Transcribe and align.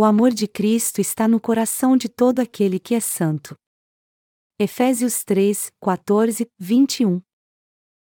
O 0.00 0.04
amor 0.04 0.30
de 0.30 0.46
Cristo 0.46 1.00
está 1.00 1.26
no 1.26 1.40
coração 1.40 1.96
de 1.96 2.08
todo 2.08 2.38
aquele 2.38 2.78
que 2.78 2.94
é 2.94 3.00
santo. 3.00 3.56
Efésios 4.56 5.24
3, 5.24 5.72
14, 5.82 6.48
21 6.56 7.20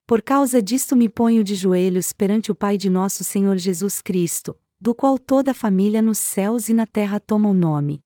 Por 0.06 0.22
causa 0.22 0.62
disto 0.62 0.96
me 0.96 1.10
ponho 1.10 1.44
de 1.44 1.56
joelhos 1.56 2.14
perante 2.14 2.52
o 2.52 2.56
Pai 2.56 2.78
de 2.78 2.88
nosso 2.88 3.24
Senhor 3.24 3.58
Jesus 3.58 4.00
Cristo, 4.00 4.56
do 4.80 4.94
qual 4.94 5.18
toda 5.18 5.50
a 5.50 5.56
família 5.56 6.04
nos 6.04 6.20
céus 6.20 6.70
e 6.70 6.74
na 6.76 6.86
terra 6.86 7.20
toma 7.20 7.50
o 7.50 7.54
nome. 7.56 8.00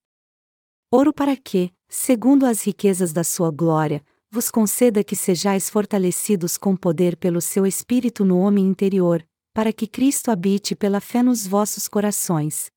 Oro 0.89 1.11
para 1.11 1.35
que, 1.35 1.69
segundo 1.89 2.45
as 2.45 2.65
riquezas 2.65 3.11
da 3.11 3.25
sua 3.25 3.51
glória, 3.51 4.01
vos 4.31 4.49
conceda 4.49 5.03
que 5.03 5.17
sejais 5.17 5.69
fortalecidos 5.69 6.57
com 6.57 6.77
poder 6.77 7.17
pelo 7.17 7.41
seu 7.41 7.65
Espírito 7.65 8.23
no 8.23 8.39
homem 8.39 8.65
interior, 8.65 9.21
para 9.53 9.73
que 9.73 9.85
Cristo 9.85 10.31
habite 10.31 10.77
pela 10.77 11.01
fé 11.01 11.21
nos 11.21 11.45
vossos 11.45 11.89
corações 11.89 12.73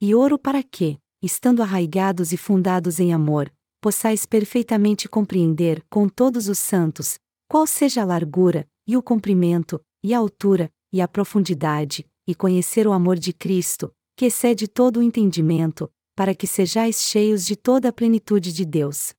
e 0.00 0.14
ouro 0.14 0.38
para 0.38 0.62
que, 0.62 0.98
estando 1.22 1.62
arraigados 1.62 2.32
e 2.32 2.36
fundados 2.38 2.98
em 2.98 3.12
amor, 3.12 3.52
possais 3.82 4.24
perfeitamente 4.24 5.08
compreender 5.08 5.84
com 5.90 6.08
todos 6.08 6.48
os 6.48 6.58
santos, 6.58 7.18
qual 7.46 7.66
seja 7.66 8.00
a 8.00 8.04
largura, 8.06 8.66
e 8.86 8.96
o 8.96 9.02
comprimento, 9.02 9.78
e 10.02 10.14
a 10.14 10.18
altura, 10.18 10.72
e 10.90 11.02
a 11.02 11.08
profundidade, 11.08 12.06
e 12.26 12.34
conhecer 12.34 12.86
o 12.86 12.92
amor 12.92 13.18
de 13.18 13.32
Cristo, 13.34 13.92
que 14.16 14.26
excede 14.26 14.66
todo 14.66 15.00
o 15.00 15.02
entendimento, 15.02 15.90
para 16.16 16.34
que 16.34 16.46
sejais 16.46 17.02
cheios 17.02 17.44
de 17.44 17.54
toda 17.54 17.90
a 17.90 17.92
plenitude 17.92 18.52
de 18.52 18.64
Deus. 18.64 19.12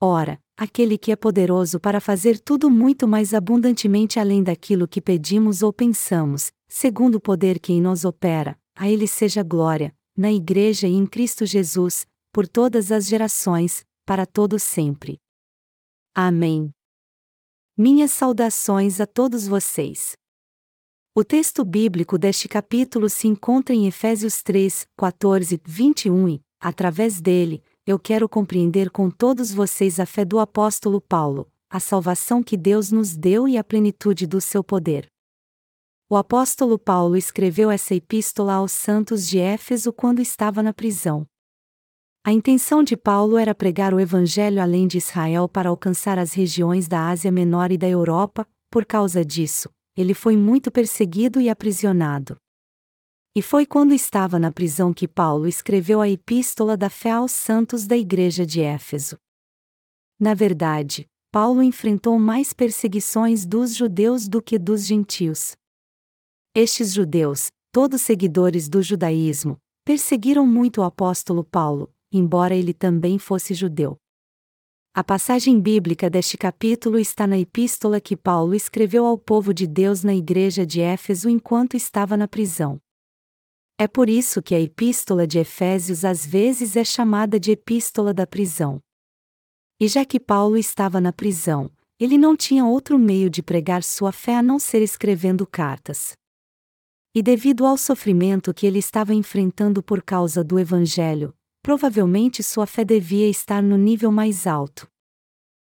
Ora, 0.00 0.38
aquele 0.56 0.98
que 0.98 1.10
é 1.10 1.16
poderoso 1.16 1.80
para 1.80 2.00
fazer 2.00 2.38
tudo 2.38 2.70
muito 2.70 3.08
mais 3.08 3.32
abundantemente 3.32 4.20
além 4.20 4.42
daquilo 4.42 4.86
que 4.86 5.00
pedimos 5.00 5.62
ou 5.62 5.72
pensamos, 5.72 6.52
segundo 6.68 7.16
o 7.16 7.20
poder 7.20 7.58
que 7.58 7.72
em 7.72 7.80
nós 7.80 8.04
opera, 8.04 8.58
a 8.78 8.88
Ele 8.88 9.08
seja 9.08 9.42
glória, 9.42 9.92
na 10.16 10.32
Igreja 10.32 10.86
e 10.86 10.92
em 10.92 11.04
Cristo 11.04 11.44
Jesus, 11.44 12.06
por 12.32 12.46
todas 12.46 12.92
as 12.92 13.08
gerações, 13.08 13.84
para 14.06 14.24
todos 14.24 14.62
sempre. 14.62 15.18
Amém. 16.14 16.70
Minhas 17.76 18.12
saudações 18.12 19.00
a 19.00 19.06
todos 19.06 19.48
vocês. 19.48 20.12
O 21.12 21.24
texto 21.24 21.64
bíblico 21.64 22.16
deste 22.16 22.46
capítulo 22.46 23.10
se 23.10 23.26
encontra 23.26 23.74
em 23.74 23.88
Efésios 23.88 24.44
3, 24.44 24.86
14, 24.96 25.60
21 25.64 26.28
e, 26.28 26.40
através 26.60 27.20
dele, 27.20 27.64
eu 27.84 27.98
quero 27.98 28.28
compreender 28.28 28.90
com 28.90 29.10
todos 29.10 29.52
vocês 29.52 29.98
a 29.98 30.06
fé 30.06 30.24
do 30.24 30.38
apóstolo 30.38 31.00
Paulo, 31.00 31.50
a 31.68 31.80
salvação 31.80 32.44
que 32.44 32.56
Deus 32.56 32.92
nos 32.92 33.16
deu 33.16 33.48
e 33.48 33.58
a 33.58 33.64
plenitude 33.64 34.24
do 34.24 34.40
seu 34.40 34.62
poder. 34.62 35.10
O 36.10 36.16
apóstolo 36.16 36.78
Paulo 36.78 37.18
escreveu 37.18 37.70
essa 37.70 37.94
epístola 37.94 38.54
aos 38.54 38.72
santos 38.72 39.28
de 39.28 39.38
Éfeso 39.38 39.92
quando 39.92 40.20
estava 40.20 40.62
na 40.62 40.72
prisão. 40.72 41.26
A 42.24 42.32
intenção 42.32 42.82
de 42.82 42.96
Paulo 42.96 43.36
era 43.36 43.54
pregar 43.54 43.92
o 43.92 44.00
evangelho 44.00 44.62
além 44.62 44.88
de 44.88 44.96
Israel 44.96 45.46
para 45.46 45.68
alcançar 45.68 46.18
as 46.18 46.32
regiões 46.32 46.88
da 46.88 47.10
Ásia 47.10 47.30
Menor 47.30 47.70
e 47.70 47.76
da 47.76 47.86
Europa, 47.86 48.48
por 48.70 48.86
causa 48.86 49.22
disso, 49.22 49.68
ele 49.94 50.14
foi 50.14 50.34
muito 50.34 50.70
perseguido 50.70 51.42
e 51.42 51.50
aprisionado. 51.50 52.38
E 53.36 53.42
foi 53.42 53.66
quando 53.66 53.92
estava 53.92 54.38
na 54.38 54.50
prisão 54.50 54.94
que 54.94 55.06
Paulo 55.06 55.46
escreveu 55.46 56.00
a 56.00 56.08
Epístola 56.08 56.74
da 56.74 56.88
Fé 56.88 57.10
aos 57.10 57.32
Santos 57.32 57.86
da 57.86 57.98
Igreja 57.98 58.46
de 58.46 58.62
Éfeso. 58.62 59.18
Na 60.18 60.32
verdade, 60.32 61.06
Paulo 61.30 61.62
enfrentou 61.62 62.18
mais 62.18 62.54
perseguições 62.54 63.44
dos 63.44 63.74
judeus 63.74 64.26
do 64.26 64.40
que 64.40 64.58
dos 64.58 64.86
gentios. 64.86 65.54
Estes 66.60 66.92
judeus, 66.92 67.52
todos 67.70 68.02
seguidores 68.02 68.68
do 68.68 68.82
judaísmo, 68.82 69.60
perseguiram 69.84 70.44
muito 70.44 70.80
o 70.80 70.82
apóstolo 70.82 71.44
Paulo, 71.44 71.88
embora 72.10 72.52
ele 72.52 72.74
também 72.74 73.16
fosse 73.16 73.54
judeu. 73.54 73.96
A 74.92 75.04
passagem 75.04 75.60
bíblica 75.60 76.10
deste 76.10 76.36
capítulo 76.36 76.98
está 76.98 77.28
na 77.28 77.38
epístola 77.38 78.00
que 78.00 78.16
Paulo 78.16 78.56
escreveu 78.56 79.06
ao 79.06 79.16
povo 79.16 79.54
de 79.54 79.68
Deus 79.68 80.02
na 80.02 80.12
igreja 80.12 80.66
de 80.66 80.80
Éfeso 80.80 81.30
enquanto 81.30 81.76
estava 81.76 82.16
na 82.16 82.26
prisão. 82.26 82.80
É 83.78 83.86
por 83.86 84.10
isso 84.10 84.42
que 84.42 84.52
a 84.52 84.60
epístola 84.60 85.28
de 85.28 85.38
Efésios 85.38 86.04
às 86.04 86.26
vezes 86.26 86.74
é 86.74 86.82
chamada 86.82 87.38
de 87.38 87.52
epístola 87.52 88.12
da 88.12 88.26
prisão. 88.26 88.82
E 89.80 89.86
já 89.86 90.04
que 90.04 90.18
Paulo 90.18 90.56
estava 90.56 91.00
na 91.00 91.12
prisão, 91.12 91.70
ele 92.00 92.18
não 92.18 92.36
tinha 92.36 92.64
outro 92.64 92.98
meio 92.98 93.30
de 93.30 93.44
pregar 93.44 93.84
sua 93.84 94.10
fé 94.10 94.34
a 94.34 94.42
não 94.42 94.58
ser 94.58 94.82
escrevendo 94.82 95.46
cartas. 95.46 96.18
E 97.18 97.22
devido 97.22 97.66
ao 97.66 97.76
sofrimento 97.76 98.54
que 98.54 98.64
ele 98.64 98.78
estava 98.78 99.12
enfrentando 99.12 99.82
por 99.82 100.00
causa 100.04 100.44
do 100.44 100.56
Evangelho, 100.56 101.34
provavelmente 101.60 102.44
sua 102.44 102.64
fé 102.64 102.84
devia 102.84 103.28
estar 103.28 103.60
no 103.60 103.76
nível 103.76 104.12
mais 104.12 104.46
alto. 104.46 104.88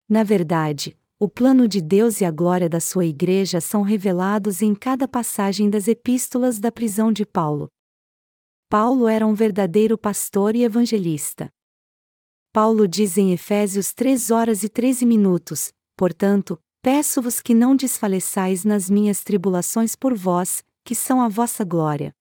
Na 0.08 0.22
verdade, 0.22 0.96
o 1.18 1.28
plano 1.28 1.66
de 1.66 1.80
Deus 1.80 2.20
e 2.20 2.24
a 2.24 2.30
glória 2.30 2.68
da 2.68 2.78
sua 2.78 3.04
igreja 3.04 3.60
são 3.60 3.82
revelados 3.82 4.62
em 4.62 4.72
cada 4.72 5.08
passagem 5.08 5.68
das 5.68 5.88
epístolas 5.88 6.60
da 6.60 6.70
prisão 6.70 7.10
de 7.10 7.26
Paulo. 7.26 7.68
Paulo 8.68 9.08
era 9.08 9.26
um 9.26 9.34
verdadeiro 9.34 9.98
pastor 9.98 10.54
e 10.54 10.62
evangelista. 10.62 11.50
Paulo 12.52 12.86
diz 12.86 13.18
em 13.18 13.32
Efésios 13.32 13.92
3 13.92 14.30
horas 14.30 14.62
e 14.62 14.68
13 14.68 15.04
minutos: 15.04 15.72
Portanto, 15.96 16.56
peço-vos 16.80 17.40
que 17.40 17.52
não 17.52 17.74
desfaleçais 17.74 18.64
nas 18.64 18.88
minhas 18.88 19.24
tribulações 19.24 19.96
por 19.96 20.14
vós, 20.14 20.62
que 20.84 20.94
são 20.94 21.20
a 21.20 21.28
vossa 21.28 21.64
glória. 21.64 22.14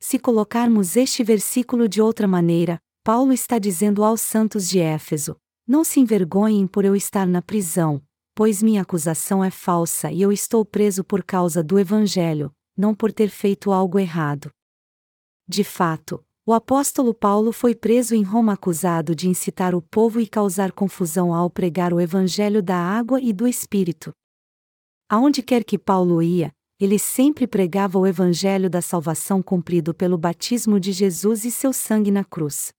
Se 0.00 0.18
colocarmos 0.18 0.96
este 0.96 1.22
versículo 1.22 1.88
de 1.88 2.02
outra 2.02 2.26
maneira, 2.26 2.80
Paulo 3.04 3.32
está 3.32 3.58
dizendo 3.58 4.04
aos 4.04 4.20
santos 4.20 4.68
de 4.68 4.78
Éfeso: 4.78 5.36
Não 5.66 5.84
se 5.84 6.00
envergonhem 6.00 6.66
por 6.66 6.84
eu 6.84 6.96
estar 6.96 7.26
na 7.26 7.40
prisão, 7.40 8.02
pois 8.34 8.62
minha 8.62 8.82
acusação 8.82 9.44
é 9.44 9.50
falsa 9.50 10.10
e 10.10 10.22
eu 10.22 10.32
estou 10.32 10.64
preso 10.64 11.04
por 11.04 11.22
causa 11.22 11.62
do 11.62 11.78
Evangelho, 11.78 12.52
não 12.76 12.94
por 12.94 13.12
ter 13.12 13.28
feito 13.28 13.72
algo 13.72 13.98
errado. 13.98 14.50
De 15.46 15.64
fato, 15.64 16.24
o 16.44 16.52
apóstolo 16.52 17.14
Paulo 17.14 17.52
foi 17.52 17.74
preso 17.74 18.14
em 18.14 18.22
Roma 18.22 18.54
acusado 18.54 19.14
de 19.14 19.28
incitar 19.28 19.74
o 19.74 19.82
povo 19.82 20.20
e 20.20 20.26
causar 20.26 20.72
confusão 20.72 21.32
ao 21.32 21.48
pregar 21.48 21.92
o 21.92 22.00
Evangelho 22.00 22.60
da 22.60 22.76
água 22.76 23.20
e 23.20 23.32
do 23.32 23.46
Espírito. 23.46 24.12
Aonde 25.08 25.42
quer 25.42 25.62
que 25.62 25.78
Paulo 25.78 26.22
ia, 26.22 26.52
ele 26.82 26.98
sempre 26.98 27.46
pregava 27.46 27.96
o 27.96 28.04
evangelho 28.04 28.68
da 28.68 28.82
salvação 28.82 29.40
cumprido 29.40 29.94
pelo 29.94 30.18
batismo 30.18 30.80
de 30.80 30.90
Jesus 30.90 31.44
e 31.44 31.50
seu 31.52 31.72
sangue 31.72 32.10
na 32.10 32.24
cruz. 32.24 32.72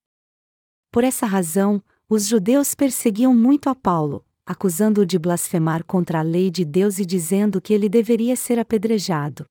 Por 0.91 1.06
essa 1.06 1.25
razão, 1.25 1.81
os 2.09 2.28
judeus 2.28 2.75
perseguiam 2.75 3.34
muito 3.34 3.69
a 3.69 3.75
Paulo, 3.75 4.25
acusando-o 4.46 5.06
de 5.06 5.18
blasfemar 5.18 5.86
contra 5.86 6.19
a 6.19 6.22
lei 6.22 6.52
de 6.52 6.66
Deus 6.66 7.00
e 7.00 7.06
dizendo 7.06 7.62
que 7.62 7.74
ele 7.74 7.88
deveria 7.88 8.36
ser 8.36 8.59
apedrejado. 8.59 9.46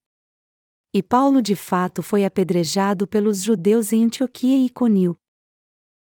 E 0.93 1.03
Paulo 1.03 1.41
de 1.41 1.57
fato 1.57 2.03
foi 2.03 2.23
apedrejado 2.23 3.07
pelos 3.07 3.43
judeus 3.43 3.91
em 3.91 4.05
Antioquia 4.05 4.59
e 4.59 4.67
Iconil. 4.67 5.17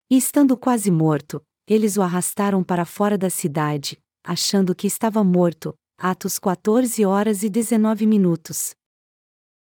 E 0.09 0.15
estando 0.15 0.55
quase 0.55 0.89
morto, 0.89 1.43
eles 1.67 1.97
o 1.97 2.01
arrastaram 2.01 2.63
para 2.63 2.85
fora 2.85 3.17
da 3.17 3.29
cidade, 3.29 4.01
achando 4.23 4.73
que 4.73 4.87
estava 4.87 5.21
morto, 5.21 5.75
Atos 5.99 6.37
14 6.37 7.03
horas 7.05 7.41
e 7.41 7.49
19 7.49 8.05
minutos. 8.05 8.75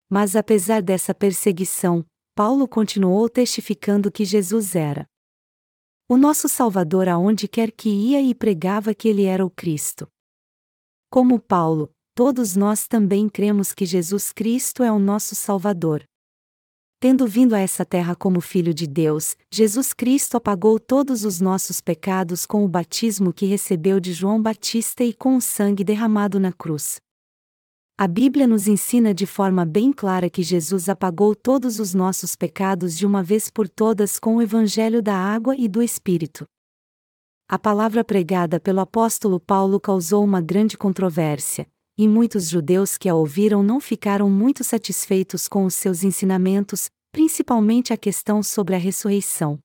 Mas 0.10 0.36
apesar 0.36 0.82
dessa 0.82 1.16
perseguição, 1.16 2.06
Paulo 2.36 2.68
continuou 2.68 3.30
testificando 3.30 4.12
que 4.12 4.26
Jesus 4.26 4.76
era 4.76 5.08
o 6.10 6.18
nosso 6.18 6.50
Salvador 6.50 7.08
aonde 7.08 7.48
quer 7.48 7.72
que 7.72 7.88
ia 7.88 8.22
e 8.22 8.36
pregava 8.36 8.94
que 8.94 9.08
ele 9.08 9.24
era 9.24 9.46
o 9.46 9.50
Cristo. 9.50 10.10
Como 11.10 11.40
Paulo, 11.40 11.90
todos 12.14 12.58
nós 12.58 12.86
também 12.86 13.30
cremos 13.30 13.74
que 13.74 13.86
Jesus 13.86 14.34
Cristo 14.34 14.84
é 14.84 14.92
o 14.92 15.00
nosso 15.00 15.36
Salvador. 15.36 16.04
Tendo 17.08 17.28
vindo 17.28 17.54
a 17.54 17.60
essa 17.60 17.86
terra 17.86 18.16
como 18.16 18.42
Filho 18.42 18.74
de 18.74 18.88
Deus, 18.88 19.38
Jesus 19.52 19.94
Cristo 19.94 20.38
apagou 20.38 20.80
todos 20.80 21.24
os 21.24 21.40
nossos 21.40 21.80
pecados 21.80 22.48
com 22.48 22.66
o 22.66 22.68
batismo 22.68 23.32
que 23.32 23.46
recebeu 23.46 24.00
de 24.00 24.12
João 24.12 24.42
Batista 24.42 25.04
e 25.04 25.14
com 25.14 25.38
o 25.38 25.40
sangue 25.40 25.84
derramado 25.84 26.40
na 26.40 26.52
cruz. 26.52 27.00
A 27.96 28.08
Bíblia 28.08 28.48
nos 28.48 28.68
ensina 28.68 29.14
de 29.14 29.28
forma 29.28 29.64
bem 29.64 29.94
clara 29.94 30.32
que 30.32 30.42
Jesus 30.42 30.90
apagou 30.90 31.36
todos 31.36 31.80
os 31.80 31.94
nossos 31.94 32.36
pecados 32.36 32.98
de 32.98 33.06
uma 33.06 33.22
vez 33.22 33.52
por 33.52 33.70
todas 33.70 34.18
com 34.18 34.38
o 34.38 34.42
Evangelho 34.42 35.00
da 35.00 35.16
água 35.16 35.56
e 35.56 35.68
do 35.68 35.84
Espírito. 35.84 36.44
A 37.48 37.60
palavra 37.60 38.04
pregada 38.04 38.60
pelo 38.60 38.80
apóstolo 38.80 39.40
Paulo 39.40 39.80
causou 39.80 40.24
uma 40.24 40.42
grande 40.42 40.76
controvérsia, 40.76 41.68
e 41.98 42.08
muitos 42.08 42.50
judeus 42.50 42.98
que 42.98 43.08
a 43.08 43.16
ouviram 43.16 43.64
não 43.64 43.80
ficaram 43.80 44.30
muito 44.30 44.64
satisfeitos 44.64 45.48
com 45.48 45.66
os 45.66 45.76
seus 45.76 46.04
ensinamentos, 46.04 46.90
principalmente 47.16 47.94
a 47.94 47.98
questão 47.98 48.44
sobre 48.44 48.76
a 48.76 48.78
ressurreição. 48.78 49.58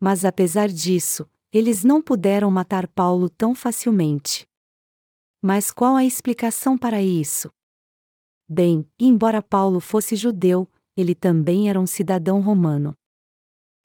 Mas 0.00 0.24
apesar 0.24 0.68
disso, 0.68 1.24
eles 1.52 1.84
não 1.84 2.02
puderam 2.02 2.50
matar 2.50 2.88
Paulo 2.88 3.30
tão 3.30 3.54
facilmente. 3.54 4.44
Mas 5.40 5.70
qual 5.70 5.94
a 5.94 6.04
explicação 6.04 6.76
para 6.76 7.00
isso? 7.00 7.48
Bem, 8.48 8.84
embora 8.98 9.40
Paulo 9.40 9.78
fosse 9.78 10.16
judeu, 10.16 10.68
ele 10.96 11.14
também 11.14 11.70
era 11.70 11.78
um 11.78 11.86
cidadão 11.86 12.40
romano. 12.40 12.92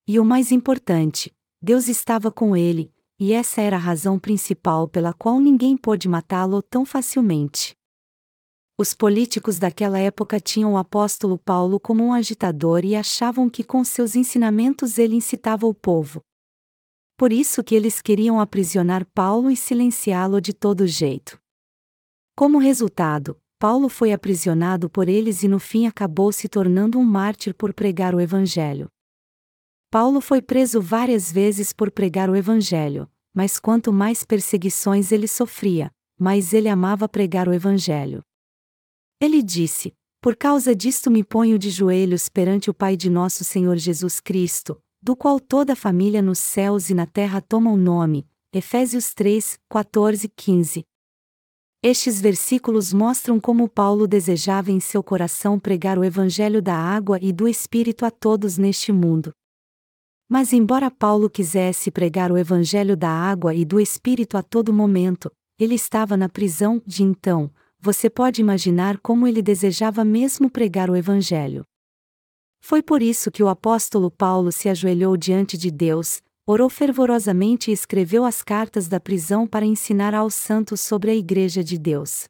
E 0.07 0.19
o 0.19 0.25
mais 0.25 0.51
importante, 0.51 1.31
Deus 1.61 1.87
estava 1.87 2.31
com 2.31 2.57
ele, 2.57 2.91
e 3.19 3.33
essa 3.33 3.61
era 3.61 3.75
a 3.75 3.79
razão 3.79 4.17
principal 4.17 4.87
pela 4.87 5.13
qual 5.13 5.39
ninguém 5.39 5.77
pôde 5.77 6.09
matá-lo 6.09 6.59
tão 6.63 6.83
facilmente. 6.87 7.75
Os 8.75 8.95
políticos 8.95 9.59
daquela 9.59 9.99
época 9.99 10.39
tinham 10.39 10.73
o 10.73 10.77
apóstolo 10.77 11.37
Paulo 11.37 11.79
como 11.79 12.03
um 12.03 12.11
agitador 12.11 12.83
e 12.83 12.95
achavam 12.95 13.47
que 13.47 13.63
com 13.63 13.83
seus 13.83 14.15
ensinamentos 14.15 14.97
ele 14.97 15.15
incitava 15.15 15.67
o 15.67 15.73
povo. 15.75 16.23
Por 17.15 17.31
isso 17.31 17.63
que 17.63 17.75
eles 17.75 18.01
queriam 18.01 18.39
aprisionar 18.39 19.05
Paulo 19.13 19.51
e 19.51 19.55
silenciá-lo 19.55 20.41
de 20.41 20.53
todo 20.53 20.87
jeito. 20.87 21.39
Como 22.35 22.57
resultado, 22.57 23.39
Paulo 23.59 23.87
foi 23.87 24.11
aprisionado 24.11 24.89
por 24.89 25.07
eles 25.07 25.43
e 25.43 25.47
no 25.47 25.59
fim 25.59 25.85
acabou 25.85 26.31
se 26.31 26.49
tornando 26.49 26.97
um 26.97 27.03
mártir 27.03 27.53
por 27.53 27.73
pregar 27.73 28.15
o 28.15 28.19
evangelho. 28.19 28.89
Paulo 29.91 30.19
foi 30.19 30.41
preso 30.41 30.81
várias 30.81 31.31
vezes 31.31 31.71
por 31.71 31.91
pregar 31.91 32.27
o 32.27 32.35
evangelho, 32.35 33.07
mas 33.31 33.59
quanto 33.59 33.93
mais 33.93 34.25
perseguições 34.25 35.11
ele 35.11 35.27
sofria, 35.27 35.91
mais 36.19 36.53
ele 36.53 36.67
amava 36.67 37.07
pregar 37.07 37.47
o 37.47 37.53
evangelho. 37.53 38.23
Ele 39.23 39.41
disse: 39.41 39.93
Por 40.19 40.35
causa 40.35 40.75
disto 40.75 41.09
me 41.09 41.23
ponho 41.23 41.57
de 41.57 41.69
joelhos 41.69 42.27
perante 42.27 42.69
o 42.69 42.73
Pai 42.73 42.97
de 42.97 43.09
nosso 43.09 43.45
Senhor 43.45 43.77
Jesus 43.77 44.19
Cristo, 44.19 44.77
do 45.01 45.15
qual 45.15 45.39
toda 45.39 45.71
a 45.71 45.77
família 45.77 46.21
nos 46.21 46.39
céus 46.39 46.89
e 46.89 46.93
na 46.93 47.05
terra 47.05 47.39
toma 47.39 47.71
o 47.71 47.77
nome. 47.77 48.27
Efésios 48.51 49.13
3, 49.13 49.57
14, 49.69 50.27
15. 50.27 50.83
Estes 51.81 52.19
versículos 52.19 52.91
mostram 52.91 53.39
como 53.39 53.69
Paulo 53.69 54.09
desejava 54.09 54.73
em 54.73 54.81
seu 54.81 55.01
coração 55.01 55.57
pregar 55.57 55.97
o 55.97 56.03
Evangelho 56.03 56.61
da 56.61 56.75
água 56.75 57.17
e 57.21 57.31
do 57.31 57.47
Espírito 57.47 58.05
a 58.05 58.11
todos 58.11 58.57
neste 58.57 58.91
mundo. 58.91 59.31
Mas, 60.27 60.51
embora 60.51 60.91
Paulo 60.91 61.29
quisesse 61.29 61.89
pregar 61.89 62.29
o 62.29 62.37
Evangelho 62.37 62.97
da 62.97 63.09
água 63.09 63.55
e 63.55 63.63
do 63.63 63.79
Espírito 63.79 64.35
a 64.35 64.43
todo 64.43 64.73
momento, 64.73 65.31
ele 65.57 65.75
estava 65.75 66.17
na 66.17 66.27
prisão 66.27 66.81
de 66.85 67.03
então, 67.03 67.49
você 67.83 68.09
pode 68.09 68.39
imaginar 68.39 68.97
como 69.00 69.27
ele 69.27 69.41
desejava 69.41 70.06
mesmo 70.06 70.50
pregar 70.50 70.89
o 70.89 70.95
Evangelho. 70.95 71.65
Foi 72.62 72.81
por 72.81 73.01
isso 73.01 73.30
que 73.30 73.44
o 73.44 73.50
apóstolo 73.50 74.09
Paulo 74.09 74.53
se 74.53 74.69
ajoelhou 74.69 75.18
diante 75.18 75.57
de 75.57 75.69
Deus, 75.69 76.21
orou 76.47 76.69
fervorosamente 76.69 77.69
e 77.69 77.74
escreveu 77.74 78.24
as 78.24 78.41
cartas 78.41 78.88
da 78.88 79.01
prisão 79.01 79.45
para 79.45 79.65
ensinar 79.65 80.15
aos 80.15 80.33
santos 80.33 80.80
sobre 80.80 81.12
a 81.12 81.13
Igreja 81.13 81.62
de 81.62 81.77
Deus. 81.77 82.24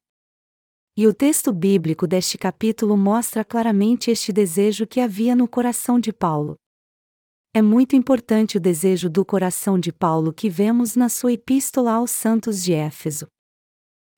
E 0.97 1.05
o 1.05 1.13
texto 1.13 1.53
bíblico 1.53 2.07
deste 2.07 2.35
capítulo 2.35 2.97
mostra 2.97 3.45
claramente 3.45 4.09
este 4.09 4.33
desejo 4.33 4.87
que 4.87 4.99
havia 4.99 5.35
no 5.35 5.47
coração 5.47 5.99
de 5.99 6.11
Paulo. 6.11 6.55
É 7.53 7.61
muito 7.61 7.95
importante 7.95 8.57
o 8.57 8.59
desejo 8.59 9.07
do 9.07 9.23
coração 9.23 9.77
de 9.77 9.93
Paulo 9.93 10.33
que 10.33 10.49
vemos 10.49 10.95
na 10.95 11.09
sua 11.09 11.33
epístola 11.33 11.91
aos 11.91 12.09
santos 12.09 12.63
de 12.63 12.73
Éfeso 12.73 13.27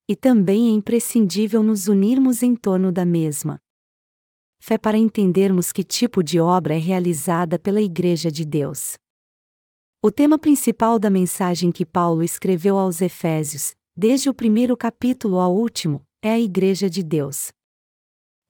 e 0.07 0.15
também 0.15 0.69
é 0.69 0.71
imprescindível 0.71 1.63
nos 1.63 1.87
unirmos 1.87 2.43
em 2.43 2.55
torno 2.55 2.91
da 2.91 3.05
mesma. 3.05 3.59
Fé 4.59 4.77
para 4.77 4.97
entendermos 4.97 5.71
que 5.71 5.83
tipo 5.83 6.23
de 6.23 6.39
obra 6.39 6.75
é 6.75 6.79
realizada 6.79 7.59
pela 7.59 7.81
Igreja 7.81 8.31
de 8.31 8.45
Deus. 8.45 8.97
O 10.01 10.11
tema 10.11 10.37
principal 10.37 10.99
da 10.99 11.09
mensagem 11.09 11.71
que 11.71 11.85
Paulo 11.85 12.23
escreveu 12.23 12.77
aos 12.77 13.01
Efésios, 13.01 13.75
desde 13.95 14.29
o 14.29 14.33
primeiro 14.33 14.77
capítulo 14.77 15.39
ao 15.39 15.55
último, 15.55 16.05
é 16.21 16.31
a 16.31 16.39
Igreja 16.39 16.89
de 16.89 17.01
Deus. 17.01 17.51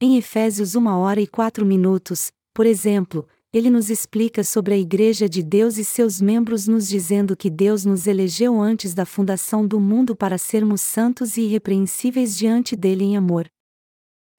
Em 0.02 0.18
Efésios 0.18 0.76
1 0.76 0.88
hora 0.88 1.22
e 1.22 1.28
4 1.28 1.66
minutos, 1.66 2.32
por 2.54 2.66
exemplo, 2.66 3.28
ele 3.58 3.70
nos 3.70 3.90
explica 3.90 4.44
sobre 4.44 4.74
a 4.74 4.78
Igreja 4.78 5.30
de 5.30 5.42
Deus 5.42 5.78
e 5.78 5.86
seus 5.86 6.20
membros, 6.20 6.68
nos 6.68 6.90
dizendo 6.90 7.38
que 7.38 7.50
Deus 7.50 7.86
nos 7.86 8.06
elegeu 8.06 8.60
antes 8.60 8.94
da 8.94 9.06
fundação 9.06 9.66
do 9.66 9.80
mundo 9.80 10.14
para 10.14 10.38
sermos 10.38 10.82
santos 10.82 11.38
e 11.38 11.44
irrepreensíveis 11.44 12.38
diante 12.38 12.76
dele 12.76 13.06
em 13.06 13.16
amor. 13.16 13.48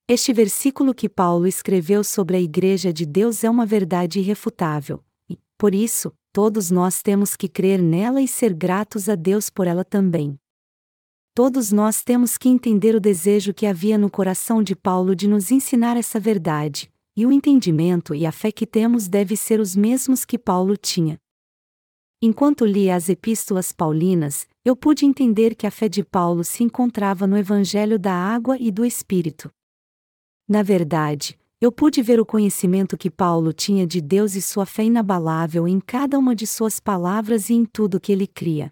Este 0.07 0.35
versículo 0.35 0.95
que 0.95 1.09
Paulo 1.09 1.47
escreveu 1.47 2.05
sobre 2.05 2.37
a 2.37 2.41
Igreja 2.41 2.93
de 2.93 3.07
Deus 3.07 3.43
é 3.43 3.49
uma 3.49 3.65
verdade 3.65 4.21
irrefutável, 4.21 5.03
e, 5.31 5.39
por 5.57 5.75
isso, 5.75 6.13
todos 6.31 6.71
nós 6.71 7.01
temos 7.01 7.37
que 7.37 7.49
crer 7.49 7.81
nela 7.81 8.21
e 8.21 8.29
ser 8.29 8.53
gratos 8.53 9.09
a 9.09 9.15
Deus 9.15 9.49
por 9.49 9.67
ela 9.67 9.83
também. 9.83 10.39
Todos 11.35 11.73
nós 11.73 12.05
temos 12.05 12.37
que 12.37 12.51
entender 12.51 12.95
o 12.95 13.01
desejo 13.01 13.55
que 13.55 13.65
havia 13.65 13.97
no 13.97 14.11
coração 14.11 14.63
de 14.63 14.77
Paulo 14.77 15.17
de 15.17 15.27
nos 15.27 15.51
ensinar 15.51 15.97
essa 15.97 16.21
verdade, 16.21 16.91
e 17.17 17.25
o 17.25 17.33
entendimento 17.33 18.15
e 18.15 18.27
a 18.27 18.31
fé 18.31 18.53
que 18.53 18.67
temos 18.67 19.09
deve 19.09 19.37
ser 19.37 19.59
os 19.59 19.75
mesmos 19.75 20.25
que 20.25 20.39
Paulo 20.39 20.77
tinha. 20.77 21.19
Enquanto 22.21 22.65
lia 22.65 22.95
as 22.95 23.09
epístolas 23.09 23.73
paulinas, 23.73 24.47
eu 24.65 24.77
pude 24.77 25.07
entender 25.07 25.55
que 25.55 25.67
a 25.67 25.71
fé 25.71 25.89
de 25.89 26.05
Paulo 26.05 26.45
se 26.45 26.63
encontrava 26.63 27.27
no 27.27 27.37
Evangelho 27.37 27.99
da 27.99 28.13
água 28.13 28.59
e 28.59 28.71
do 28.71 28.85
Espírito. 28.85 29.51
Na 30.49 30.63
verdade, 30.63 31.39
eu 31.61 31.73
pude 31.73 32.03
ver 32.03 32.21
o 32.21 32.27
conhecimento 32.27 32.99
que 32.99 33.11
Paulo 33.11 33.53
tinha 33.53 33.87
de 33.87 34.01
Deus 34.01 34.35
e 34.35 34.43
sua 34.43 34.67
fé 34.67 34.85
inabalável 34.85 35.67
em 35.67 35.81
cada 35.81 36.19
uma 36.19 36.35
de 36.35 36.47
suas 36.47 36.79
palavras 36.79 37.49
e 37.49 37.55
em 37.55 37.65
tudo 37.65 38.01
que 38.01 38.13
ele 38.13 38.27
cria. 38.27 38.71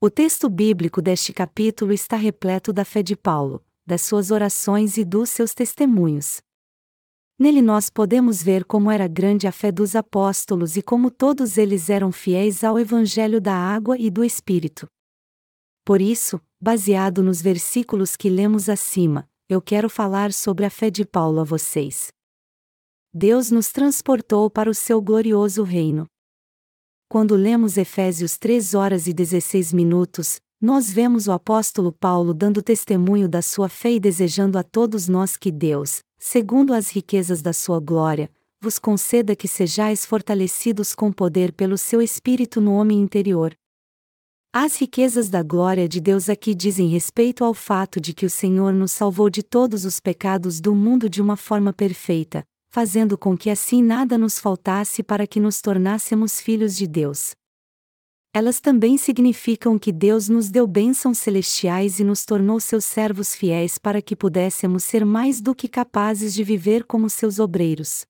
O 0.00 0.10
texto 0.10 0.48
bíblico 0.48 1.02
deste 1.02 1.32
capítulo 1.32 1.92
está 1.92 2.16
repleto 2.16 2.72
da 2.72 2.84
fé 2.84 3.02
de 3.02 3.16
Paulo, 3.16 3.64
das 3.86 4.02
suas 4.02 4.30
orações 4.30 4.96
e 4.96 5.04
dos 5.04 5.30
seus 5.30 5.54
testemunhos. 5.54 6.40
Nele 7.38 7.62
nós 7.62 7.88
podemos 7.88 8.42
ver 8.42 8.64
como 8.64 8.90
era 8.90 9.06
grande 9.06 9.46
a 9.46 9.52
fé 9.52 9.70
dos 9.70 9.94
apóstolos 9.94 10.76
e 10.76 10.82
como 10.82 11.08
todos 11.08 11.56
eles 11.56 11.88
eram 11.88 12.10
fiéis 12.10 12.64
ao 12.64 12.80
Evangelho 12.80 13.40
da 13.40 13.54
água 13.54 13.96
e 13.96 14.10
do 14.10 14.24
Espírito. 14.24 14.88
Por 15.84 16.00
isso, 16.00 16.40
baseado 16.60 17.22
nos 17.22 17.40
versículos 17.40 18.16
que 18.16 18.28
lemos 18.28 18.68
acima, 18.68 19.28
eu 19.48 19.62
quero 19.62 19.88
falar 19.88 20.32
sobre 20.32 20.64
a 20.64 20.70
fé 20.70 20.90
de 20.90 21.04
Paulo 21.04 21.40
a 21.40 21.44
vocês. 21.44 22.08
Deus 23.14 23.52
nos 23.52 23.70
transportou 23.70 24.50
para 24.50 24.68
o 24.68 24.74
seu 24.74 25.00
glorioso 25.00 25.62
reino. 25.62 26.06
Quando 27.08 27.36
lemos 27.36 27.78
Efésios 27.78 28.36
3 28.36 28.74
horas 28.74 29.06
e 29.06 29.12
16 29.12 29.72
minutos, 29.72 30.40
nós 30.60 30.90
vemos 30.90 31.28
o 31.28 31.32
apóstolo 31.32 31.92
Paulo 31.92 32.34
dando 32.34 32.60
testemunho 32.60 33.28
da 33.28 33.40
sua 33.40 33.68
fé 33.68 33.92
e 33.92 34.00
desejando 34.00 34.58
a 34.58 34.64
todos 34.64 35.08
nós 35.08 35.36
que 35.36 35.52
Deus, 35.52 36.00
segundo 36.18 36.74
as 36.74 36.90
riquezas 36.90 37.40
da 37.40 37.52
sua 37.52 37.78
glória, 37.80 38.30
vos 38.60 38.78
conceda 38.78 39.36
que 39.36 39.46
sejais 39.46 40.04
fortalecidos 40.04 40.94
com 40.94 41.12
poder 41.12 41.52
pelo 41.52 41.78
seu 41.78 42.02
Espírito 42.02 42.60
no 42.60 42.72
homem 42.74 43.00
interior. 43.00 43.56
As 44.52 44.80
riquezas 44.80 45.28
da 45.28 45.42
glória 45.42 45.88
de 45.88 46.00
Deus 46.00 46.28
aqui 46.28 46.54
dizem 46.54 46.88
respeito 46.88 47.44
ao 47.44 47.54
fato 47.54 48.00
de 48.00 48.12
que 48.12 48.26
o 48.26 48.30
Senhor 48.30 48.72
nos 48.72 48.92
salvou 48.92 49.30
de 49.30 49.42
todos 49.42 49.84
os 49.84 50.00
pecados 50.00 50.60
do 50.60 50.74
mundo 50.74 51.08
de 51.08 51.22
uma 51.22 51.36
forma 51.36 51.72
perfeita, 51.72 52.42
fazendo 52.70 53.16
com 53.16 53.36
que 53.36 53.50
assim 53.50 53.82
nada 53.82 54.18
nos 54.18 54.38
faltasse 54.38 55.02
para 55.02 55.26
que 55.26 55.38
nos 55.38 55.60
tornássemos 55.60 56.40
filhos 56.40 56.76
de 56.76 56.86
Deus. 56.86 57.34
Elas 58.32 58.60
também 58.60 58.98
significam 58.98 59.78
que 59.78 59.90
Deus 59.90 60.28
nos 60.28 60.50
deu 60.50 60.66
bênçãos 60.66 61.18
celestiais 61.18 61.98
e 61.98 62.04
nos 62.04 62.24
tornou 62.24 62.60
seus 62.60 62.84
servos 62.84 63.34
fiéis 63.34 63.78
para 63.78 64.02
que 64.02 64.14
pudéssemos 64.14 64.84
ser 64.84 65.04
mais 65.04 65.40
do 65.40 65.54
que 65.54 65.66
capazes 65.66 66.34
de 66.34 66.44
viver 66.44 66.84
como 66.84 67.08
seus 67.08 67.38
obreiros. 67.38 68.04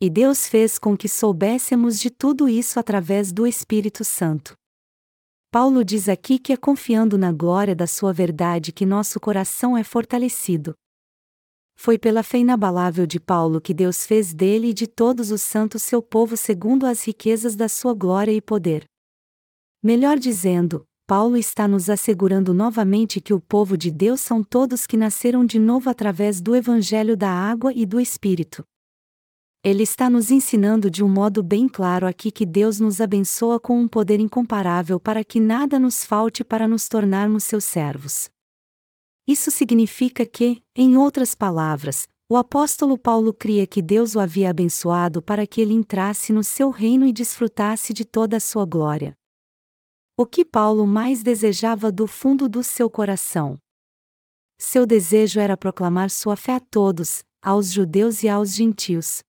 E 0.00 0.10
Deus 0.10 0.46
fez 0.46 0.78
com 0.78 0.96
que 0.96 1.08
soubéssemos 1.08 1.98
de 1.98 2.10
tudo 2.10 2.48
isso 2.48 2.78
através 2.78 3.32
do 3.32 3.46
Espírito 3.46 4.04
Santo. 4.04 4.54
Paulo 5.50 5.84
diz 5.84 6.08
aqui 6.08 6.38
que 6.38 6.52
é 6.52 6.56
confiando 6.56 7.16
na 7.16 7.32
glória 7.32 7.74
da 7.74 7.86
sua 7.86 8.12
verdade 8.12 8.72
que 8.72 8.84
nosso 8.84 9.18
coração 9.20 9.76
é 9.76 9.84
fortalecido. 9.84 10.74
Foi 11.76 11.98
pela 11.98 12.22
fé 12.22 12.38
inabalável 12.38 13.06
de 13.06 13.18
Paulo 13.18 13.60
que 13.60 13.72
Deus 13.72 14.04
fez 14.04 14.34
dele 14.34 14.68
e 14.68 14.74
de 14.74 14.86
todos 14.86 15.30
os 15.30 15.42
santos 15.42 15.82
seu 15.82 16.02
povo 16.02 16.36
segundo 16.36 16.86
as 16.86 17.04
riquezas 17.04 17.56
da 17.56 17.68
sua 17.68 17.94
glória 17.94 18.32
e 18.32 18.40
poder. 18.40 18.84
Melhor 19.84 20.18
dizendo, 20.18 20.86
Paulo 21.06 21.36
está 21.36 21.68
nos 21.68 21.90
assegurando 21.90 22.54
novamente 22.54 23.20
que 23.20 23.34
o 23.34 23.38
povo 23.38 23.76
de 23.76 23.90
Deus 23.90 24.22
são 24.22 24.42
todos 24.42 24.86
que 24.86 24.96
nasceram 24.96 25.44
de 25.44 25.58
novo 25.58 25.90
através 25.90 26.40
do 26.40 26.56
Evangelho 26.56 27.14
da 27.14 27.28
água 27.28 27.70
e 27.70 27.84
do 27.84 28.00
Espírito. 28.00 28.64
Ele 29.62 29.82
está 29.82 30.08
nos 30.08 30.30
ensinando 30.30 30.90
de 30.90 31.04
um 31.04 31.08
modo 31.08 31.42
bem 31.42 31.68
claro 31.68 32.06
aqui 32.06 32.30
que 32.30 32.46
Deus 32.46 32.80
nos 32.80 32.98
abençoa 32.98 33.60
com 33.60 33.78
um 33.78 33.86
poder 33.86 34.20
incomparável 34.20 34.98
para 34.98 35.22
que 35.22 35.38
nada 35.38 35.78
nos 35.78 36.02
falte 36.02 36.42
para 36.42 36.66
nos 36.66 36.88
tornarmos 36.88 37.44
seus 37.44 37.64
servos. 37.64 38.30
Isso 39.28 39.50
significa 39.50 40.24
que, 40.24 40.62
em 40.74 40.96
outras 40.96 41.34
palavras, 41.34 42.08
o 42.26 42.38
apóstolo 42.38 42.96
Paulo 42.96 43.34
cria 43.34 43.66
que 43.66 43.82
Deus 43.82 44.16
o 44.16 44.20
havia 44.20 44.48
abençoado 44.48 45.20
para 45.20 45.46
que 45.46 45.60
ele 45.60 45.74
entrasse 45.74 46.32
no 46.32 46.42
seu 46.42 46.70
reino 46.70 47.04
e 47.04 47.12
desfrutasse 47.12 47.92
de 47.92 48.06
toda 48.06 48.38
a 48.38 48.40
sua 48.40 48.64
glória. 48.64 49.14
O 50.16 50.24
que 50.24 50.44
Paulo 50.44 50.86
mais 50.86 51.24
desejava 51.24 51.90
do 51.90 52.06
fundo 52.06 52.48
do 52.48 52.62
seu 52.62 52.88
coração? 52.88 53.58
Seu 54.56 54.86
desejo 54.86 55.40
era 55.40 55.56
proclamar 55.56 56.08
sua 56.08 56.36
fé 56.36 56.54
a 56.54 56.60
todos, 56.60 57.24
aos 57.42 57.72
judeus 57.72 58.22
e 58.22 58.28
aos 58.28 58.54
gentios. 58.54 59.24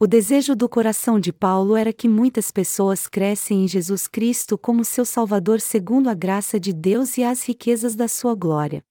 O 0.00 0.06
desejo 0.06 0.56
do 0.56 0.66
coração 0.66 1.20
de 1.20 1.30
Paulo 1.30 1.76
era 1.76 1.92
que 1.92 2.08
muitas 2.08 2.50
pessoas 2.50 3.06
crescem 3.06 3.64
em 3.64 3.68
Jesus 3.68 4.08
Cristo 4.08 4.56
como 4.56 4.82
seu 4.82 5.04
Salvador 5.04 5.60
segundo 5.60 6.08
a 6.08 6.14
graça 6.14 6.58
de 6.58 6.72
Deus 6.72 7.18
e 7.18 7.22
as 7.22 7.46
riquezas 7.46 7.94
da 7.94 8.08
sua 8.08 8.34
glória. 8.34 8.82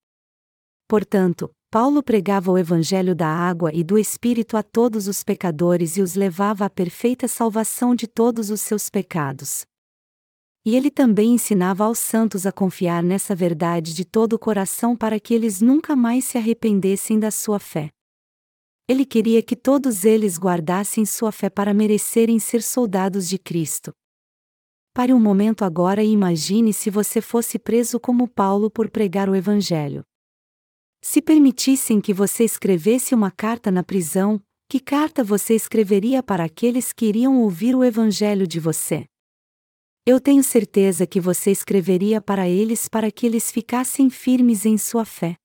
Portanto, 0.88 1.50
Paulo 1.72 2.04
pregava 2.04 2.52
o 2.52 2.60
Evangelho 2.60 3.16
da 3.16 3.28
água 3.28 3.72
e 3.74 3.84
do 3.84 3.98
Espírito 3.98 4.56
a 4.56 4.62
todos 4.62 5.08
os 5.08 5.24
pecadores 5.24 5.98
e 5.98 6.02
os 6.04 6.14
levava 6.14 6.66
à 6.66 6.70
perfeita 6.70 7.28
salvação 7.28 7.96
de 7.96 8.06
todos 8.06 8.52
os 8.52 8.62
seus 8.62 8.88
pecados. 8.88 9.66
E 10.64 10.76
ele 10.76 10.92
também 10.92 11.34
ensinava 11.34 11.86
aos 11.86 11.98
santos 11.98 12.46
a 12.46 12.52
confiar 12.52 13.02
nessa 13.02 13.34
verdade 13.34 13.96
de 13.96 14.06
todo 14.06 14.34
o 14.34 14.40
coração 14.40 14.96
para 14.96 15.20
que 15.20 15.34
eles 15.34 15.60
nunca 15.60 15.96
mais 15.96 16.26
se 16.26 16.38
arrependessem 16.38 17.20
da 17.20 17.32
sua 17.32 17.58
fé. 17.58 17.90
Ele 18.88 19.06
queria 19.06 19.42
que 19.42 19.56
todos 19.56 20.06
eles 20.06 20.38
guardassem 20.38 21.06
sua 21.06 21.32
fé 21.32 21.50
para 21.50 21.74
merecerem 21.74 22.38
ser 22.38 22.62
soldados 22.62 23.28
de 23.28 23.40
Cristo. 23.40 23.92
Pare 24.94 25.14
um 25.14 25.20
momento 25.20 25.64
agora 25.64 26.04
e 26.04 26.12
imagine 26.12 26.74
se 26.74 26.90
você 26.90 27.22
fosse 27.22 27.58
preso 27.58 28.00
como 28.00 28.28
Paulo 28.28 28.70
por 28.70 28.90
pregar 28.90 29.30
o 29.30 29.36
Evangelho. 29.36 30.04
Se 31.02 31.22
permitissem 31.22 32.00
que 32.00 32.14
você 32.14 32.44
escrevesse 32.44 33.16
uma 33.16 33.32
carta 33.32 33.72
na 33.72 33.84
prisão, 33.84 34.40
que 34.70 34.80
carta 34.80 35.24
você 35.24 35.56
escreveria 35.56 36.22
para 36.22 36.44
aqueles 36.44 36.94
que 36.94 37.06
iriam 37.08 37.42
ouvir 37.42 37.76
o 37.76 37.84
Evangelho 37.84 38.46
de 38.46 38.60
você? 38.60 39.11
Eu 40.04 40.20
tenho 40.20 40.44
certeza 40.44 41.06
que 41.06 41.20
você 41.20 41.52
escreveria 41.52 42.20
para 42.20 42.50
eles 42.50 42.88
para 42.88 43.12
que 43.12 43.24
eles 43.24 43.52
ficassem 43.52 44.10
firmes 44.10 44.66
em 44.66 44.76
sua 44.76 45.06
fé. 45.06 45.36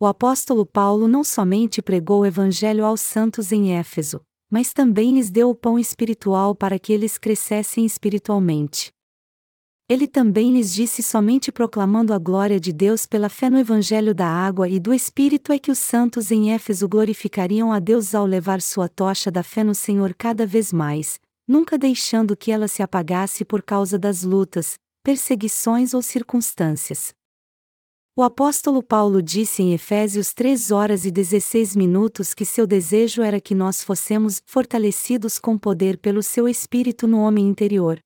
O 0.00 0.06
apóstolo 0.06 0.64
Paulo 0.64 1.06
não 1.06 1.22
somente 1.22 1.82
pregou 1.82 2.20
o 2.20 2.26
Evangelho 2.26 2.82
aos 2.82 3.02
santos 3.02 3.52
em 3.52 3.74
Éfeso, 3.74 4.22
mas 4.50 4.72
também 4.72 5.12
lhes 5.12 5.30
deu 5.30 5.50
o 5.50 5.54
pão 5.54 5.78
espiritual 5.78 6.54
para 6.54 6.78
que 6.78 6.94
eles 6.94 7.18
crescessem 7.18 7.84
espiritualmente. 7.84 8.90
Ele 9.86 10.06
também 10.06 10.50
lhes 10.52 10.72
disse 10.72 11.02
somente 11.02 11.52
proclamando 11.52 12.14
a 12.14 12.18
glória 12.18 12.58
de 12.58 12.72
Deus 12.72 13.04
pela 13.04 13.28
fé 13.28 13.50
no 13.50 13.58
Evangelho 13.58 14.14
da 14.14 14.28
água 14.28 14.66
e 14.66 14.80
do 14.80 14.94
Espírito 14.94 15.52
é 15.52 15.58
que 15.58 15.70
os 15.70 15.78
santos 15.78 16.30
em 16.30 16.52
Éfeso 16.52 16.88
glorificariam 16.88 17.70
a 17.70 17.78
Deus 17.78 18.14
ao 18.14 18.24
levar 18.24 18.62
sua 18.62 18.88
tocha 18.88 19.30
da 19.30 19.42
fé 19.42 19.62
no 19.62 19.74
Senhor 19.74 20.14
cada 20.14 20.46
vez 20.46 20.72
mais, 20.72 21.20
nunca 21.48 21.78
deixando 21.78 22.36
que 22.36 22.52
ela 22.52 22.68
se 22.68 22.82
apagasse 22.82 23.44
por 23.44 23.62
causa 23.62 23.98
das 23.98 24.22
lutas, 24.22 24.78
perseguições 25.02 25.94
ou 25.94 26.02
circunstâncias. 26.02 27.14
O 28.14 28.22
apóstolo 28.22 28.82
Paulo 28.82 29.22
disse 29.22 29.62
em 29.62 29.72
Efésios 29.72 30.34
3 30.34 30.70
horas 30.72 31.04
e 31.06 31.10
16 31.10 31.74
minutos 31.74 32.34
que 32.34 32.44
seu 32.44 32.66
desejo 32.66 33.22
era 33.22 33.40
que 33.40 33.54
nós 33.54 33.82
fossemos 33.82 34.42
fortalecidos 34.44 35.38
com 35.38 35.56
poder 35.56 35.96
pelo 35.98 36.22
seu 36.22 36.48
espírito 36.48 37.06
no 37.06 37.20
homem 37.20 37.48
interior. 37.48 37.98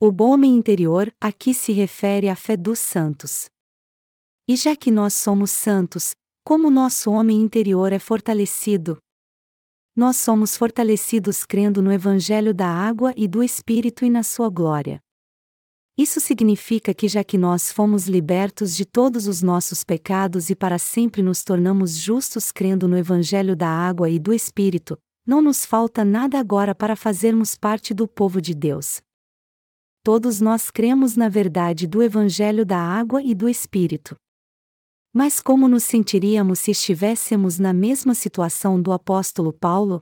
O 0.00 0.10
bom 0.10 0.30
homem 0.30 0.56
interior 0.56 1.14
aqui 1.20 1.52
se 1.52 1.70
refere 1.70 2.30
à 2.30 2.34
fé 2.34 2.56
dos 2.56 2.78
santos. 2.78 3.50
E 4.48 4.56
já 4.56 4.74
que 4.74 4.90
nós 4.90 5.12
somos 5.12 5.50
santos, 5.50 6.14
como 6.42 6.70
nosso 6.70 7.10
homem 7.10 7.40
interior 7.42 7.92
é 7.92 7.98
fortalecido? 7.98 8.96
Nós 9.94 10.16
somos 10.16 10.56
fortalecidos 10.56 11.44
crendo 11.44 11.82
no 11.82 11.92
Evangelho 11.92 12.54
da 12.54 12.68
água 12.68 13.12
e 13.16 13.26
do 13.26 13.42
Espírito 13.42 14.04
e 14.04 14.10
na 14.10 14.22
sua 14.22 14.48
glória. 14.48 15.00
Isso 15.98 16.20
significa 16.20 16.94
que 16.94 17.08
já 17.08 17.22
que 17.22 17.36
nós 17.36 17.70
fomos 17.70 18.06
libertos 18.06 18.74
de 18.74 18.86
todos 18.86 19.26
os 19.26 19.42
nossos 19.42 19.84
pecados 19.84 20.48
e 20.48 20.54
para 20.54 20.78
sempre 20.78 21.22
nos 21.22 21.42
tornamos 21.42 21.96
justos 21.96 22.50
crendo 22.50 22.88
no 22.88 22.96
Evangelho 22.96 23.54
da 23.56 23.68
água 23.68 24.08
e 24.08 24.18
do 24.18 24.32
Espírito, 24.32 24.96
não 25.26 25.42
nos 25.42 25.66
falta 25.66 26.04
nada 26.04 26.38
agora 26.38 26.74
para 26.74 26.96
fazermos 26.96 27.54
parte 27.54 27.92
do 27.92 28.08
povo 28.08 28.40
de 28.40 28.54
Deus. 28.54 29.02
Todos 30.02 30.40
nós 30.40 30.70
cremos 30.70 31.16
na 31.16 31.28
verdade 31.28 31.86
do 31.86 32.02
Evangelho 32.02 32.64
da 32.64 32.78
água 32.78 33.22
e 33.22 33.34
do 33.34 33.48
Espírito. 33.48 34.16
Mas 35.12 35.40
como 35.40 35.66
nos 35.66 35.82
sentiríamos 35.82 36.60
se 36.60 36.70
estivéssemos 36.70 37.58
na 37.58 37.72
mesma 37.72 38.14
situação 38.14 38.80
do 38.80 38.92
apóstolo 38.92 39.52
Paulo? 39.52 40.00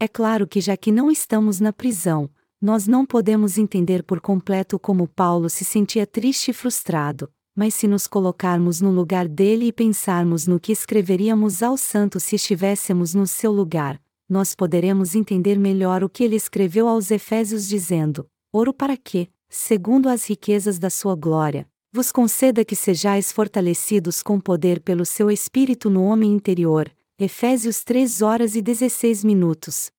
É 0.00 0.08
claro 0.08 0.48
que 0.48 0.60
já 0.60 0.76
que 0.76 0.90
não 0.90 1.12
estamos 1.12 1.60
na 1.60 1.72
prisão, 1.72 2.28
nós 2.60 2.88
não 2.88 3.06
podemos 3.06 3.56
entender 3.56 4.02
por 4.02 4.20
completo 4.20 4.80
como 4.80 5.06
Paulo 5.06 5.48
se 5.48 5.64
sentia 5.64 6.06
triste 6.06 6.50
e 6.50 6.52
frustrado, 6.52 7.30
mas 7.54 7.74
se 7.74 7.86
nos 7.86 8.08
colocarmos 8.08 8.80
no 8.80 8.90
lugar 8.90 9.28
dele 9.28 9.66
e 9.66 9.72
pensarmos 9.72 10.44
no 10.44 10.58
que 10.58 10.72
escreveríamos 10.72 11.62
aos 11.62 11.80
santos 11.80 12.24
se 12.24 12.34
estivéssemos 12.34 13.14
no 13.14 13.28
seu 13.28 13.52
lugar, 13.52 14.02
nós 14.28 14.56
poderemos 14.56 15.14
entender 15.14 15.56
melhor 15.56 16.02
o 16.02 16.08
que 16.08 16.24
ele 16.24 16.36
escreveu 16.36 16.88
aos 16.88 17.12
Efésios 17.12 17.68
dizendo: 17.68 18.26
Ouro 18.52 18.74
para 18.74 18.96
que, 18.96 19.30
segundo 19.48 20.08
as 20.08 20.26
riquezas 20.28 20.78
da 20.80 20.90
sua 20.90 21.14
glória, 21.14 21.68
vos 21.92 22.12
conceda 22.12 22.64
que 22.64 22.76
sejais 22.76 23.32
fortalecidos 23.32 24.22
com 24.22 24.38
poder 24.38 24.80
pelo 24.80 25.04
seu 25.04 25.30
espírito 25.30 25.90
no 25.90 26.04
homem 26.04 26.32
interior. 26.32 26.90
Efésios 27.18 27.82
3 27.82 28.22
horas 28.22 28.54
e 28.54 28.62
16 28.62 29.24
minutos. 29.24 29.90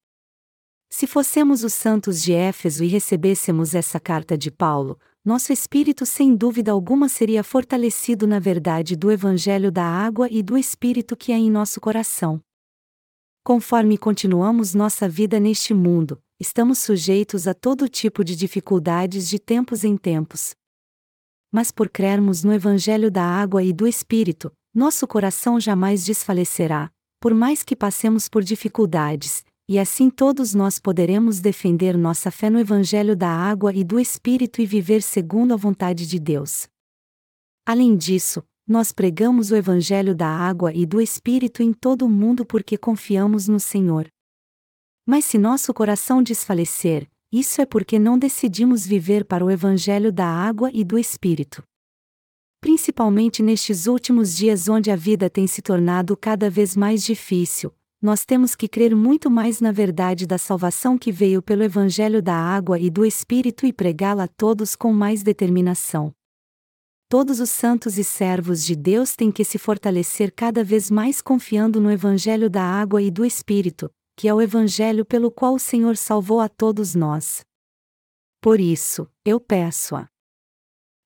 Se 0.90 1.06
fossemos 1.06 1.64
os 1.64 1.74
santos 1.74 2.22
de 2.22 2.34
Éfeso 2.34 2.84
e 2.84 2.88
recebêssemos 2.88 3.76
essa 3.76 4.00
carta 4.00 4.38
de 4.38 4.50
Paulo, 4.50 4.98
nosso 5.24 5.54
espírito 5.54 6.06
sem 6.06 6.36
dúvida 6.36 6.72
alguma 6.72 7.08
seria 7.08 7.44
fortalecido 7.44 8.26
na 8.26 8.40
verdade 8.40 8.96
do 8.96 9.12
Evangelho 9.12 9.72
da 9.72 9.86
água 9.86 10.28
e 10.32 10.42
do 10.42 10.58
Espírito 10.58 11.16
que 11.16 11.32
é 11.32 11.38
em 11.38 11.52
nosso 11.52 11.80
coração. 11.80 12.42
Conforme 13.44 13.98
continuamos 13.98 14.74
nossa 14.74 15.08
vida 15.08 15.40
neste 15.40 15.74
mundo, 15.74 16.22
estamos 16.40 16.80
sujeitos 16.80 17.48
a 17.48 17.54
todo 17.54 17.88
tipo 17.88 18.24
de 18.24 18.36
dificuldades 18.36 19.28
de 19.28 19.40
tempos 19.40 19.84
em 19.84 19.96
tempos. 19.96 20.56
Mas 21.52 21.72
por 21.72 21.90
crermos 21.90 22.44
no 22.44 22.54
Evangelho 22.54 23.12
da 23.12 23.24
água 23.24 23.62
e 23.62 23.74
do 23.74 23.88
Espírito, 23.88 24.52
nosso 24.74 25.06
coração 25.06 25.60
jamais 25.60 26.06
desfalecerá, 26.06 26.90
por 27.20 27.34
mais 27.34 27.62
que 27.62 27.76
passemos 27.76 28.30
por 28.30 28.42
dificuldades, 28.42 29.44
e 29.68 29.78
assim 29.78 30.10
todos 30.10 30.54
nós 30.54 30.80
poderemos 30.80 31.40
defender 31.40 31.98
nossa 31.98 32.32
fé 32.32 32.50
no 32.50 32.60
Evangelho 32.60 33.16
da 33.16 33.30
água 33.30 33.74
e 33.74 33.84
do 33.84 34.00
Espírito 34.00 34.62
e 34.62 34.66
viver 34.66 35.02
segundo 35.02 35.54
a 35.54 35.58
vontade 35.58 36.08
de 36.08 36.20
Deus. 36.20 36.68
Além 37.66 37.96
disso, 37.96 38.44
nós 38.68 38.92
pregamos 38.92 39.52
o 39.52 39.56
Evangelho 39.56 40.16
da 40.16 40.28
água 40.28 40.74
e 40.74 40.86
do 40.86 41.02
Espírito 41.02 41.62
em 41.62 41.74
todo 41.74 42.06
o 42.06 42.10
mundo 42.10 42.46
porque 42.46 42.78
confiamos 42.78 43.48
no 43.48 43.60
Senhor. 43.60 44.08
Mas 45.06 45.26
se 45.26 45.38
nosso 45.38 45.74
coração 45.74 46.24
desfalecer, 46.24 47.08
isso 47.32 47.62
é 47.62 47.66
porque 47.66 47.98
não 47.98 48.20
decidimos 48.20 48.86
viver 48.86 49.24
para 49.24 49.46
o 49.46 49.50
Evangelho 49.50 50.12
da 50.12 50.26
água 50.26 50.70
e 50.74 50.84
do 50.84 51.00
Espírito. 51.00 51.64
Principalmente 52.60 53.42
nestes 53.42 53.88
últimos 53.88 54.36
dias 54.36 54.68
onde 54.68 54.92
a 54.92 54.96
vida 54.96 55.30
tem 55.30 55.48
se 55.48 55.62
tornado 55.62 56.18
cada 56.18 56.50
vez 56.50 56.76
mais 56.76 57.04
difícil, 57.04 57.74
nós 58.02 58.26
temos 58.26 58.56
que 58.56 58.68
crer 58.68 58.96
muito 58.96 59.32
mais 59.32 59.62
na 59.62 59.72
verdade 59.72 60.26
da 60.26 60.38
salvação 60.38 60.98
que 60.98 61.12
veio 61.12 61.42
pelo 61.42 61.64
Evangelho 61.64 62.22
da 62.22 62.36
água 62.36 62.78
e 62.78 62.90
do 62.90 63.06
Espírito 63.06 63.66
e 63.66 63.72
pregá-la 63.72 64.24
a 64.24 64.28
todos 64.28 64.76
com 64.76 64.92
mais 64.92 65.24
determinação. 65.24 66.12
Todos 67.08 67.40
os 67.40 67.50
santos 67.50 67.98
e 67.98 68.04
servos 68.04 68.64
de 68.64 68.76
Deus 68.76 69.16
têm 69.16 69.32
que 69.32 69.44
se 69.44 69.58
fortalecer 69.58 70.34
cada 70.34 70.64
vez 70.64 70.90
mais 70.90 71.22
confiando 71.22 71.80
no 71.80 71.92
Evangelho 71.92 72.50
da 72.50 72.64
água 72.64 73.02
e 73.02 73.12
do 73.12 73.24
Espírito, 73.24 73.92
que 74.22 74.28
é 74.28 74.34
o 74.36 74.40
Evangelho 74.40 75.04
pelo 75.04 75.32
qual 75.32 75.56
o 75.56 75.60
Senhor 75.60 75.98
salvou 75.98 76.42
a 76.42 76.48
todos 76.48 76.94
nós. 76.94 77.44
Por 78.40 78.60
isso, 78.60 79.10
eu 79.26 79.40
peço 79.40 79.96
a 79.96 80.08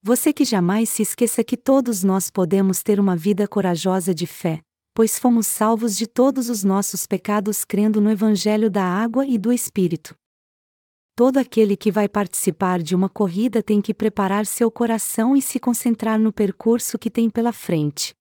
você 0.04 0.34
que 0.34 0.44
jamais 0.44 0.90
se 0.90 1.02
esqueça 1.02 1.42
que 1.42 1.56
todos 1.56 2.04
nós 2.04 2.30
podemos 2.30 2.84
ter 2.84 3.00
uma 3.00 3.16
vida 3.16 3.48
corajosa 3.48 4.14
de 4.14 4.28
fé, 4.28 4.60
pois 4.94 5.18
fomos 5.18 5.48
salvos 5.48 5.96
de 5.96 6.08
todos 6.08 6.50
os 6.50 6.66
nossos 6.66 7.08
pecados 7.08 7.64
crendo 7.64 8.02
no 8.02 8.12
Evangelho 8.12 8.70
da 8.70 8.84
água 8.84 9.26
e 9.26 9.38
do 9.38 9.54
Espírito. 9.54 10.14
Todo 11.16 11.38
aquele 11.38 11.78
que 11.78 11.94
vai 11.94 12.10
participar 12.10 12.84
de 12.84 12.94
uma 12.94 13.08
corrida 13.08 13.64
tem 13.64 13.82
que 13.82 13.94
preparar 13.94 14.46
seu 14.46 14.70
coração 14.70 15.38
e 15.38 15.42
se 15.42 15.58
concentrar 15.58 16.20
no 16.20 16.34
percurso 16.34 17.00
que 17.00 17.10
tem 17.10 17.30
pela 17.30 17.54
frente. 17.54 18.14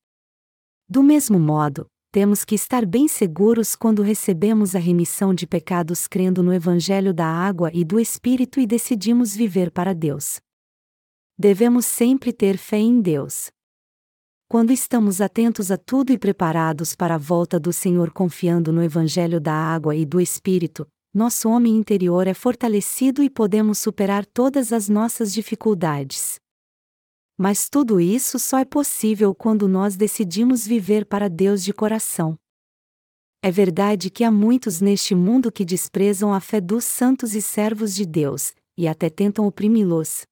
Do 0.89 1.03
mesmo 1.03 1.41
modo, 1.41 1.85
temos 2.15 2.45
que 2.45 2.55
estar 2.55 2.87
bem 2.87 3.09
seguros 3.09 3.75
quando 3.75 4.01
recebemos 4.01 4.77
a 4.77 4.79
remissão 4.79 5.35
de 5.35 5.49
pecados 5.49 6.07
crendo 6.07 6.45
no 6.45 6.55
Evangelho 6.55 7.13
da 7.13 7.27
água 7.27 7.73
e 7.75 7.85
do 7.85 7.99
Espírito 7.99 8.61
e 8.61 8.67
decidimos 8.69 9.35
viver 9.35 9.69
para 9.73 9.93
Deus. 9.93 10.39
Devemos 11.37 11.87
sempre 11.87 12.33
ter 12.33 12.57
fé 12.57 12.79
em 12.79 13.01
Deus. 13.01 13.51
Quando 14.49 14.73
estamos 14.73 15.21
atentos 15.21 15.73
a 15.73 15.77
tudo 15.77 16.13
e 16.13 16.17
preparados 16.17 16.95
para 16.95 17.17
a 17.17 17.19
volta 17.19 17.59
do 17.59 17.73
Senhor 17.73 18.13
confiando 18.13 18.73
no 18.73 18.85
Evangelho 18.85 19.41
da 19.41 19.53
água 19.53 19.97
e 19.97 20.07
do 20.07 20.21
Espírito, 20.21 20.87
nosso 21.13 21.49
homem 21.49 21.75
interior 21.75 22.29
é 22.29 22.35
fortalecido 22.35 23.25
e 23.25 23.29
podemos 23.29 23.81
superar 23.81 24.25
todas 24.25 24.73
as 24.73 24.89
nossas 24.89 25.35
dificuldades. 25.35 26.39
Mas 27.37 27.69
tudo 27.69 28.01
isso 28.01 28.39
só 28.39 28.59
é 28.59 28.65
possível 28.65 29.35
quando 29.35 29.67
nós 29.67 29.97
decidimos 29.97 30.67
viver 30.67 31.05
para 31.05 31.29
Deus 31.29 31.65
de 31.65 31.73
coração. 31.73 32.39
É 33.43 33.51
verdade 33.51 34.09
que 34.09 34.25
há 34.25 34.31
muitos 34.31 34.81
neste 34.81 35.15
mundo 35.15 35.53
que 35.53 35.65
desprezam 35.65 36.33
a 36.33 36.41
fé 36.41 36.61
dos 36.61 36.85
santos 36.85 37.35
e 37.35 37.43
servos 37.43 37.95
de 37.95 38.07
Deus, 38.07 38.55
e 38.77 38.89
até 38.89 39.11
tentam 39.11 39.47
oprimi-los. 39.47 40.23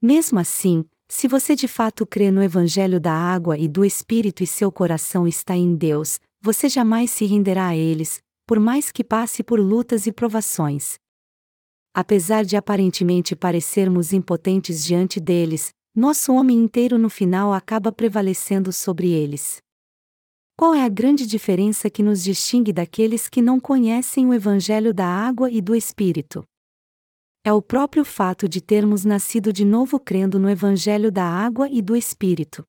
Mesmo 0.00 0.38
assim, 0.38 0.84
se 1.08 1.26
você 1.26 1.56
de 1.56 1.66
fato 1.66 2.06
crê 2.06 2.30
no 2.30 2.42
Evangelho 2.42 3.00
da 3.00 3.12
água 3.12 3.58
e 3.58 3.66
do 3.66 3.84
Espírito 3.84 4.42
e 4.42 4.46
seu 4.46 4.70
coração 4.70 5.26
está 5.26 5.56
em 5.56 5.74
Deus, 5.74 6.20
você 6.40 6.68
jamais 6.68 7.10
se 7.10 7.24
renderá 7.24 7.68
a 7.68 7.76
eles, 7.76 8.22
por 8.46 8.58
mais 8.58 8.90
que 8.90 9.04
passe 9.04 9.42
por 9.42 9.60
lutas 9.60 10.06
e 10.06 10.12
provações. 10.12 10.94
Apesar 11.94 12.44
de 12.44 12.56
aparentemente 12.56 13.36
parecermos 13.36 14.12
impotentes 14.12 14.84
diante 14.84 15.20
deles, 15.20 15.72
nosso 15.94 16.32
homem 16.32 16.56
inteiro 16.56 16.96
no 16.96 17.10
final 17.10 17.52
acaba 17.52 17.92
prevalecendo 17.92 18.72
sobre 18.72 19.10
eles. 19.10 19.60
Qual 20.56 20.74
é 20.74 20.82
a 20.84 20.88
grande 20.88 21.26
diferença 21.26 21.90
que 21.90 22.02
nos 22.02 22.22
distingue 22.22 22.72
daqueles 22.72 23.28
que 23.28 23.42
não 23.42 23.60
conhecem 23.60 24.26
o 24.26 24.32
Evangelho 24.32 24.94
da 24.94 25.06
água 25.06 25.50
e 25.50 25.60
do 25.60 25.74
Espírito? 25.74 26.44
É 27.44 27.52
o 27.52 27.60
próprio 27.60 28.04
fato 28.04 28.48
de 28.48 28.60
termos 28.60 29.04
nascido 29.04 29.52
de 29.52 29.64
novo 29.64 29.98
crendo 30.00 30.38
no 30.38 30.48
Evangelho 30.48 31.12
da 31.12 31.24
água 31.24 31.68
e 31.68 31.82
do 31.82 31.94
Espírito. 31.94 32.64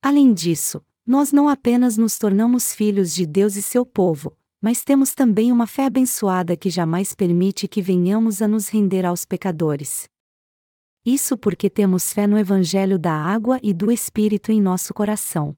Além 0.00 0.32
disso, 0.32 0.82
nós 1.06 1.32
não 1.32 1.48
apenas 1.48 1.96
nos 1.98 2.16
tornamos 2.16 2.72
filhos 2.74 3.12
de 3.12 3.26
Deus 3.26 3.56
e 3.56 3.62
seu 3.62 3.84
povo, 3.84 4.34
mas 4.60 4.84
temos 4.84 5.14
também 5.14 5.50
uma 5.52 5.66
fé 5.66 5.84
abençoada 5.84 6.56
que 6.56 6.70
jamais 6.70 7.14
permite 7.14 7.68
que 7.68 7.82
venhamos 7.82 8.40
a 8.40 8.48
nos 8.48 8.68
render 8.68 9.04
aos 9.04 9.24
pecadores. 9.24 10.08
Isso 11.04 11.36
porque 11.36 11.68
temos 11.68 12.12
fé 12.12 12.26
no 12.26 12.38
Evangelho 12.38 12.98
da 12.98 13.12
água 13.12 13.58
e 13.62 13.74
do 13.74 13.90
Espírito 13.90 14.52
em 14.52 14.60
nosso 14.60 14.94
coração 14.94 15.56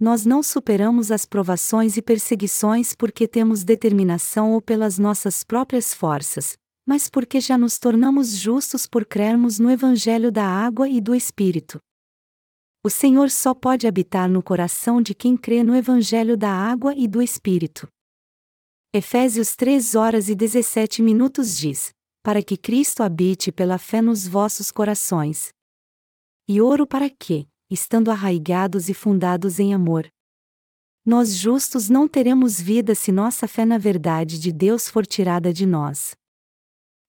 nós 0.00 0.24
não 0.24 0.42
superamos 0.42 1.12
as 1.12 1.26
provações 1.26 1.98
e 1.98 2.02
perseguições 2.02 2.94
porque 2.94 3.28
temos 3.28 3.62
determinação 3.62 4.52
ou 4.52 4.62
pelas 4.62 4.98
nossas 4.98 5.44
próprias 5.44 5.92
forças, 5.92 6.56
mas 6.86 7.10
porque 7.10 7.38
já 7.38 7.58
nos 7.58 7.78
tornamos 7.78 8.30
justos 8.30 8.86
por 8.86 9.04
crermos 9.04 9.58
no 9.58 9.70
Evangelho 9.70 10.32
da 10.32 10.46
água 10.46 10.88
e 10.88 11.02
do 11.02 11.14
Espírito. 11.14 11.78
O 12.82 12.88
Senhor 12.88 13.28
só 13.28 13.52
pode 13.52 13.86
habitar 13.86 14.26
no 14.26 14.42
coração 14.42 15.02
de 15.02 15.14
quem 15.14 15.36
crê 15.36 15.62
no 15.62 15.76
Evangelho 15.76 16.34
da 16.34 16.50
água 16.50 16.94
e 16.96 17.06
do 17.06 17.20
Espírito. 17.20 17.86
Efésios 18.94 19.54
3 19.54 19.94
horas 19.94 20.30
e 20.30 20.34
17 20.34 21.02
minutos 21.02 21.58
diz: 21.58 21.90
Para 22.22 22.42
que 22.42 22.56
Cristo 22.56 23.02
habite 23.02 23.50
pela 23.50 23.78
fé 23.78 24.02
nos 24.02 24.26
vossos 24.26 24.70
corações. 24.70 25.54
E 26.46 26.60
oro 26.60 26.86
para 26.86 27.08
que, 27.08 27.48
estando 27.70 28.10
arraigados 28.10 28.90
e 28.90 28.94
fundados 28.94 29.58
em 29.58 29.72
amor. 29.72 30.06
Nós 31.04 31.34
justos 31.34 31.88
não 31.88 32.06
teremos 32.06 32.60
vida 32.60 32.94
se 32.94 33.10
nossa 33.10 33.48
fé 33.48 33.64
na 33.64 33.78
verdade 33.78 34.38
de 34.38 34.52
Deus 34.52 34.86
for 34.86 35.06
tirada 35.06 35.50
de 35.50 35.64
nós. 35.64 36.14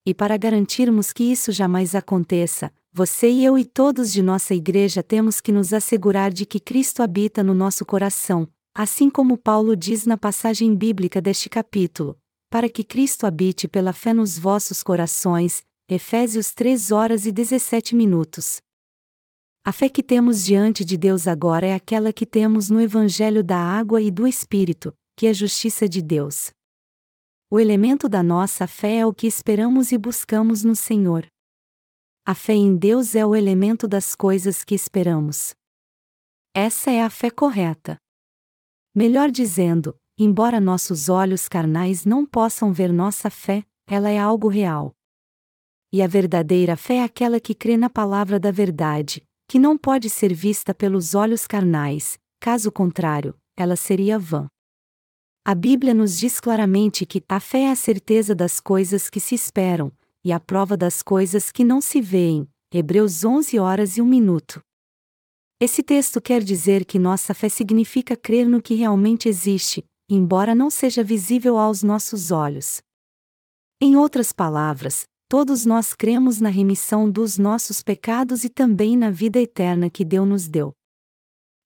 E 0.05 0.13
para 0.13 0.37
garantirmos 0.37 1.11
que 1.11 1.25
isso 1.25 1.51
jamais 1.51 1.93
aconteça, 1.93 2.71
você 2.93 3.29
e 3.29 3.43
eu 3.43 3.57
e 3.57 3.65
todos 3.65 4.13
de 4.13 4.21
nossa 4.21 4.55
igreja 4.55 5.03
temos 5.03 5.41
que 5.41 5.51
nos 5.51 5.73
assegurar 5.73 6.31
de 6.31 6.45
que 6.45 6.59
Cristo 6.59 7.03
habita 7.03 7.43
no 7.43 7.53
nosso 7.53 7.85
coração, 7.85 8.47
assim 8.73 9.09
como 9.09 9.37
Paulo 9.37 9.75
diz 9.75 10.05
na 10.05 10.17
passagem 10.17 10.73
bíblica 10.75 11.21
deste 11.21 11.49
capítulo, 11.49 12.17
para 12.51 12.69
que 12.69 12.83
Cristo 12.83 13.25
habite 13.25 13.65
pela 13.65 13.93
fé 13.93 14.13
nos 14.13 14.37
vossos 14.37 14.83
corações, 14.83 15.63
Efésios 15.89 16.53
3 16.53 16.91
horas 16.91 17.25
e 17.25 17.31
17 17.31 17.95
minutos. 17.95 18.59
A 19.63 19.71
fé 19.71 19.87
que 19.87 20.03
temos 20.03 20.43
diante 20.43 20.83
de 20.83 20.97
Deus 20.97 21.29
agora 21.29 21.65
é 21.65 21.73
aquela 21.73 22.11
que 22.11 22.25
temos 22.25 22.69
no 22.69 22.81
Evangelho 22.81 23.41
da 23.41 23.57
Água 23.57 24.01
e 24.01 24.11
do 24.11 24.27
Espírito, 24.27 24.93
que 25.15 25.27
é 25.27 25.33
justiça 25.33 25.87
de 25.87 26.01
Deus. 26.01 26.51
O 27.49 27.57
elemento 27.57 28.09
da 28.09 28.21
nossa 28.21 28.67
fé 28.67 28.97
é 28.97 29.05
o 29.05 29.13
que 29.13 29.27
esperamos 29.27 29.93
e 29.93 29.97
buscamos 29.97 30.61
no 30.61 30.75
Senhor. 30.75 31.25
A 32.25 32.35
fé 32.35 32.53
em 32.53 32.75
Deus 32.75 33.15
é 33.15 33.25
o 33.25 33.33
elemento 33.33 33.87
das 33.87 34.13
coisas 34.13 34.65
que 34.65 34.75
esperamos. 34.75 35.55
Essa 36.53 36.91
é 36.91 37.01
a 37.01 37.09
fé 37.09 37.31
correta. 37.31 37.97
Melhor 38.93 39.31
dizendo, 39.31 39.95
embora 40.23 40.59
nossos 40.59 41.09
olhos 41.09 41.47
carnais 41.47 42.05
não 42.05 42.25
possam 42.25 42.71
ver 42.71 42.93
nossa 42.93 43.29
fé, 43.29 43.63
ela 43.87 44.09
é 44.09 44.19
algo 44.19 44.47
real. 44.47 44.93
E 45.91 46.01
a 46.01 46.07
verdadeira 46.07 46.77
fé 46.77 46.97
é 46.97 47.03
aquela 47.03 47.39
que 47.39 47.55
crê 47.55 47.75
na 47.75 47.89
palavra 47.89 48.39
da 48.39 48.51
verdade, 48.51 49.23
que 49.47 49.57
não 49.57 49.77
pode 49.77 50.09
ser 50.09 50.33
vista 50.33 50.73
pelos 50.73 51.15
olhos 51.15 51.47
carnais, 51.47 52.19
caso 52.39 52.71
contrário, 52.71 53.35
ela 53.57 53.75
seria 53.75 54.19
vã. 54.19 54.47
A 55.43 55.55
Bíblia 55.55 55.93
nos 55.93 56.19
diz 56.19 56.39
claramente 56.39 57.05
que 57.05 57.23
a 57.27 57.39
fé 57.39 57.61
é 57.61 57.71
a 57.71 57.75
certeza 57.75 58.35
das 58.35 58.59
coisas 58.59 59.09
que 59.09 59.19
se 59.19 59.33
esperam, 59.33 59.91
e 60.23 60.31
a 60.31 60.39
prova 60.39 60.77
das 60.77 61.01
coisas 61.01 61.51
que 61.51 61.63
não 61.63 61.81
se 61.81 61.99
veem. 61.99 62.47
Hebreus 62.71 63.25
11 63.25 63.59
horas 63.59 63.97
e 63.97 64.01
1 64.01 64.05
minuto. 64.05 64.61
Esse 65.59 65.83
texto 65.83 66.21
quer 66.21 66.41
dizer 66.41 66.85
que 66.85 66.97
nossa 66.97 67.33
fé 67.33 67.49
significa 67.49 68.15
crer 68.15 68.47
no 68.47 68.61
que 68.61 68.75
realmente 68.75 69.27
existe, 69.27 69.83
embora 70.13 70.53
não 70.53 70.69
seja 70.69 71.01
visível 71.01 71.57
aos 71.57 71.81
nossos 71.81 72.31
olhos. 72.31 72.81
Em 73.79 73.95
outras 73.95 74.33
palavras, 74.33 75.05
todos 75.29 75.65
nós 75.65 75.93
cremos 75.93 76.41
na 76.41 76.49
remissão 76.49 77.09
dos 77.09 77.37
nossos 77.37 77.81
pecados 77.81 78.43
e 78.43 78.49
também 78.49 78.97
na 78.97 79.09
vida 79.09 79.39
eterna 79.39 79.89
que 79.89 80.03
Deus 80.03 80.27
nos 80.27 80.47
deu. 80.49 80.73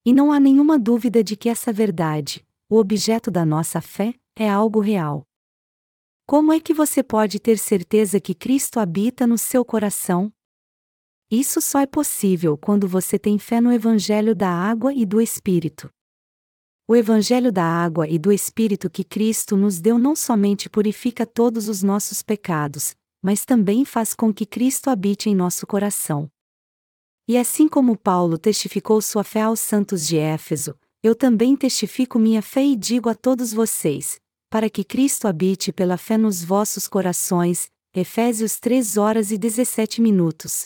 E 0.06 0.14
não 0.14 0.32
há 0.32 0.40
nenhuma 0.40 0.78
dúvida 0.78 1.24
de 1.24 1.36
que 1.36 1.50
essa 1.50 1.74
verdade, 1.74 2.46
o 2.70 2.78
objeto 2.78 3.32
da 3.32 3.44
nossa 3.44 3.82
fé, 3.82 4.14
é 4.38 4.48
algo 4.48 4.80
real. 4.80 5.24
Como 6.28 6.54
é 6.54 6.60
que 6.60 6.74
você 6.74 7.02
pode 7.02 7.40
ter 7.40 7.58
certeza 7.58 8.20
que 8.20 8.36
Cristo 8.36 8.80
habita 8.80 9.26
no 9.26 9.40
seu 9.40 9.66
coração? 9.66 10.32
Isso 11.32 11.60
só 11.60 11.80
é 11.80 11.88
possível 11.88 12.56
quando 12.56 12.88
você 12.88 13.18
tem 13.18 13.40
fé 13.40 13.60
no 13.60 13.72
Evangelho 13.72 14.36
da 14.36 14.50
água 14.50 14.94
e 14.94 15.04
do 15.04 15.20
Espírito. 15.20 15.90
O 16.88 16.96
Evangelho 16.96 17.52
da 17.52 17.64
água 17.64 18.08
e 18.08 18.20
do 18.20 18.32
Espírito 18.32 18.92
que 18.92 19.04
Cristo 19.04 19.58
nos 19.58 19.82
deu 19.82 19.98
não 19.98 20.16
somente 20.16 20.70
purifica 20.70 21.26
todos 21.26 21.68
os 21.68 21.82
nossos 21.82 22.22
pecados, 22.22 22.96
mas 23.24 23.44
também 23.44 23.84
faz 23.84 24.14
com 24.14 24.32
que 24.32 24.46
Cristo 24.46 24.92
habite 24.92 25.28
em 25.28 25.34
nosso 25.34 25.66
coração. 25.66 26.30
E 27.28 27.40
assim 27.40 27.68
como 27.68 27.98
Paulo 27.98 28.38
testificou 28.38 29.02
sua 29.02 29.24
fé 29.24 29.42
aos 29.42 29.60
santos 29.60 30.06
de 30.06 30.20
Éfeso, 30.20 30.76
eu 31.02 31.16
também 31.16 31.56
testifico 31.56 32.20
minha 32.20 32.44
fé 32.44 32.64
e 32.64 32.76
digo 32.76 33.10
a 33.10 33.16
todos 33.16 33.52
vocês, 33.52 34.20
para 34.48 34.70
que 34.70 34.84
Cristo 34.84 35.28
habite 35.28 35.74
pela 35.74 35.98
fé 35.98 36.20
nos 36.20 36.44
vossos 36.44 36.88
corações. 36.88 37.68
Efésios 37.96 38.60
3 38.60 38.98
horas 38.98 39.32
e 39.32 39.40
17 39.40 40.02
minutos. 40.02 40.66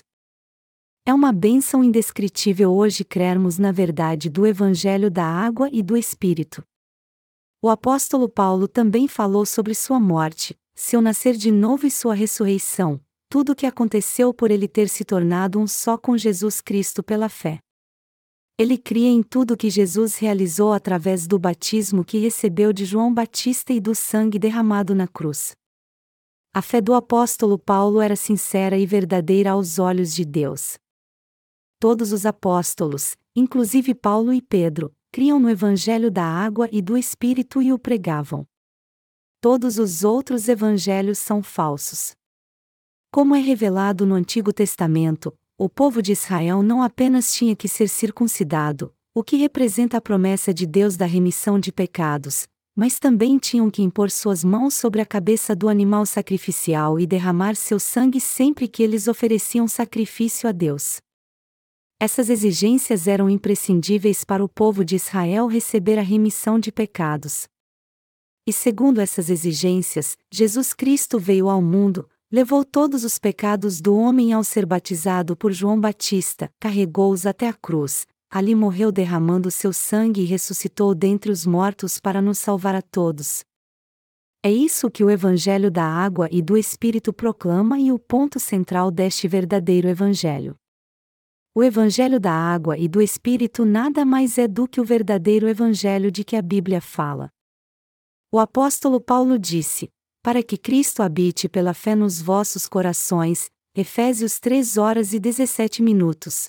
É 1.10 1.14
uma 1.14 1.34
bênção 1.34 1.84
indescritível 1.84 2.72
hoje 2.72 3.04
crermos 3.04 3.58
na 3.58 3.72
verdade 3.72 4.30
do 4.30 4.46
Evangelho 4.46 5.10
da 5.10 5.26
água 5.26 5.68
e 5.72 5.82
do 5.82 5.98
Espírito. 5.98 6.64
O 7.64 7.68
apóstolo 7.68 8.30
Paulo 8.30 8.68
também 8.68 9.08
falou 9.08 9.44
sobre 9.44 9.74
sua 9.74 10.00
morte, 10.00 10.56
seu 10.76 11.02
nascer 11.02 11.36
de 11.36 11.50
novo 11.50 11.88
e 11.88 11.90
sua 11.90 12.14
ressurreição, 12.14 13.02
tudo 13.28 13.54
o 13.54 13.56
que 13.56 13.66
aconteceu 13.66 14.32
por 14.32 14.52
ele 14.52 14.68
ter 14.68 14.88
se 14.88 15.04
tornado 15.04 15.60
um 15.60 15.66
só 15.66 15.98
com 15.98 16.16
Jesus 16.16 16.62
Cristo 16.62 17.02
pela 17.02 17.28
fé. 17.28 17.58
Ele 18.56 18.78
cria 18.78 19.10
em 19.10 19.24
tudo 19.24 19.58
que 19.58 19.72
Jesus 19.72 20.16
realizou 20.16 20.74
através 20.74 21.26
do 21.26 21.40
batismo 21.40 22.06
que 22.06 22.20
recebeu 22.20 22.72
de 22.72 22.86
João 22.86 23.12
Batista 23.12 23.74
e 23.74 23.80
do 23.80 23.96
sangue 23.96 24.38
derramado 24.38 24.94
na 24.94 25.08
cruz. 25.08 25.54
A 26.54 26.62
fé 26.62 26.80
do 26.80 26.94
apóstolo 26.94 27.58
Paulo 27.58 28.00
era 28.00 28.16
sincera 28.16 28.78
e 28.78 28.86
verdadeira 28.86 29.50
aos 29.50 29.80
olhos 29.80 30.14
de 30.14 30.24
Deus. 30.24 30.78
Todos 31.80 32.12
os 32.12 32.26
apóstolos, 32.26 33.16
inclusive 33.36 33.96
Paulo 33.96 34.34
e 34.34 34.42
Pedro, 34.42 34.94
criam 35.12 35.40
no 35.40 35.50
Evangelho 35.50 36.12
da 36.12 36.24
água 36.24 36.70
e 36.72 36.82
do 36.82 36.98
Espírito 36.98 37.62
e 37.62 37.74
o 37.74 37.80
pregavam 37.80 38.46
todos 39.42 39.80
os 39.80 40.04
outros 40.04 40.50
evangelhos 40.50 41.18
são 41.18 41.42
falsos. 41.42 42.12
Como 43.12 43.36
é 43.36 43.40
revelado 43.40 44.06
no 44.06 44.16
Antigo 44.16 44.52
Testamento, 44.52 45.34
o 45.58 45.70
povo 45.70 46.02
de 46.02 46.12
Israel 46.12 46.62
não 46.62 46.84
apenas 46.84 47.34
tinha 47.34 47.56
que 47.56 47.68
ser 47.68 47.88
circuncidado, 47.88 48.94
o 49.16 49.24
que 49.24 49.38
representa 49.38 49.98
a 49.98 50.02
promessa 50.02 50.54
de 50.54 50.66
Deus 50.66 50.96
da 50.96 51.06
remissão 51.06 51.60
de 51.60 51.72
pecados, 51.72 52.48
mas 52.76 53.00
também 53.00 53.38
tinham 53.38 53.70
que 53.70 53.82
impor 53.82 54.12
suas 54.12 54.44
mãos 54.44 54.74
sobre 54.74 55.02
a 55.02 55.06
cabeça 55.06 55.56
do 55.56 55.68
animal 55.68 56.06
sacrificial 56.06 57.00
e 57.00 57.08
derramar 57.08 57.56
seu 57.56 57.80
sangue 57.80 58.20
sempre 58.20 58.68
que 58.68 58.84
eles 58.84 59.08
ofereciam 59.08 59.68
sacrifício 59.68 60.48
a 60.48 60.52
Deus. 60.52 60.98
Essas 62.02 62.30
exigências 62.30 63.10
eram 63.10 63.30
imprescindíveis 63.30 64.24
para 64.24 64.42
o 64.42 64.48
povo 64.48 64.86
de 64.86 64.96
Israel 64.96 65.48
receber 65.48 66.00
a 66.00 66.02
remissão 66.02 66.58
de 66.58 66.72
pecados. 66.72 67.46
E 68.48 68.54
segundo 68.54 69.02
essas 69.02 69.30
exigências, 69.30 70.16
Jesus 70.32 70.74
Cristo 70.74 71.20
veio 71.20 71.50
ao 71.50 71.62
mundo, 71.62 72.10
levou 72.32 72.64
todos 72.64 73.04
os 73.04 73.20
pecados 73.20 73.82
do 73.82 73.98
homem 73.98 74.32
ao 74.32 74.46
ser 74.46 74.66
batizado 74.66 75.36
por 75.36 75.52
João 75.52 75.78
Batista, 75.78 76.50
carregou-os 76.58 77.26
até 77.26 77.50
a 77.50 77.54
cruz, 77.54 78.08
ali 78.32 78.56
morreu 78.56 78.94
derramando 78.94 79.52
seu 79.52 79.74
sangue 79.74 80.22
e 80.22 80.26
ressuscitou 80.26 80.96
dentre 80.96 81.30
os 81.30 81.46
mortos 81.46 82.00
para 82.00 82.22
nos 82.22 82.38
salvar 82.40 82.76
a 82.76 82.82
todos. 82.82 83.44
É 84.42 84.50
isso 84.50 84.90
que 84.90 85.04
o 85.04 85.10
Evangelho 85.10 85.70
da 85.70 85.84
Água 85.84 86.30
e 86.32 86.42
do 86.42 86.56
Espírito 86.56 87.12
proclama 87.12 87.78
e 87.78 87.92
o 87.92 88.00
ponto 88.00 88.40
central 88.40 88.90
deste 88.90 89.28
verdadeiro 89.28 89.90
Evangelho. 89.90 90.56
O 91.60 91.64
Evangelho 91.64 92.22
da 92.22 92.32
Água 92.32 92.78
e 92.78 92.88
do 92.88 93.02
Espírito 93.02 93.66
nada 93.66 94.06
mais 94.06 94.38
é 94.38 94.48
do 94.48 94.66
que 94.66 94.80
o 94.80 94.86
verdadeiro 94.86 95.46
Evangelho 95.46 96.10
de 96.10 96.24
que 96.24 96.38
a 96.38 96.42
Bíblia 96.42 96.80
fala. 96.80 97.30
O 98.32 98.40
apóstolo 98.40 99.02
Paulo 99.02 99.38
disse: 99.38 99.90
Para 100.24 100.42
que 100.42 100.58
Cristo 100.58 101.04
habite 101.04 101.50
pela 101.50 101.74
fé 101.74 101.96
nos 101.96 102.22
vossos 102.22 102.66
corações, 102.66 103.50
Efésios 103.76 104.40
3 104.40 104.78
horas 104.78 105.12
e 105.12 105.20
17 105.20 105.84
minutos. 105.84 106.48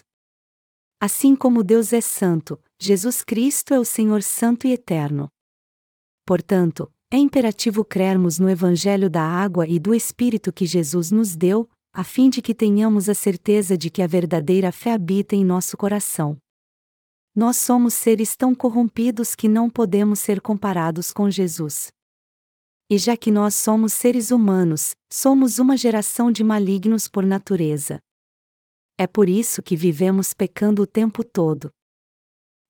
Assim 1.00 1.34
como 1.34 1.64
Deus 1.64 1.92
é 1.92 2.00
santo, 2.00 2.56
Jesus 2.80 3.24
Cristo 3.24 3.74
é 3.74 3.80
o 3.80 3.84
Senhor 3.84 4.22
Santo 4.22 4.68
e 4.68 4.72
Eterno. 4.74 5.28
Portanto, 6.24 6.88
é 7.12 7.16
imperativo 7.16 7.84
crermos 7.84 8.38
no 8.38 8.48
Evangelho 8.48 9.10
da 9.10 9.24
água 9.24 9.66
e 9.66 9.80
do 9.80 9.92
Espírito 9.92 10.52
que 10.52 10.66
Jesus 10.66 11.10
nos 11.10 11.34
deu, 11.34 11.68
a 11.92 12.04
fim 12.04 12.30
de 12.30 12.40
que 12.40 12.54
tenhamos 12.54 13.08
a 13.08 13.14
certeza 13.14 13.76
de 13.76 13.90
que 13.90 14.00
a 14.00 14.06
verdadeira 14.06 14.70
fé 14.70 14.92
habita 14.92 15.34
em 15.34 15.44
nosso 15.44 15.76
coração. 15.76 16.38
Nós 17.34 17.56
somos 17.56 17.94
seres 17.94 18.36
tão 18.36 18.54
corrompidos 18.54 19.34
que 19.34 19.48
não 19.48 19.68
podemos 19.68 20.20
ser 20.20 20.40
comparados 20.40 21.12
com 21.12 21.30
Jesus. 21.30 21.90
E 22.88 22.98
já 22.98 23.16
que 23.16 23.30
nós 23.30 23.54
somos 23.54 23.92
seres 23.92 24.30
humanos, 24.30 24.94
somos 25.12 25.58
uma 25.58 25.76
geração 25.76 26.30
de 26.30 26.42
malignos 26.42 27.08
por 27.08 27.24
natureza. 27.24 28.00
É 28.98 29.06
por 29.06 29.28
isso 29.28 29.62
que 29.62 29.76
vivemos 29.76 30.34
pecando 30.34 30.82
o 30.82 30.86
tempo 30.86 31.24
todo. 31.24 31.70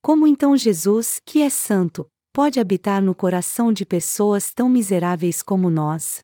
Como 0.02 0.26
então 0.26 0.56
Jesus, 0.56 1.20
que 1.24 1.42
é 1.42 1.50
santo, 1.50 2.06
pode 2.32 2.60
habitar 2.60 3.02
no 3.02 3.14
coração 3.14 3.72
de 3.72 3.84
pessoas 3.84 4.52
tão 4.52 4.68
miseráveis 4.68 5.42
como 5.42 5.68
nós? 5.68 6.20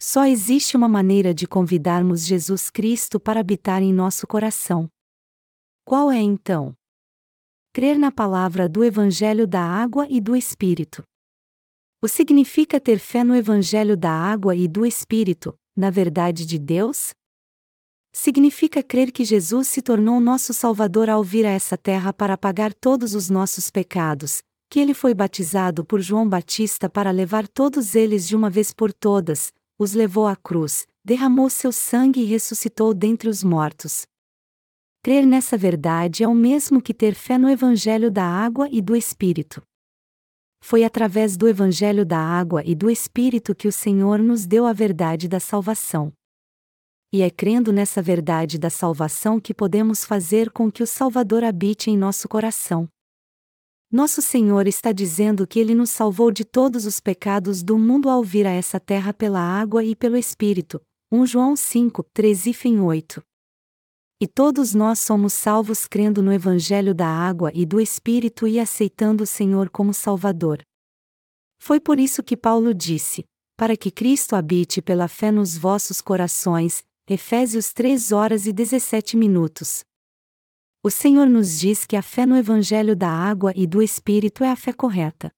Só 0.00 0.24
existe 0.26 0.76
uma 0.76 0.88
maneira 0.88 1.34
de 1.34 1.44
convidarmos 1.44 2.24
Jesus 2.24 2.70
Cristo 2.70 3.18
para 3.18 3.40
habitar 3.40 3.82
em 3.82 3.92
nosso 3.92 4.28
coração. 4.28 4.88
Qual 5.84 6.08
é 6.08 6.20
então? 6.20 6.72
Crer 7.72 7.98
na 7.98 8.12
palavra 8.12 8.68
do 8.68 8.84
Evangelho 8.84 9.44
da 9.44 9.60
Água 9.60 10.06
e 10.08 10.20
do 10.20 10.36
Espírito. 10.36 11.02
O 12.00 12.06
significa 12.06 12.78
ter 12.78 13.00
fé 13.00 13.24
no 13.24 13.34
Evangelho 13.34 13.96
da 13.96 14.12
Água 14.12 14.54
e 14.54 14.68
do 14.68 14.86
Espírito, 14.86 15.52
na 15.76 15.90
verdade 15.90 16.46
de 16.46 16.60
Deus? 16.60 17.12
Significa 18.12 18.84
crer 18.84 19.10
que 19.10 19.24
Jesus 19.24 19.66
se 19.66 19.82
tornou 19.82 20.20
nosso 20.20 20.54
Salvador 20.54 21.10
ao 21.10 21.24
vir 21.24 21.44
a 21.44 21.50
essa 21.50 21.76
terra 21.76 22.12
para 22.12 22.38
pagar 22.38 22.72
todos 22.72 23.14
os 23.14 23.28
nossos 23.28 23.68
pecados, 23.68 24.42
que 24.70 24.78
ele 24.78 24.94
foi 24.94 25.12
batizado 25.12 25.84
por 25.84 26.00
João 26.00 26.28
Batista 26.28 26.88
para 26.88 27.10
levar 27.10 27.48
todos 27.48 27.96
eles 27.96 28.28
de 28.28 28.36
uma 28.36 28.48
vez 28.48 28.72
por 28.72 28.92
todas, 28.92 29.52
os 29.78 29.92
levou 29.92 30.26
à 30.26 30.34
cruz, 30.34 30.86
derramou 31.04 31.48
seu 31.48 31.70
sangue 31.70 32.20
e 32.20 32.24
ressuscitou 32.24 32.92
dentre 32.92 33.28
os 33.28 33.44
mortos. 33.44 34.06
Crer 35.02 35.24
nessa 35.24 35.56
verdade 35.56 36.24
é 36.24 36.28
o 36.28 36.34
mesmo 36.34 36.82
que 36.82 36.92
ter 36.92 37.14
fé 37.14 37.38
no 37.38 37.48
Evangelho 37.48 38.10
da 38.10 38.24
água 38.24 38.68
e 38.70 38.82
do 38.82 38.96
Espírito. 38.96 39.62
Foi 40.60 40.82
através 40.82 41.36
do 41.36 41.48
Evangelho 41.48 42.04
da 42.04 42.18
água 42.18 42.62
e 42.64 42.74
do 42.74 42.90
Espírito 42.90 43.54
que 43.54 43.68
o 43.68 43.72
Senhor 43.72 44.18
nos 44.18 44.44
deu 44.44 44.66
a 44.66 44.72
verdade 44.72 45.28
da 45.28 45.38
salvação. 45.38 46.12
E 47.12 47.22
é 47.22 47.30
crendo 47.30 47.72
nessa 47.72 48.02
verdade 48.02 48.58
da 48.58 48.68
salvação 48.68 49.40
que 49.40 49.54
podemos 49.54 50.04
fazer 50.04 50.50
com 50.50 50.70
que 50.70 50.82
o 50.82 50.86
Salvador 50.86 51.44
habite 51.44 51.90
em 51.90 51.96
nosso 51.96 52.28
coração. 52.28 52.88
Nosso 53.90 54.20
Senhor 54.20 54.66
está 54.66 54.92
dizendo 54.92 55.46
que 55.46 55.58
Ele 55.58 55.74
nos 55.74 55.88
salvou 55.88 56.30
de 56.30 56.44
todos 56.44 56.84
os 56.84 57.00
pecados 57.00 57.62
do 57.62 57.78
mundo 57.78 58.10
ao 58.10 58.22
vir 58.22 58.46
a 58.46 58.50
essa 58.50 58.78
terra 58.78 59.14
pela 59.14 59.40
água 59.40 59.82
e 59.82 59.96
pelo 59.96 60.14
Espírito. 60.14 60.78
1 61.10 61.24
João 61.24 61.56
5, 61.56 62.04
13 62.12 62.50
e 62.50 62.78
8. 62.78 63.22
E 64.20 64.26
todos 64.26 64.74
nós 64.74 64.98
somos 64.98 65.32
salvos 65.32 65.86
crendo 65.86 66.22
no 66.22 66.30
Evangelho 66.30 66.94
da 66.94 67.06
água 67.06 67.50
e 67.54 67.64
do 67.64 67.80
Espírito 67.80 68.46
e 68.46 68.60
aceitando 68.60 69.24
o 69.24 69.26
Senhor 69.26 69.70
como 69.70 69.94
Salvador. 69.94 70.60
Foi 71.58 71.80
por 71.80 71.98
isso 71.98 72.22
que 72.22 72.36
Paulo 72.36 72.74
disse: 72.74 73.24
Para 73.56 73.74
que 73.74 73.90
Cristo 73.90 74.36
habite 74.36 74.82
pela 74.82 75.08
fé 75.08 75.32
nos 75.32 75.56
vossos 75.56 76.02
corações. 76.02 76.84
Efésios 77.08 77.72
3 77.72 78.12
horas 78.12 78.46
e 78.46 78.52
17 78.52 79.16
minutos. 79.16 79.82
O 80.80 80.90
Senhor 80.90 81.26
nos 81.26 81.58
diz 81.58 81.84
que 81.84 81.96
a 81.96 82.02
fé 82.02 82.24
no 82.24 82.36
Evangelho 82.36 82.94
da 82.94 83.10
água 83.10 83.52
e 83.56 83.66
do 83.66 83.82
Espírito 83.82 84.44
é 84.44 84.50
a 84.50 84.54
fé 84.54 84.72
correta. 84.72 85.32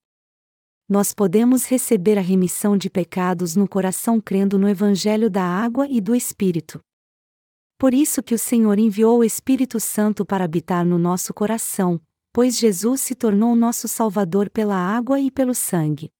Nós 0.87 1.15
podemos 1.15 1.65
receber 1.65 2.19
a 2.19 2.21
remissão 2.21 2.77
de 2.77 2.91
pecados 2.91 3.57
no 3.57 3.67
coração 3.67 4.21
crendo 4.21 4.59
no 4.59 4.69
Evangelho 4.69 5.31
da 5.31 5.43
água 5.43 5.89
e 5.89 5.99
do 5.99 6.15
Espírito. 6.15 6.79
Por 7.79 7.95
isso 7.95 8.23
que 8.23 8.35
o 8.35 8.39
Senhor 8.39 8.79
enviou 8.79 9.21
o 9.21 9.25
Espírito 9.25 9.81
Santo 9.81 10.27
para 10.27 10.45
habitar 10.45 10.85
no 10.85 10.99
nosso 10.99 11.33
coração, 11.33 11.99
pois 12.35 12.59
Jesus 12.59 13.01
se 13.01 13.15
tornou 13.15 13.57
nosso 13.57 13.89
Salvador 13.89 14.51
pela 14.51 14.77
água 14.77 15.19
e 15.19 15.31
pelo 15.31 15.55
sangue. 15.55 16.11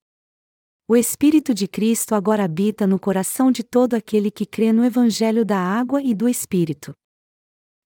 O 0.89 0.97
Espírito 0.97 1.53
de 1.53 1.69
Cristo 1.69 2.15
agora 2.15 2.45
habita 2.45 2.87
no 2.87 2.99
coração 2.99 3.53
de 3.53 3.63
todo 3.63 3.93
aquele 3.93 4.31
que 4.31 4.47
crê 4.47 4.73
no 4.73 4.83
Evangelho 4.83 5.45
da 5.45 5.59
água 5.59 6.03
e 6.03 6.15
do 6.15 6.27
Espírito. 6.27 6.95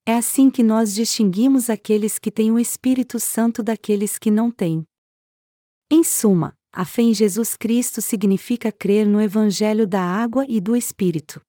É 0.07 0.17
assim 0.17 0.51
que 0.51 0.63
nós 0.63 0.95
distinguimos 0.95 1.71
aqueles 1.71 2.19
que 2.19 2.31
têm 2.31 2.53
o 2.53 2.59
Espírito 2.59 3.19
Santo 3.19 3.63
daqueles 3.63 4.19
que 4.19 4.31
não 4.31 4.51
têm. 4.51 4.87
Em 5.91 6.05
suma, 6.05 6.55
a 6.71 6.85
fé 6.85 7.01
em 7.01 7.15
Jesus 7.15 7.57
Cristo 7.57 8.03
significa 8.03 8.71
crer 8.71 9.07
no 9.07 9.19
Evangelho 9.19 9.87
da 9.87 10.03
água 10.03 10.45
e 10.47 10.61
do 10.61 10.77
Espírito. 10.77 11.41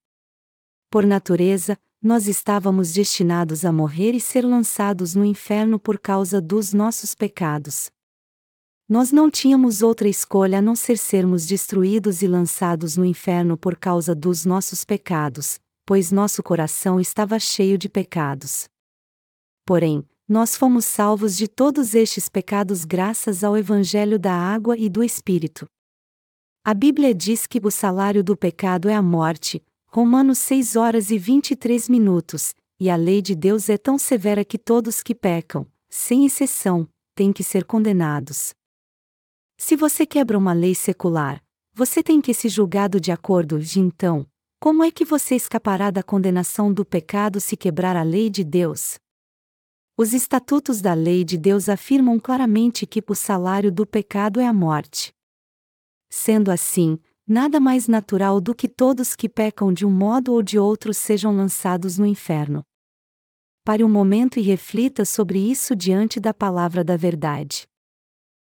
Por 0.89 1.05
natureza, 1.05 1.77
nós 2.01 2.27
estávamos 2.27 2.93
destinados 2.93 3.65
a 3.65 3.73
morrer 3.73 4.13
e 4.13 4.21
ser 4.21 4.45
lançados 4.45 5.15
no 5.15 5.25
inferno 5.25 5.77
por 5.77 5.99
causa 5.99 6.39
dos 6.39 6.71
nossos 6.71 7.13
pecados. 7.13 7.91
Nós 8.87 9.11
não 9.11 9.29
tínhamos 9.29 9.81
outra 9.81 10.07
escolha 10.07 10.59
a 10.59 10.61
não 10.61 10.75
ser 10.75 10.97
sermos 10.97 11.45
destruídos 11.45 12.21
e 12.21 12.27
lançados 12.27 12.95
no 12.95 13.03
inferno 13.03 13.57
por 13.57 13.75
causa 13.75 14.15
dos 14.15 14.45
nossos 14.45 14.85
pecados, 14.85 15.59
pois 15.85 16.11
nosso 16.11 16.41
coração 16.41 16.99
estava 16.99 17.39
cheio 17.39 17.77
de 17.77 17.87
pecados. 17.87 18.67
Porém, 19.65 20.03
nós 20.27 20.55
fomos 20.55 20.85
salvos 20.85 21.37
de 21.37 21.47
todos 21.47 21.93
estes 21.93 22.27
pecados 22.27 22.83
graças 22.83 23.43
ao 23.43 23.55
Evangelho 23.55 24.17
da 24.17 24.33
água 24.33 24.75
e 24.75 24.89
do 24.89 25.03
Espírito. 25.03 25.67
A 26.63 26.73
Bíblia 26.73 27.13
diz 27.13 27.45
que 27.45 27.61
o 27.63 27.69
salário 27.69 28.23
do 28.23 28.35
pecado 28.35 28.89
é 28.89 28.95
a 28.95 29.01
morte, 29.01 29.63
Romanos 29.87 30.39
6 30.39 30.75
horas 30.75 31.11
e 31.11 31.17
23 31.19 31.87
minutos, 31.87 32.55
e 32.79 32.89
a 32.89 32.95
lei 32.95 33.21
de 33.21 33.35
Deus 33.35 33.69
é 33.69 33.77
tão 33.77 33.99
severa 33.99 34.43
que 34.43 34.57
todos 34.57 35.03
que 35.03 35.13
pecam, 35.13 35.67
sem 35.89 36.25
exceção, 36.25 36.89
têm 37.13 37.31
que 37.31 37.43
ser 37.43 37.63
condenados. 37.63 38.53
Se 39.57 39.75
você 39.75 40.05
quebra 40.05 40.37
uma 40.37 40.53
lei 40.53 40.73
secular, 40.73 41.41
você 41.73 42.01
tem 42.01 42.19
que 42.19 42.33
ser 42.33 42.49
julgado 42.49 42.99
de 42.99 43.11
acordo 43.11 43.59
de 43.59 43.79
então, 43.79 44.27
como 44.59 44.83
é 44.83 44.89
que 44.89 45.05
você 45.05 45.35
escapará 45.35 45.91
da 45.91 46.01
condenação 46.01 46.73
do 46.73 46.83
pecado 46.83 47.39
se 47.39 47.55
quebrar 47.55 47.95
a 47.95 48.03
lei 48.03 48.29
de 48.29 48.43
Deus? 48.43 48.97
Os 49.97 50.13
estatutos 50.13 50.81
da 50.81 50.93
lei 50.93 51.23
de 51.23 51.37
Deus 51.37 51.69
afirmam 51.69 52.19
claramente 52.19 52.85
que 52.85 53.03
o 53.07 53.15
salário 53.15 53.71
do 53.71 53.85
pecado 53.85 54.39
é 54.39 54.45
a 54.47 54.53
morte. 54.53 55.13
Sendo 56.09 56.51
assim, 56.51 56.99
nada 57.27 57.59
mais 57.59 57.87
natural 57.87 58.41
do 58.41 58.53
que 58.53 58.67
todos 58.67 59.15
que 59.15 59.29
pecam 59.29 59.71
de 59.71 59.85
um 59.85 59.91
modo 59.91 60.33
ou 60.33 60.41
de 60.41 60.59
outro 60.59 60.93
sejam 60.93 61.35
lançados 61.35 61.97
no 61.97 62.05
inferno. 62.05 62.63
Pare 63.63 63.83
um 63.83 63.89
momento 63.89 64.37
e 64.37 64.41
reflita 64.41 65.05
sobre 65.05 65.39
isso 65.39 65.75
diante 65.75 66.19
da 66.19 66.33
palavra 66.33 66.83
da 66.83 66.97
verdade. 66.97 67.67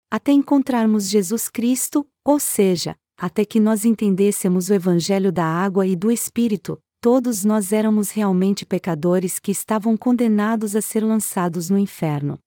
Até 0.10 0.32
encontrarmos 0.32 1.10
Jesus 1.10 1.50
Cristo, 1.50 2.08
ou 2.24 2.39
seja, 2.39 2.96
até 3.17 3.45
que 3.45 3.60
nós 3.60 3.86
entendêssemos 3.86 4.69
o 4.69 4.73
Evangelho 4.73 5.32
da 5.32 5.45
água 5.45 5.86
e 5.86 5.95
do 5.95 6.12
Espírito, 6.12 6.80
todos 6.99 7.43
nós 7.43 7.71
éramos 7.71 8.12
realmente 8.12 8.65
pecadores 8.65 9.39
que 9.39 9.52
estavam 9.52 9.97
condenados 9.97 10.76
a 10.76 10.82
ser 10.82 11.04
lançados 11.04 11.69
no 11.69 11.78
inferno. 11.78 12.39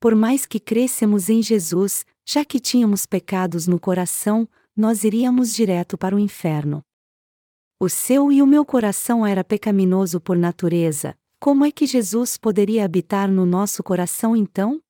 Por 0.00 0.14
mais 0.14 0.46
que 0.46 0.60
crescemos 0.60 1.28
em 1.28 1.42
Jesus, 1.42 2.04
já 2.26 2.44
que 2.44 2.60
tínhamos 2.60 3.04
pecados 3.04 3.66
no 3.66 3.80
coração, 3.80 4.48
nós 4.76 5.04
iríamos 5.04 5.52
direto 5.54 5.98
para 5.98 6.14
o 6.14 6.18
inferno. 6.18 6.82
O 7.80 7.88
seu 7.88 8.32
e 8.32 8.42
o 8.42 8.46
meu 8.46 8.64
coração 8.64 9.26
era 9.26 9.44
pecaminoso 9.44 10.20
por 10.20 10.36
natureza, 10.36 11.16
como 11.40 11.64
é 11.64 11.70
que 11.70 11.86
Jesus 11.86 12.36
poderia 12.36 12.84
habitar 12.84 13.30
no 13.30 13.46
nosso 13.46 13.82
coração 13.82 14.34
então? 14.34 14.80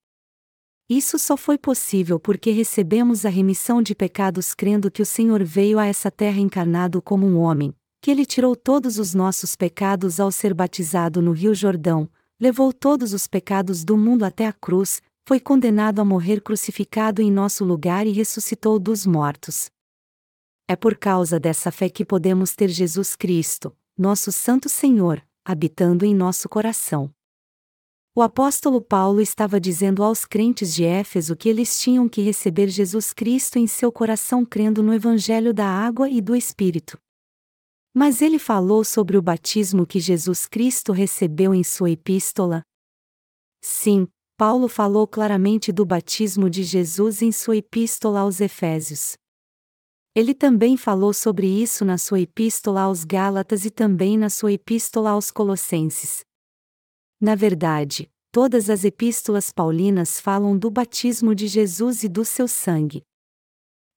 Isso 0.88 1.18
só 1.18 1.36
foi 1.36 1.58
possível 1.58 2.18
porque 2.18 2.50
recebemos 2.50 3.26
a 3.26 3.28
remissão 3.28 3.82
de 3.82 3.94
pecados 3.94 4.54
crendo 4.54 4.90
que 4.90 5.02
o 5.02 5.06
Senhor 5.06 5.44
veio 5.44 5.78
a 5.78 5.84
essa 5.84 6.10
terra 6.10 6.40
encarnado 6.40 7.02
como 7.02 7.26
um 7.26 7.38
homem, 7.38 7.74
que 8.00 8.10
ele 8.10 8.24
tirou 8.24 8.56
todos 8.56 8.98
os 8.98 9.12
nossos 9.12 9.54
pecados 9.54 10.18
ao 10.18 10.32
ser 10.32 10.54
batizado 10.54 11.20
no 11.20 11.32
Rio 11.32 11.54
Jordão, 11.54 12.08
levou 12.40 12.72
todos 12.72 13.12
os 13.12 13.26
pecados 13.26 13.84
do 13.84 13.98
mundo 13.98 14.24
até 14.24 14.46
a 14.46 14.52
cruz, 14.52 15.02
foi 15.26 15.38
condenado 15.38 16.00
a 16.00 16.04
morrer 16.06 16.40
crucificado 16.40 17.20
em 17.20 17.30
nosso 17.30 17.66
lugar 17.66 18.06
e 18.06 18.12
ressuscitou 18.12 18.78
dos 18.78 19.04
mortos. 19.04 19.68
É 20.66 20.74
por 20.74 20.96
causa 20.96 21.38
dessa 21.38 21.70
fé 21.70 21.90
que 21.90 22.02
podemos 22.02 22.54
ter 22.54 22.68
Jesus 22.68 23.14
Cristo, 23.14 23.76
nosso 23.96 24.32
Santo 24.32 24.70
Senhor, 24.70 25.22
habitando 25.44 26.06
em 26.06 26.14
nosso 26.14 26.48
coração. 26.48 27.12
O 28.18 28.22
apóstolo 28.22 28.82
Paulo 28.82 29.20
estava 29.20 29.60
dizendo 29.60 30.02
aos 30.02 30.24
crentes 30.24 30.74
de 30.74 30.82
Éfeso 30.82 31.36
que 31.36 31.48
eles 31.48 31.80
tinham 31.80 32.08
que 32.08 32.20
receber 32.20 32.66
Jesus 32.66 33.12
Cristo 33.12 33.60
em 33.60 33.68
seu 33.68 33.92
coração 33.92 34.44
crendo 34.44 34.82
no 34.82 34.92
Evangelho 34.92 35.54
da 35.54 35.68
água 35.68 36.10
e 36.10 36.20
do 36.20 36.34
Espírito. 36.34 36.98
Mas 37.94 38.20
ele 38.20 38.36
falou 38.36 38.82
sobre 38.82 39.16
o 39.16 39.22
batismo 39.22 39.86
que 39.86 40.00
Jesus 40.00 40.46
Cristo 40.46 40.90
recebeu 40.90 41.54
em 41.54 41.62
sua 41.62 41.92
epístola? 41.92 42.62
Sim, 43.62 44.08
Paulo 44.36 44.66
falou 44.66 45.06
claramente 45.06 45.70
do 45.70 45.86
batismo 45.86 46.50
de 46.50 46.64
Jesus 46.64 47.22
em 47.22 47.30
sua 47.30 47.58
epístola 47.58 48.18
aos 48.18 48.40
Efésios. 48.40 49.16
Ele 50.12 50.34
também 50.34 50.76
falou 50.76 51.14
sobre 51.14 51.46
isso 51.46 51.84
na 51.84 51.96
sua 51.96 52.18
epístola 52.18 52.80
aos 52.80 53.04
Gálatas 53.04 53.64
e 53.64 53.70
também 53.70 54.18
na 54.18 54.28
sua 54.28 54.52
epístola 54.52 55.10
aos 55.10 55.30
Colossenses. 55.30 56.26
Na 57.20 57.34
verdade, 57.34 58.08
todas 58.30 58.70
as 58.70 58.84
epístolas 58.84 59.52
paulinas 59.52 60.20
falam 60.20 60.56
do 60.56 60.70
batismo 60.70 61.34
de 61.34 61.48
Jesus 61.48 62.04
e 62.04 62.08
do 62.08 62.24
seu 62.24 62.46
sangue. 62.46 63.02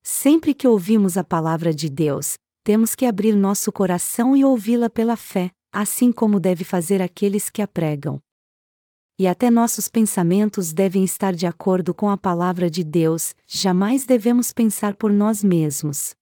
Sempre 0.04 0.56
que 0.56 0.68
ouvimos 0.68 1.18
a 1.18 1.24
palavra 1.24 1.72
de 1.72 1.88
Deus, 1.88 2.34
temos 2.64 2.96
que 2.96 3.06
abrir 3.06 3.36
nosso 3.36 3.72
coração 3.72 4.36
e 4.36 4.44
ouvi-la 4.44 4.90
pela 4.90 5.16
fé, 5.16 5.52
assim 5.72 6.12
como 6.12 6.40
deve 6.40 6.64
fazer 6.64 7.00
aqueles 7.00 7.48
que 7.50 7.62
a 7.62 7.68
pregam. 7.68 8.20
E 9.20 9.28
até 9.28 9.52
nossos 9.52 9.88
pensamentos 9.88 10.74
devem 10.74 11.04
estar 11.04 11.36
de 11.36 11.46
acordo 11.46 11.94
com 11.94 12.10
a 12.10 12.18
palavra 12.18 12.72
de 12.72 12.84
Deus, 12.84 13.36
jamais 13.48 14.04
devemos 14.04 14.52
pensar 14.52 14.96
por 14.96 15.12
nós 15.12 15.44
mesmos. 15.44 16.16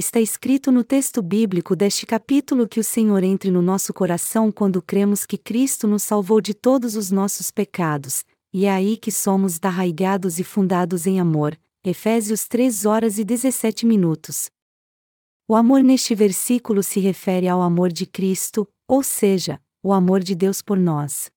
Está 0.00 0.18
escrito 0.18 0.72
no 0.72 0.82
texto 0.82 1.20
bíblico 1.20 1.76
deste 1.76 2.06
capítulo 2.06 2.66
que 2.66 2.80
o 2.80 2.82
Senhor 2.82 3.22
entre 3.22 3.50
no 3.50 3.60
nosso 3.60 3.92
coração 3.92 4.50
quando 4.50 4.80
cremos 4.80 5.26
que 5.26 5.36
Cristo 5.36 5.86
nos 5.86 6.02
salvou 6.04 6.40
de 6.40 6.54
todos 6.54 6.96
os 6.96 7.10
nossos 7.10 7.50
pecados, 7.50 8.24
e 8.50 8.64
é 8.64 8.70
aí 8.70 8.96
que 8.96 9.12
somos 9.12 9.58
arraigados 9.62 10.38
e 10.38 10.42
fundados 10.42 11.06
em 11.06 11.20
amor. 11.20 11.54
Efésios 11.84 12.48
3 12.48 12.86
horas 12.86 13.18
e 13.18 13.24
17 13.24 13.84
minutos. 13.84 14.48
O 15.46 15.54
amor 15.54 15.82
neste 15.82 16.14
versículo 16.14 16.82
se 16.82 16.98
refere 16.98 17.46
ao 17.46 17.60
amor 17.60 17.92
de 17.92 18.06
Cristo, 18.06 18.66
ou 18.88 19.02
seja, 19.02 19.60
o 19.82 19.92
amor 19.92 20.20
de 20.20 20.34
Deus 20.34 20.62
por 20.62 20.78
nós. 20.78 21.30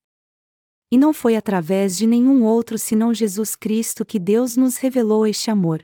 E 0.90 0.98
não 0.98 1.12
foi 1.12 1.36
através 1.36 1.98
de 1.98 2.08
nenhum 2.08 2.46
outro 2.46 2.80
senão 2.80 3.14
Jesus 3.14 3.58
Cristo 3.58 4.06
que 4.06 4.18
Deus 4.18 4.56
nos 4.56 4.78
revelou 4.78 5.28
este 5.28 5.52
amor. 5.52 5.84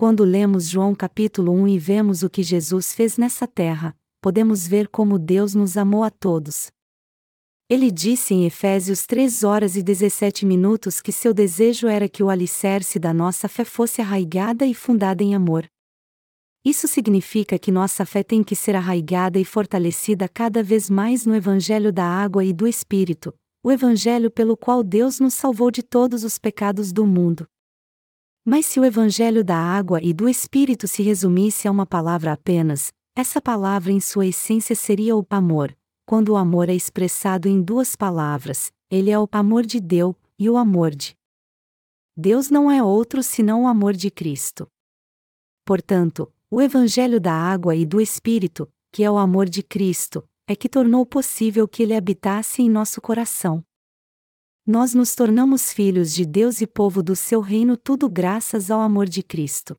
Quando 0.00 0.24
lemos 0.24 0.66
João 0.66 0.94
capítulo 0.94 1.52
1 1.52 1.68
e 1.68 1.78
vemos 1.78 2.22
o 2.22 2.30
que 2.30 2.42
Jesus 2.42 2.94
fez 2.94 3.18
nessa 3.18 3.46
terra, 3.46 3.94
podemos 4.18 4.66
ver 4.66 4.88
como 4.88 5.18
Deus 5.18 5.54
nos 5.54 5.76
amou 5.76 6.02
a 6.02 6.08
todos. 6.08 6.70
Ele 7.68 7.90
disse 7.90 8.32
em 8.32 8.46
Efésios 8.46 9.04
3 9.04 9.44
horas 9.44 9.76
e 9.76 9.82
17 9.82 10.46
minutos 10.46 11.02
que 11.02 11.12
seu 11.12 11.34
desejo 11.34 11.86
era 11.86 12.08
que 12.08 12.22
o 12.22 12.30
alicerce 12.30 12.98
da 12.98 13.12
nossa 13.12 13.46
fé 13.46 13.62
fosse 13.62 14.00
arraigada 14.00 14.64
e 14.64 14.72
fundada 14.72 15.22
em 15.22 15.34
amor. 15.34 15.68
Isso 16.64 16.88
significa 16.88 17.58
que 17.58 17.70
nossa 17.70 18.06
fé 18.06 18.22
tem 18.22 18.42
que 18.42 18.56
ser 18.56 18.74
arraigada 18.74 19.38
e 19.38 19.44
fortalecida 19.44 20.26
cada 20.30 20.62
vez 20.62 20.88
mais 20.88 21.26
no 21.26 21.34
Evangelho 21.34 21.92
da 21.92 22.06
Água 22.06 22.42
e 22.42 22.54
do 22.54 22.66
Espírito, 22.66 23.34
o 23.62 23.70
Evangelho 23.70 24.30
pelo 24.30 24.56
qual 24.56 24.82
Deus 24.82 25.20
nos 25.20 25.34
salvou 25.34 25.70
de 25.70 25.82
todos 25.82 26.24
os 26.24 26.38
pecados 26.38 26.90
do 26.90 27.06
mundo. 27.06 27.46
Mas 28.44 28.66
se 28.66 28.80
o 28.80 28.84
Evangelho 28.84 29.44
da 29.44 29.56
Água 29.56 30.02
e 30.02 30.12
do 30.12 30.28
Espírito 30.28 30.88
se 30.88 31.02
resumisse 31.02 31.68
a 31.68 31.70
uma 31.70 31.84
palavra 31.84 32.32
apenas, 32.32 32.92
essa 33.14 33.40
palavra 33.40 33.92
em 33.92 34.00
sua 34.00 34.26
essência 34.26 34.74
seria 34.74 35.16
o 35.16 35.26
amor. 35.28 35.76
Quando 36.06 36.30
o 36.30 36.36
amor 36.36 36.68
é 36.68 36.74
expressado 36.74 37.48
em 37.48 37.60
duas 37.60 37.94
palavras, 37.94 38.72
ele 38.90 39.10
é 39.10 39.18
o 39.18 39.28
amor 39.30 39.64
de 39.64 39.78
Deus 39.78 40.14
e 40.38 40.48
o 40.48 40.56
amor 40.56 40.94
de 40.94 41.14
Deus 42.16 42.50
não 42.50 42.70
é 42.70 42.82
outro 42.82 43.22
senão 43.22 43.64
o 43.64 43.66
amor 43.66 43.92
de 43.94 44.10
Cristo. 44.10 44.66
Portanto, 45.64 46.32
o 46.50 46.60
Evangelho 46.60 47.20
da 47.20 47.32
água 47.32 47.76
e 47.76 47.86
do 47.86 48.00
Espírito, 48.00 48.68
que 48.90 49.04
é 49.04 49.10
o 49.10 49.18
amor 49.18 49.48
de 49.48 49.62
Cristo, 49.62 50.24
é 50.46 50.56
que 50.56 50.68
tornou 50.68 51.06
possível 51.06 51.68
que 51.68 51.82
ele 51.82 51.94
habitasse 51.94 52.62
em 52.62 52.68
nosso 52.68 53.00
coração. 53.00 53.64
Nós 54.72 54.94
nos 54.94 55.16
tornamos 55.16 55.72
filhos 55.72 56.14
de 56.14 56.24
Deus 56.24 56.60
e 56.60 56.66
povo 56.66 57.02
do 57.02 57.16
seu 57.16 57.40
reino, 57.40 57.76
tudo 57.76 58.08
graças 58.08 58.70
ao 58.70 58.80
amor 58.80 59.08
de 59.08 59.20
Cristo. 59.20 59.76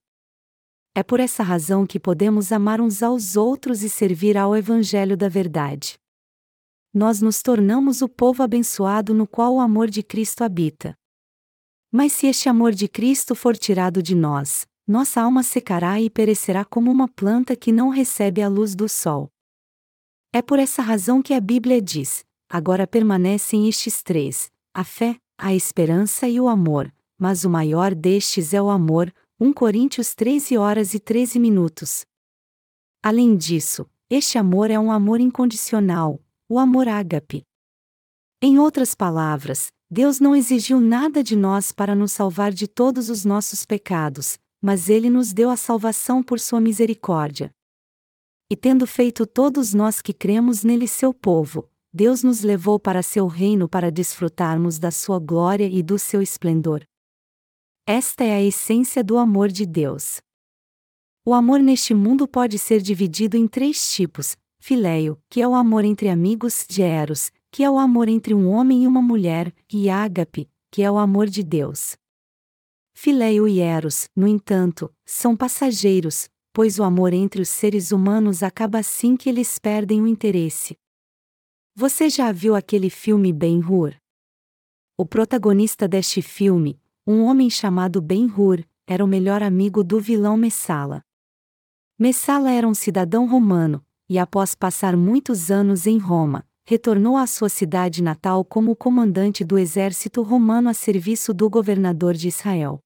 É 0.94 1.02
por 1.02 1.22
essa 1.22 1.42
razão 1.44 1.88
que 1.88 1.98
podemos 1.98 2.52
amar 2.52 2.82
uns 2.82 3.02
aos 3.02 3.38
outros 3.38 3.84
e 3.84 3.90
servir 3.90 4.38
ao 4.38 4.54
Evangelho 4.54 5.16
da 5.16 5.30
Verdade. 5.30 5.98
Nós 6.94 7.22
nos 7.22 7.42
tornamos 7.42 8.02
o 8.02 8.10
povo 8.10 8.44
abençoado 8.44 9.14
no 9.14 9.26
qual 9.26 9.56
o 9.56 9.60
amor 9.62 9.90
de 9.90 10.04
Cristo 10.04 10.44
habita. 10.44 10.94
Mas 11.90 12.12
se 12.12 12.28
este 12.28 12.50
amor 12.50 12.74
de 12.74 12.90
Cristo 12.90 13.34
for 13.34 13.56
tirado 13.56 14.04
de 14.04 14.14
nós, 14.14 14.68
nossa 14.86 15.22
alma 15.22 15.42
secará 15.42 16.02
e 16.02 16.10
perecerá 16.10 16.66
como 16.66 16.92
uma 16.92 17.08
planta 17.08 17.56
que 17.56 17.72
não 17.72 17.88
recebe 17.88 18.42
a 18.42 18.50
luz 18.50 18.76
do 18.76 18.90
sol. 18.90 19.30
É 20.34 20.42
por 20.42 20.60
essa 20.60 20.82
razão 20.82 21.22
que 21.22 21.34
a 21.34 21.40
Bíblia 21.40 21.82
diz: 21.82 22.26
agora 22.50 22.86
permanecem 22.86 23.70
estes 23.70 24.04
três: 24.04 24.52
a 24.74 24.84
fé, 24.84 25.18
a 25.38 25.54
esperança 25.54 26.28
e 26.28 26.40
o 26.40 26.48
amor, 26.48 26.94
mas 27.18 27.44
o 27.44 27.50
maior 27.50 27.94
destes 27.94 28.54
é 28.54 28.62
o 28.62 28.70
amor. 28.70 29.14
1 29.40 29.54
Coríntios 29.54 30.14
13 30.14 30.56
horas 30.58 30.94
e 30.94 31.00
13 31.00 31.40
minutos. 31.40 32.06
Além 33.02 33.36
disso, 33.36 33.90
este 34.10 34.38
amor 34.38 34.70
é 34.70 34.80
um 34.80 34.92
amor 34.92 35.20
incondicional, 35.20 36.22
o 36.48 36.60
amor 36.60 36.88
ágape. 36.88 37.44
Em 38.42 38.60
outras 38.60 38.94
palavras, 38.94 39.72
Deus 39.90 40.20
não 40.20 40.36
exigiu 40.36 40.80
nada 40.80 41.24
de 41.24 41.36
nós 41.36 41.72
para 41.72 41.96
nos 41.96 42.12
salvar 42.12 42.54
de 42.54 42.68
todos 42.68 43.10
os 43.10 43.26
nossos 43.26 43.66
pecados, 43.66 44.38
mas 44.62 44.90
ele 44.90 45.10
nos 45.10 45.34
deu 45.34 45.50
a 45.50 45.58
salvação 45.58 46.22
por 46.22 46.40
sua 46.40 46.62
misericórdia. 46.62 47.52
E 48.50 48.56
tendo 48.56 48.86
feito 48.86 49.26
todos 49.26 49.74
nós 49.74 50.02
que 50.02 50.14
cremos 50.14 50.64
nele 50.64 50.88
seu 50.88 51.14
povo, 51.14 51.71
Deus 51.94 52.24
nos 52.24 52.42
levou 52.42 52.80
para 52.80 53.04
seu 53.04 53.28
reino 53.28 53.68
para 53.68 53.92
desfrutarmos 53.92 54.80
da 54.80 54.92
sua 54.92 55.20
glória 55.20 55.68
e 55.68 55.84
do 55.84 56.00
seu 56.00 56.22
esplendor. 56.22 56.86
Esta 57.86 58.24
é 58.24 58.34
a 58.34 58.42
essência 58.42 59.04
do 59.04 59.18
amor 59.18 59.50
de 59.50 59.66
Deus. 59.66 60.22
O 61.26 61.34
amor 61.34 61.60
neste 61.60 61.94
mundo 61.94 62.28
pode 62.28 62.58
ser 62.58 62.82
dividido 62.82 63.36
em 63.36 63.46
três 63.46 63.92
tipos: 63.94 64.38
filéio, 64.60 65.20
que 65.30 65.42
é 65.42 65.48
o 65.48 65.54
amor 65.54 65.84
entre 65.84 66.08
amigos, 66.08 66.66
de 66.68 66.82
eros, 66.82 67.30
que 67.52 67.62
é 67.62 67.70
o 67.70 67.78
amor 67.78 68.08
entre 68.08 68.34
um 68.34 68.50
homem 68.50 68.84
e 68.84 68.88
uma 68.88 69.02
mulher, 69.02 69.54
e 69.70 69.90
ágape, 69.90 70.50
que 70.72 70.82
é 70.82 70.90
o 70.90 70.98
amor 70.98 71.28
de 71.28 71.44
Deus. 71.44 71.98
Filéio 72.94 73.48
e 73.48 73.60
Eros, 73.60 74.08
no 74.16 74.28
entanto, 74.28 74.94
são 75.06 75.36
passageiros, 75.36 76.30
pois 76.54 76.80
o 76.80 76.84
amor 76.84 77.14
entre 77.14 77.42
os 77.42 77.50
seres 77.50 77.92
humanos 77.92 78.44
acaba 78.44 78.80
assim 78.80 79.18
que 79.18 79.28
eles 79.28 79.60
perdem 79.60 80.02
o 80.02 80.08
interesse. 80.08 80.78
Você 81.74 82.10
já 82.10 82.34
viu 82.34 82.54
aquele 82.54 82.90
filme 82.90 83.32
Ben-Hur? 83.32 83.96
O 84.98 85.06
protagonista 85.06 85.88
deste 85.88 86.22
filme, 86.22 86.78
um 87.08 87.24
homem 87.24 87.50
chamado 87.50 88.02
Ben-Hur, 88.02 88.66
era 88.86 89.04
o 89.04 89.08
melhor 89.08 89.42
amigo 89.42 89.82
do 89.82 89.98
vilão 89.98 90.36
Messala. 90.36 91.02
Messala 91.98 92.52
era 92.52 92.68
um 92.68 92.74
cidadão 92.74 93.26
romano, 93.26 93.86
e 94.10 94.20
após 94.20 94.54
passar 94.54 94.98
muitos 94.98 95.50
anos 95.50 95.88
em 95.88 95.98
Roma, 95.98 96.46
retornou 96.66 97.16
à 97.16 97.26
sua 97.26 97.48
cidade 97.48 98.04
natal 98.04 98.44
como 98.44 98.76
comandante 98.76 99.46
do 99.46 99.58
exército 99.58 100.22
romano 100.24 100.68
a 100.68 100.74
serviço 100.74 101.34
do 101.34 101.50
governador 101.50 102.16
de 102.16 102.28
Israel. 102.28 102.84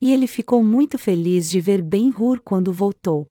E 0.00 0.12
ele 0.12 0.26
ficou 0.26 0.64
muito 0.64 0.98
feliz 0.98 1.48
de 1.48 1.60
ver 1.60 1.80
Ben-Hur 1.80 2.40
quando 2.40 2.72
voltou. 2.72 3.28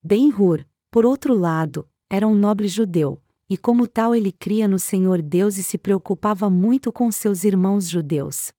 Ben-Hur, 0.00 0.64
por 0.92 1.04
outro 1.04 1.34
lado, 1.34 1.88
era 2.08 2.28
um 2.28 2.36
nobre 2.36 2.68
judeu, 2.68 3.20
e 3.48 3.56
como 3.56 3.86
tal 3.86 4.14
ele 4.14 4.32
cria 4.32 4.66
no 4.66 4.78
Senhor 4.78 5.20
Deus 5.20 5.58
e 5.58 5.62
se 5.62 5.76
preocupava 5.76 6.48
muito 6.48 6.92
com 6.92 7.10
seus 7.10 7.44
irmãos 7.44 7.88
judeus. 7.88 8.52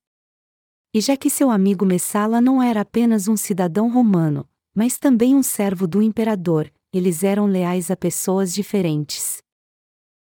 E 0.94 1.00
já 1.00 1.16
que 1.16 1.28
seu 1.28 1.50
amigo 1.50 1.84
Messala 1.84 2.40
não 2.40 2.62
era 2.62 2.80
apenas 2.80 3.28
um 3.28 3.36
cidadão 3.36 3.90
romano, 3.90 4.48
mas 4.74 4.98
também 4.98 5.34
um 5.34 5.42
servo 5.42 5.86
do 5.86 6.02
imperador, 6.02 6.72
eles 6.92 7.22
eram 7.22 7.46
leais 7.46 7.90
a 7.90 7.96
pessoas 7.96 8.54
diferentes. 8.54 9.38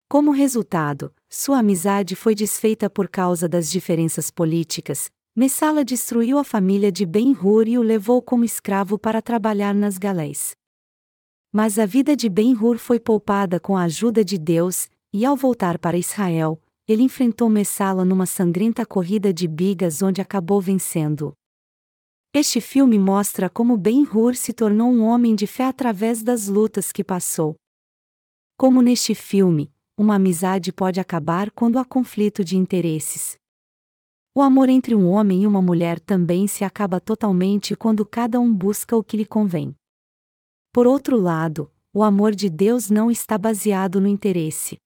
Como 0.09 0.31
resultado, 0.31 1.13
sua 1.29 1.59
amizade 1.59 2.15
foi 2.15 2.33
desfeita 2.33 2.89
por 2.89 3.09
causa 3.09 3.47
das 3.47 3.69
diferenças 3.69 4.31
políticas. 4.31 5.09
Messala 5.35 5.85
destruiu 5.85 6.37
a 6.37 6.43
família 6.43 6.91
de 6.91 7.05
Ben-Hur 7.05 7.67
e 7.67 7.77
o 7.77 7.81
levou 7.81 8.21
como 8.21 8.43
escravo 8.43 8.97
para 8.97 9.21
trabalhar 9.21 9.75
nas 9.75 9.97
galés. 9.97 10.55
Mas 11.59 11.79
a 11.79 11.87
vida 11.87 12.15
de 12.15 12.29
Ben-Hur 12.29 12.77
foi 12.77 12.99
poupada 12.99 13.59
com 13.59 13.75
a 13.75 13.81
ajuda 13.81 14.23
de 14.23 14.37
Deus, 14.37 14.87
e 15.11 15.25
ao 15.25 15.35
voltar 15.35 15.79
para 15.79 15.97
Israel, 15.97 16.61
ele 16.87 17.01
enfrentou 17.01 17.49
Messala 17.49 18.05
numa 18.05 18.27
sangrenta 18.27 18.85
corrida 18.85 19.33
de 19.33 19.47
bigas 19.47 20.03
onde 20.03 20.21
acabou 20.21 20.61
vencendo. 20.61 21.33
Este 22.31 22.61
filme 22.61 22.99
mostra 22.99 23.49
como 23.49 23.75
Ben-Hur 23.75 24.35
se 24.35 24.53
tornou 24.53 24.91
um 24.91 25.03
homem 25.03 25.33
de 25.33 25.47
fé 25.47 25.63
através 25.63 26.21
das 26.21 26.47
lutas 26.47 26.91
que 26.91 27.03
passou. 27.03 27.55
Como 28.55 28.79
neste 28.83 29.15
filme, 29.15 29.71
uma 29.97 30.13
amizade 30.13 30.71
pode 30.71 30.99
acabar 30.99 31.49
quando 31.49 31.79
há 31.79 31.83
conflito 31.83 32.43
de 32.43 32.55
interesses. 32.55 33.35
O 34.35 34.43
amor 34.43 34.69
entre 34.69 34.93
um 34.93 35.09
homem 35.09 35.41
e 35.41 35.47
uma 35.47 35.63
mulher 35.63 35.99
também 35.99 36.45
se 36.45 36.63
acaba 36.63 36.99
totalmente 36.99 37.75
quando 37.75 38.05
cada 38.05 38.39
um 38.39 38.53
busca 38.53 38.95
o 38.95 39.03
que 39.03 39.17
lhe 39.17 39.25
convém. 39.25 39.75
Por 40.77 40.85
outro 40.85 41.19
lado, 41.19 41.71
o 41.91 42.03
amor 42.03 42.35
de 42.35 42.51
Deus 42.51 42.87
não 42.87 43.09
está 43.09 43.35
baseado 43.35 43.99
no 43.99 44.07
interesse. 44.07 44.77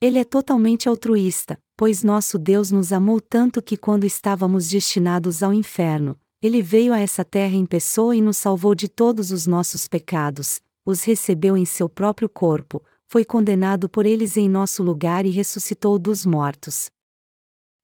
Ele 0.00 0.16
é 0.16 0.22
totalmente 0.22 0.88
altruísta, 0.88 1.58
pois 1.76 2.04
nosso 2.04 2.38
Deus 2.38 2.70
nos 2.70 2.92
amou 2.92 3.20
tanto 3.20 3.60
que 3.60 3.76
quando 3.76 4.04
estávamos 4.04 4.68
destinados 4.68 5.42
ao 5.42 5.52
inferno, 5.52 6.16
ele 6.40 6.62
veio 6.62 6.92
a 6.92 7.00
essa 7.00 7.24
terra 7.24 7.56
em 7.56 7.66
pessoa 7.66 8.14
e 8.14 8.22
nos 8.22 8.36
salvou 8.36 8.76
de 8.76 8.88
todos 8.88 9.32
os 9.32 9.44
nossos 9.44 9.88
pecados, 9.88 10.60
os 10.86 11.02
recebeu 11.02 11.56
em 11.56 11.64
seu 11.64 11.88
próprio 11.88 12.28
corpo, 12.28 12.80
foi 13.08 13.24
condenado 13.24 13.88
por 13.88 14.06
eles 14.06 14.36
em 14.36 14.48
nosso 14.48 14.84
lugar 14.84 15.26
e 15.26 15.30
ressuscitou 15.30 15.98
dos 15.98 16.24
mortos. 16.24 16.92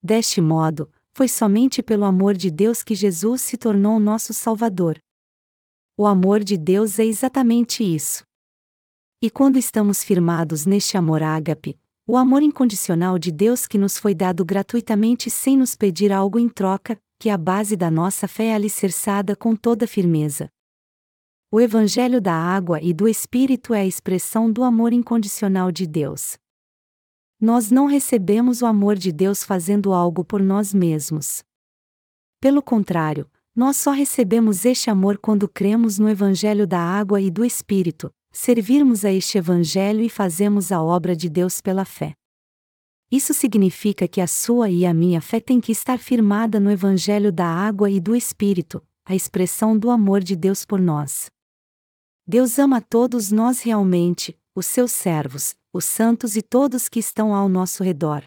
Deste 0.01 0.41
modo, 0.41 0.89
foi 1.17 1.27
somente 1.27 1.83
pelo 1.83 2.05
amor 2.05 2.35
de 2.35 2.49
Deus 2.49 2.85
que 2.85 2.95
Jesus 2.95 3.43
se 3.43 3.57
tornou 3.57 3.99
nosso 3.99 4.33
Salvador. 4.33 5.01
O 6.01 6.07
amor 6.07 6.45
de 6.45 6.57
Deus 6.57 7.01
é 7.01 7.05
exatamente 7.05 7.83
isso. 7.83 8.23
E 9.21 9.29
quando 9.29 9.59
estamos 9.59 10.05
firmados 10.05 10.65
neste 10.65 10.97
amor 10.97 11.25
ágape, 11.25 11.77
o 12.07 12.17
amor 12.17 12.41
incondicional 12.41 13.19
de 13.19 13.33
Deus 13.33 13.67
que 13.67 13.77
nos 13.77 13.99
foi 13.99 14.15
dado 14.15 14.45
gratuitamente 14.45 15.29
sem 15.29 15.57
nos 15.59 15.75
pedir 15.75 16.13
algo 16.13 16.39
em 16.39 16.49
troca, 16.49 16.97
que 17.19 17.29
a 17.29 17.37
base 17.37 17.77
da 17.77 17.91
nossa 17.91 18.29
fé 18.29 18.45
é 18.51 18.55
alicerçada 18.55 19.35
com 19.35 19.57
toda 19.57 19.89
firmeza. 19.89 20.49
O 21.51 21.61
Evangelho 21.61 22.21
da 22.21 22.33
água 22.33 22.81
e 22.81 22.95
do 22.95 23.09
Espírito 23.09 23.75
é 23.75 23.81
a 23.81 23.87
expressão 23.87 24.53
do 24.53 24.63
amor 24.63 24.93
incondicional 24.93 25.73
de 25.73 25.85
Deus. 25.85 26.39
Nós 27.41 27.73
não 27.73 27.87
recebemos 27.87 28.63
o 28.63 28.67
amor 28.67 28.95
de 28.95 29.11
Deus 29.11 29.43
fazendo 29.43 29.93
algo 29.93 30.25
por 30.25 30.41
nós 30.41 30.73
mesmos. 30.73 31.43
Pelo 32.41 32.63
contrário, 32.63 33.29
nós 33.59 33.77
só 33.77 33.91
recebemos 33.91 34.65
este 34.65 34.89
amor 34.89 35.19
quando 35.19 35.49
cremos 35.49 35.99
no 35.99 36.09
Evangelho 36.09 36.65
da 36.65 36.79
água 36.79 37.21
e 37.21 37.29
do 37.29 37.45
Espírito, 37.45 38.09
servirmos 38.31 39.05
a 39.05 39.11
este 39.11 39.37
Evangelho 39.37 40.01
e 40.01 40.09
fazemos 40.09 40.71
a 40.71 40.81
obra 40.81 41.17
de 41.17 41.29
Deus 41.29 41.61
pela 41.61 41.85
fé. 41.85 42.15
Isso 43.11 43.35
significa 43.35 44.07
que 44.07 44.21
a 44.21 44.29
sua 44.29 44.71
e 44.71 44.87
a 44.87 44.95
minha 44.95 45.21
fé 45.21 45.41
tem 45.41 45.61
que 45.61 45.73
estar 45.73 45.99
firmada 45.99 46.61
no 46.61 46.71
Evangelho 46.71 47.33
da 47.33 47.47
água 47.47 47.91
e 47.91 47.99
do 47.99 48.15
Espírito, 48.15 48.81
a 49.05 49.17
expressão 49.17 49.77
do 49.77 49.91
amor 49.91 50.23
de 50.23 50.37
Deus 50.37 50.65
por 50.65 50.81
nós. 50.81 51.29
Deus 52.25 52.61
ama 52.61 52.81
todos 52.81 53.33
nós 53.33 53.61
realmente, 53.61 54.39
os 54.55 54.67
seus 54.67 54.93
servos, 54.93 55.57
os 55.73 55.85
santos 55.85 56.37
e 56.37 56.43
todos 56.43 56.89
que 56.89 57.01
estão 57.01 57.35
ao 57.35 57.49
nosso 57.49 57.83
redor. 57.83 58.23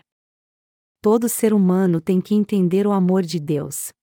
Todo 1.01 1.29
ser 1.29 1.53
humano 1.53 2.01
tem 2.01 2.19
que 2.19 2.35
entender 2.35 2.85
o 2.85 2.91
amor 2.91 3.23
de 3.23 3.39
Deus. 3.39 3.93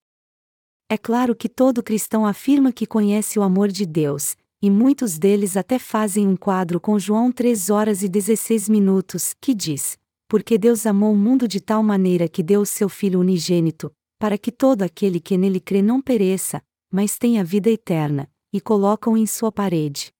É 0.90 0.96
claro 0.96 1.36
que 1.36 1.50
todo 1.50 1.82
cristão 1.82 2.24
afirma 2.24 2.72
que 2.72 2.86
conhece 2.86 3.38
o 3.38 3.42
amor 3.42 3.68
de 3.68 3.84
Deus, 3.84 4.34
e 4.62 4.70
muitos 4.70 5.18
deles 5.18 5.54
até 5.54 5.78
fazem 5.78 6.26
um 6.26 6.34
quadro 6.34 6.80
com 6.80 6.98
João 6.98 7.30
3 7.30 7.68
horas 7.68 8.02
e 8.02 8.08
16 8.08 8.70
minutos, 8.70 9.34
que 9.38 9.54
diz: 9.54 9.98
Porque 10.26 10.56
Deus 10.56 10.86
amou 10.86 11.12
o 11.12 11.16
mundo 11.16 11.46
de 11.46 11.60
tal 11.60 11.82
maneira 11.82 12.26
que 12.26 12.42
deu 12.42 12.62
o 12.62 12.66
seu 12.66 12.88
Filho 12.88 13.20
unigênito, 13.20 13.92
para 14.18 14.38
que 14.38 14.50
todo 14.50 14.80
aquele 14.80 15.20
que 15.20 15.36
nele 15.36 15.60
crê 15.60 15.82
não 15.82 16.00
pereça, 16.00 16.62
mas 16.90 17.18
tenha 17.18 17.44
vida 17.44 17.68
eterna, 17.68 18.26
e 18.50 18.58
colocam 18.58 19.14
em 19.14 19.26
sua 19.26 19.52
parede. 19.52 20.10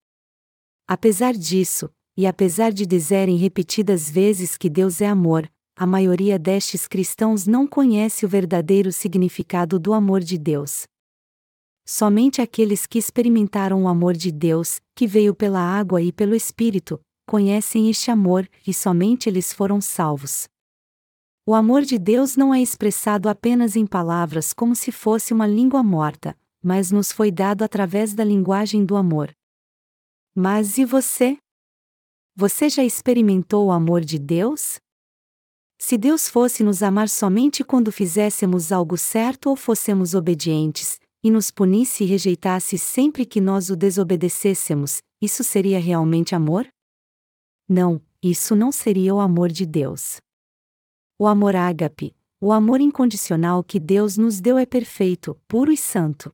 Apesar 0.87 1.33
disso, 1.33 1.91
e 2.15 2.27
apesar 2.27 2.73
de 2.73 2.85
dizerem 2.85 3.39
repetidas 3.39 4.11
vezes 4.11 4.59
que 4.59 4.69
Deus 4.69 5.01
é 5.01 5.07
amor, 5.07 5.51
a 5.79 5.87
maioria 5.87 6.41
destes 6.41 6.89
cristãos 6.89 7.47
não 7.47 7.65
conhece 7.65 8.27
o 8.27 8.29
verdadeiro 8.29 8.91
significado 8.91 9.79
do 9.79 9.93
amor 9.93 10.19
de 10.19 10.37
Deus. 10.37 10.89
Somente 11.87 12.43
aqueles 12.43 12.85
que 12.85 12.99
experimentaram 12.99 13.85
o 13.85 13.89
amor 13.89 14.15
de 14.15 14.33
Deus, 14.33 14.81
que 14.97 15.07
veio 15.07 15.33
pela 15.33 15.61
água 15.61 16.03
e 16.03 16.13
pelo 16.13 16.35
Espírito, 16.35 17.01
conhecem 17.25 17.89
este 17.89 18.11
amor, 18.11 18.51
e 18.67 18.75
somente 18.75 19.29
eles 19.29 19.53
foram 19.53 19.81
salvos. 19.81 20.49
O 21.47 21.55
amor 21.55 21.83
de 21.83 21.97
Deus 21.97 22.37
não 22.37 22.53
é 22.53 22.61
expressado 22.61 23.29
apenas 23.29 23.77
em 23.77 23.87
palavras 23.87 24.53
como 24.53 24.75
se 24.75 24.91
fosse 24.91 25.33
uma 25.33 25.47
língua 25.47 25.81
morta, 25.85 26.37
mas 26.61 26.91
nos 26.91 27.13
foi 27.13 27.31
dado 27.31 27.63
através 27.63 28.15
da 28.15 28.25
linguagem 28.25 28.85
do 28.85 28.97
amor. 28.97 29.31
Mas 30.35 30.77
e 30.77 30.85
você? 30.85 31.39
Você 32.35 32.69
já 32.69 32.83
experimentou 32.83 33.67
o 33.67 33.71
amor 33.71 34.01
de 34.01 34.19
Deus? 34.19 34.81
Se 35.79 35.97
Deus 35.97 36.29
fosse 36.29 36.65
nos 36.65 36.83
amar 36.83 37.09
somente 37.09 37.63
quando 37.63 37.93
fizéssemos 37.93 38.73
algo 38.73 38.99
certo 38.99 39.49
ou 39.49 39.57
fôssemos 39.57 40.13
obedientes, 40.13 41.01
e 41.23 41.31
nos 41.31 41.51
punisse 41.51 42.05
e 42.05 42.07
rejeitasse 42.07 42.77
sempre 42.77 43.25
que 43.25 43.41
nós 43.41 43.71
o 43.71 43.77
desobedecêssemos, 43.77 45.01
isso 45.21 45.43
seria 45.45 45.79
realmente 45.79 46.35
amor? 46.35 46.67
Não, 47.69 48.01
isso 48.23 48.57
não 48.57 48.73
seria 48.73 49.15
o 49.15 49.21
amor 49.21 49.51
de 49.51 49.65
Deus. 49.65 50.21
O 51.19 51.27
amor 51.27 51.55
ágape, 51.55 52.15
o 52.41 52.53
amor 52.53 52.81
incondicional 52.81 53.63
que 53.63 53.81
Deus 53.81 54.17
nos 54.17 54.41
deu 54.41 54.59
é 54.59 54.67
perfeito, 54.67 55.37
puro 55.47 55.73
e 55.73 55.77
santo. 55.77 56.33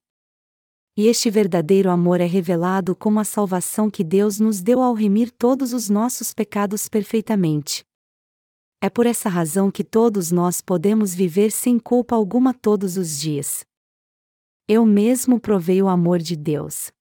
E 0.97 1.07
este 1.07 1.31
verdadeiro 1.31 1.91
amor 1.91 2.21
é 2.21 2.27
revelado 2.27 2.95
como 2.95 3.19
a 3.21 3.25
salvação 3.25 3.91
que 3.91 4.05
Deus 4.05 4.39
nos 4.39 4.63
deu 4.63 4.81
ao 4.81 4.95
remir 4.95 5.31
todos 5.31 5.73
os 5.73 5.91
nossos 5.91 6.33
pecados 6.33 6.89
perfeitamente. 6.89 7.85
É 8.85 8.91
por 8.91 9.07
essa 9.07 9.31
razão 9.31 9.71
que 9.71 9.83
todos 9.83 10.31
nós 10.31 10.61
podemos 10.61 11.15
viver 11.15 11.51
sem 11.51 11.79
culpa 11.79 12.15
alguma 12.15 12.53
todos 12.53 12.99
os 12.99 13.19
dias. 13.19 13.65
Eu 14.69 14.85
mesmo 14.85 15.41
provei 15.41 15.81
o 15.81 15.89
amor 15.89 16.19
de 16.19 16.37
Deus. 16.37 16.93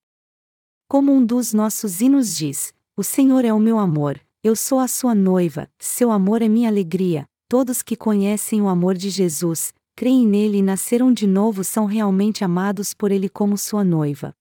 Como 0.88 1.12
um 1.12 1.26
dos 1.26 1.54
nossos 1.54 2.00
hinos 2.00 2.38
diz: 2.38 2.74
O 2.96 3.04
Senhor 3.04 3.44
é 3.44 3.52
o 3.52 3.60
meu 3.60 3.80
amor, 3.80 4.18
eu 4.42 4.56
sou 4.56 4.80
a 4.80 4.88
sua 4.88 5.14
noiva, 5.14 5.70
seu 5.78 6.10
amor 6.10 6.42
é 6.42 6.48
minha 6.48 6.70
alegria. 6.70 7.26
Todos 7.50 7.82
que 7.82 7.98
conhecem 7.98 8.62
o 8.62 8.70
amor 8.70 8.96
de 8.96 9.10
Jesus, 9.10 9.74
creem 9.94 10.26
nele 10.26 10.60
e 10.60 10.62
nasceram 10.62 11.12
de 11.12 11.28
novo 11.28 11.66
são 11.66 11.86
realmente 11.86 12.46
amados 12.46 12.94
por 12.94 13.12
ele 13.12 13.28
como 13.28 13.58
sua 13.58 13.84
noiva. 13.84 14.34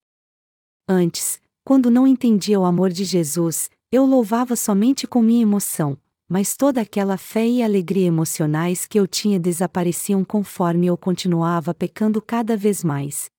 Antes, 0.89 1.41
quando 1.65 1.91
não 1.91 2.07
entendia 2.07 2.61
o 2.61 2.65
amor 2.65 2.91
de 2.91 3.03
Jesus, 3.03 3.69
eu 3.91 4.07
louvava 4.07 4.55
somente 4.55 5.09
com 5.09 5.21
minha 5.21 5.43
emoção, 5.43 5.99
mas 6.33 6.57
toda 6.57 6.81
aquela 6.81 7.19
fé 7.19 7.47
e 7.47 7.63
alegria 7.63 8.07
emocionais 8.07 8.87
que 8.87 8.99
eu 8.99 9.07
tinha 9.07 9.39
desapareciam 9.39 10.25
conforme 10.25 10.87
eu 10.87 10.97
continuava 10.97 11.75
pecando 11.75 12.23
cada 12.23 12.57
vez 12.57 12.83
mais. 12.83 13.31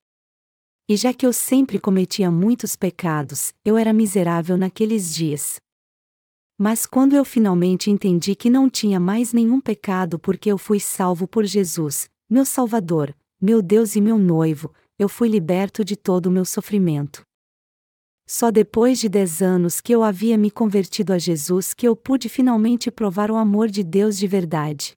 E 0.87 0.95
já 0.95 1.11
que 1.11 1.25
eu 1.25 1.33
sempre 1.33 1.79
cometia 1.79 2.29
muitos 2.29 2.75
pecados, 2.75 3.51
eu 3.65 3.77
era 3.77 3.91
miserável 3.91 4.57
naqueles 4.57 5.11
dias. 5.11 5.59
Mas 6.55 6.85
quando 6.85 7.15
eu 7.15 7.25
finalmente 7.25 7.89
entendi 7.89 8.35
que 8.35 8.47
não 8.47 8.69
tinha 8.69 8.99
mais 8.99 9.33
nenhum 9.33 9.59
pecado 9.59 10.19
porque 10.19 10.51
eu 10.51 10.57
fui 10.59 10.79
salvo 10.79 11.27
por 11.27 11.45
Jesus, 11.45 12.07
meu 12.29 12.45
Salvador, 12.45 13.11
meu 13.41 13.63
Deus 13.63 13.95
e 13.95 14.01
meu 14.01 14.19
noivo, 14.19 14.71
eu 14.99 15.09
fui 15.09 15.29
liberto 15.29 15.83
de 15.83 15.95
todo 15.95 16.27
o 16.27 16.31
meu 16.31 16.45
sofrimento. 16.45 17.25
Só 18.25 18.49
depois 18.49 18.99
de 18.99 19.09
dez 19.09 19.41
anos 19.41 19.81
que 19.81 19.93
eu 19.93 20.01
havia 20.01 20.37
me 20.37 20.49
convertido 20.49 21.11
a 21.11 21.17
Jesus 21.17 21.73
que 21.73 21.87
eu 21.87 21.95
pude 21.95 22.29
finalmente 22.29 22.89
provar 22.89 23.29
o 23.29 23.35
amor 23.35 23.69
de 23.69 23.83
Deus 23.83 24.17
de 24.17 24.27
verdade. 24.27 24.93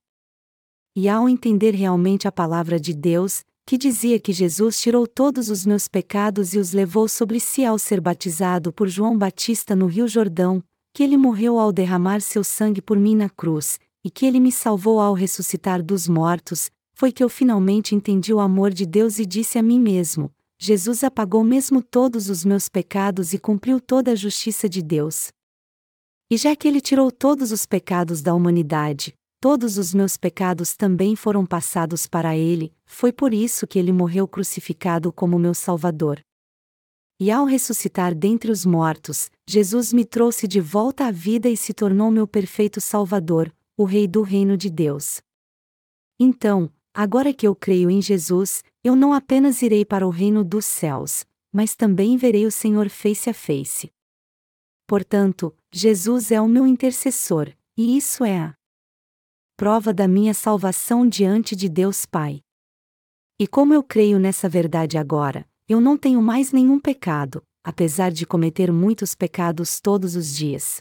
E 0.95 1.09
ao 1.09 1.29
entender 1.29 1.75
realmente 1.75 2.29
a 2.29 2.33
palavra 2.33 2.79
de 2.79 2.95
Deus, 2.95 3.45
que 3.67 3.77
dizia 3.77 4.21
que 4.21 4.33
Jesus 4.33 4.81
tirou 4.81 5.09
todos 5.09 5.51
os 5.51 5.67
meus 5.67 5.89
pecados 5.89 6.55
e 6.55 6.59
os 6.59 6.73
levou 6.73 7.09
sobre 7.09 7.41
si 7.41 7.65
ao 7.65 7.79
ser 7.79 8.01
batizado 8.01 8.73
por 8.73 8.89
João 8.89 9.19
Batista 9.19 9.75
no 9.75 9.87
Rio 9.87 10.07
Jordão, 10.07 10.63
que 10.95 11.03
ele 11.03 11.17
morreu 11.17 11.59
ao 11.59 11.73
derramar 11.73 12.21
seu 12.21 12.45
sangue 12.45 12.81
por 12.81 12.97
mim 12.97 13.17
na 13.17 13.29
cruz, 13.29 13.79
e 14.05 14.11
que 14.11 14.25
ele 14.25 14.39
me 14.39 14.53
salvou 14.53 15.01
ao 15.01 15.15
ressuscitar 15.15 15.83
dos 15.83 16.07
mortos, 16.07 16.71
foi 16.95 17.11
que 17.11 17.25
eu 17.25 17.29
finalmente 17.29 17.95
entendi 17.95 18.33
o 18.33 18.39
amor 18.39 18.73
de 18.73 18.87
Deus 18.87 19.19
e 19.19 19.27
disse 19.27 19.59
a 19.59 19.63
mim 19.63 19.81
mesmo: 19.81 20.31
Jesus 20.59 21.05
apagou 21.05 21.45
mesmo 21.45 21.83
todos 21.83 22.31
os 22.31 22.45
meus 22.45 22.69
pecados 22.69 23.33
e 23.33 23.39
cumpriu 23.39 23.81
toda 23.81 24.13
a 24.13 24.15
justiça 24.15 24.69
de 24.69 24.83
Deus. 24.83 25.29
E 26.31 26.37
já 26.37 26.57
que 26.57 26.67
ele 26.67 26.81
tirou 26.81 27.13
todos 27.13 27.53
os 27.53 27.67
pecados 27.67 28.23
da 28.23 28.35
humanidade, 28.35 29.15
todos 29.41 29.79
os 29.79 29.95
meus 29.95 30.17
pecados 30.17 30.75
também 30.75 31.15
foram 31.15 31.47
passados 31.47 32.07
para 32.07 32.37
ele, 32.37 32.75
foi 32.85 33.13
por 33.13 33.33
isso 33.35 33.67
que 33.67 33.79
ele 33.79 33.93
morreu 33.93 34.27
crucificado 34.27 35.13
como 35.13 35.39
meu 35.39 35.55
Salvador. 35.55 36.21
E 37.21 37.31
ao 37.31 37.45
ressuscitar 37.45 38.15
dentre 38.15 38.51
os 38.51 38.67
mortos, 38.67 39.31
Jesus 39.49 39.93
me 39.93 40.05
trouxe 40.05 40.49
de 40.49 40.61
volta 40.61 41.07
à 41.07 41.11
vida 41.11 41.49
e 41.49 41.57
se 41.57 41.73
tornou 41.73 42.11
meu 42.11 42.27
perfeito 42.27 42.81
Salvador, 42.81 43.55
o 43.77 43.85
Rei 43.85 44.07
do 44.09 44.23
Reino 44.23 44.57
de 44.57 44.69
Deus. 44.69 45.21
Então, 46.19 46.71
agora 46.97 47.35
que 47.35 47.47
eu 47.47 47.55
creio 47.55 47.91
em 47.91 48.01
Jesus, 48.01 48.65
eu 48.83 48.97
não 48.97 49.13
apenas 49.13 49.61
irei 49.61 49.85
para 49.85 50.07
o 50.07 50.11
reino 50.11 50.43
dos 50.43 50.65
céus, 50.65 51.27
mas 51.53 51.77
também 51.77 52.17
verei 52.17 52.47
o 52.47 52.51
Senhor 52.51 52.89
face 52.89 53.29
a 53.29 53.35
face. 53.35 53.93
Portanto, 54.87 55.55
Jesus 55.71 56.31
é 56.31 56.41
o 56.41 56.49
meu 56.49 56.67
intercessor, 56.67 57.53
e 57.77 57.99
isso 57.99 58.25
é 58.25 58.39
a 58.39 58.55
prova 59.59 59.93
da 59.93 60.09
minha 60.09 60.33
salvação 60.33 61.07
diante 61.07 61.55
de 61.55 61.69
Deus 61.69 62.07
Pai. 62.07 62.41
E 63.39 63.47
como 63.47 63.75
eu 63.75 63.83
creio 63.83 64.19
nessa 64.19 64.49
verdade 64.49 64.97
agora, 64.97 65.47
eu 65.69 65.83
não 65.83 65.99
tenho 65.99 66.23
mais 66.23 66.51
nenhum 66.51 66.81
pecado, 66.81 67.43
apesar 67.63 68.11
de 68.11 68.25
cometer 68.25 68.73
muitos 68.73 69.15
pecados 69.15 69.81
todos 69.81 70.17
os 70.17 70.35
dias. 70.35 70.81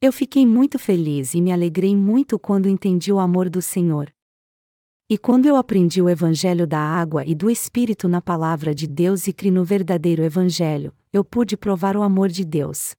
Eu 0.00 0.10
fiquei 0.10 0.46
muito 0.46 0.78
feliz 0.78 1.34
e 1.34 1.40
me 1.42 1.52
alegrei 1.52 1.94
muito 1.94 2.38
quando 2.38 2.66
entendi 2.66 3.12
o 3.12 3.18
amor 3.18 3.50
do 3.50 3.60
Senhor. 3.60 4.10
E 5.12 5.18
quando 5.18 5.44
eu 5.44 5.56
aprendi 5.56 6.00
o 6.00 6.08
Evangelho 6.08 6.66
da 6.66 6.78
água 6.78 7.22
e 7.26 7.34
do 7.34 7.50
Espírito 7.50 8.08
na 8.08 8.22
palavra 8.22 8.74
de 8.74 8.86
Deus 8.86 9.26
e 9.26 9.32
criei 9.34 9.52
no 9.52 9.62
verdadeiro 9.62 10.22
Evangelho, 10.22 10.90
eu 11.12 11.22
pude 11.22 11.54
provar 11.54 11.98
o 11.98 12.02
amor 12.02 12.30
de 12.30 12.46
Deus. 12.46 12.94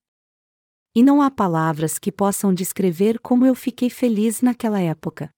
E 0.95 1.01
não 1.01 1.24
há 1.24 1.32
palavras 1.32 1.97
que 1.97 2.11
possam 2.11 2.53
descrever 2.53 3.18
como 3.18 3.47
eu 3.47 3.55
fiquei 3.55 3.89
feliz 3.89 4.43
naquela 4.43 4.80
época. 4.80 5.32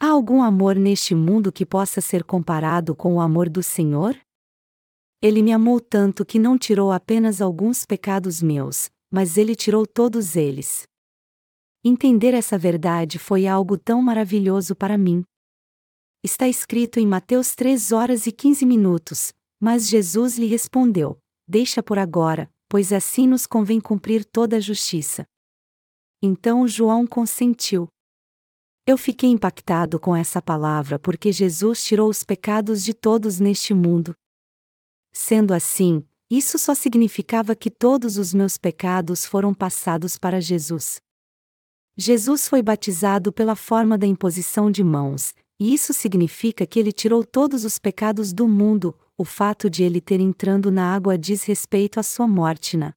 Há 0.00 0.08
algum 0.08 0.42
amor 0.42 0.74
neste 0.74 1.14
mundo 1.14 1.52
que 1.52 1.64
possa 1.64 2.00
ser 2.00 2.24
comparado 2.24 2.92
com 2.92 3.14
o 3.14 3.20
amor 3.20 3.48
do 3.48 3.62
Senhor? 3.62 4.18
Ele 5.22 5.40
me 5.40 5.52
amou 5.52 5.80
tanto 5.80 6.26
que 6.26 6.40
não 6.40 6.58
tirou 6.58 6.90
apenas 6.90 7.40
alguns 7.40 7.86
pecados 7.86 8.42
meus, 8.42 8.90
mas 9.08 9.36
ele 9.36 9.54
tirou 9.54 9.86
todos 9.86 10.34
eles. 10.34 10.82
Entender 11.84 12.34
essa 12.34 12.58
verdade 12.58 13.20
foi 13.20 13.46
algo 13.46 13.78
tão 13.78 14.02
maravilhoso 14.02 14.74
para 14.74 14.98
mim. 14.98 15.24
Está 16.26 16.48
escrito 16.48 16.98
em 16.98 17.06
Mateus 17.06 17.54
3 17.54 17.92
horas 17.92 18.26
e 18.26 18.32
15 18.32 18.66
minutos, 18.66 19.32
mas 19.60 19.88
Jesus 19.88 20.36
lhe 20.36 20.46
respondeu: 20.46 21.16
Deixa 21.46 21.84
por 21.84 22.00
agora, 22.00 22.52
pois 22.68 22.92
assim 22.92 23.28
nos 23.28 23.46
convém 23.46 23.80
cumprir 23.80 24.24
toda 24.24 24.56
a 24.56 24.60
justiça. 24.60 25.24
Então 26.20 26.66
João 26.66 27.06
consentiu. 27.06 27.86
Eu 28.84 28.98
fiquei 28.98 29.30
impactado 29.30 30.00
com 30.00 30.16
essa 30.16 30.42
palavra 30.42 30.98
porque 30.98 31.30
Jesus 31.30 31.84
tirou 31.84 32.10
os 32.10 32.24
pecados 32.24 32.82
de 32.82 32.92
todos 32.92 33.38
neste 33.38 33.72
mundo. 33.72 34.12
Sendo 35.12 35.54
assim, 35.54 36.04
isso 36.28 36.58
só 36.58 36.74
significava 36.74 37.54
que 37.54 37.70
todos 37.70 38.18
os 38.18 38.34
meus 38.34 38.58
pecados 38.58 39.24
foram 39.24 39.54
passados 39.54 40.18
para 40.18 40.40
Jesus. 40.40 41.00
Jesus 41.96 42.48
foi 42.48 42.62
batizado 42.62 43.32
pela 43.32 43.54
forma 43.54 43.96
da 43.96 44.08
imposição 44.08 44.72
de 44.72 44.82
mãos, 44.82 45.32
e 45.58 45.72
isso 45.72 45.92
significa 45.92 46.66
que 46.66 46.78
ele 46.78 46.92
tirou 46.92 47.24
todos 47.24 47.64
os 47.64 47.78
pecados 47.78 48.32
do 48.32 48.46
mundo, 48.46 48.94
o 49.16 49.24
fato 49.24 49.70
de 49.70 49.82
ele 49.82 50.00
ter 50.00 50.20
entrando 50.20 50.70
na 50.70 50.94
água 50.94 51.16
diz 51.16 51.42
respeito 51.44 51.98
à 51.98 52.02
sua 52.02 52.26
morte 52.26 52.76
na 52.76 52.94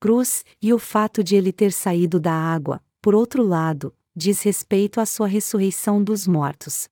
cruz, 0.00 0.44
e 0.62 0.72
o 0.72 0.78
fato 0.78 1.22
de 1.22 1.36
ele 1.36 1.52
ter 1.52 1.72
saído 1.72 2.18
da 2.18 2.32
água, 2.32 2.82
por 3.02 3.14
outro 3.14 3.42
lado, 3.42 3.94
diz 4.16 4.40
respeito 4.42 4.98
à 4.98 5.04
sua 5.04 5.26
ressurreição 5.26 6.02
dos 6.02 6.26
mortos. 6.26 6.88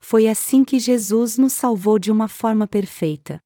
Foi 0.00 0.28
assim 0.28 0.64
que 0.64 0.78
Jesus 0.78 1.36
nos 1.36 1.54
salvou 1.54 1.98
de 1.98 2.12
uma 2.12 2.28
forma 2.28 2.68
perfeita. 2.68 3.40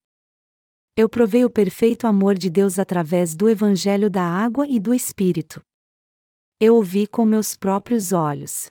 Eu 0.96 1.08
provei 1.08 1.44
o 1.44 1.50
perfeito 1.50 2.06
amor 2.06 2.36
de 2.36 2.50
Deus 2.50 2.78
através 2.78 3.34
do 3.34 3.48
Evangelho 3.48 4.10
da 4.10 4.24
água 4.24 4.66
e 4.66 4.80
do 4.80 4.92
Espírito. 4.92 5.62
Eu 6.60 6.74
ouvi 6.74 7.06
com 7.06 7.24
meus 7.24 7.56
próprios 7.56 8.12
olhos. 8.12 8.70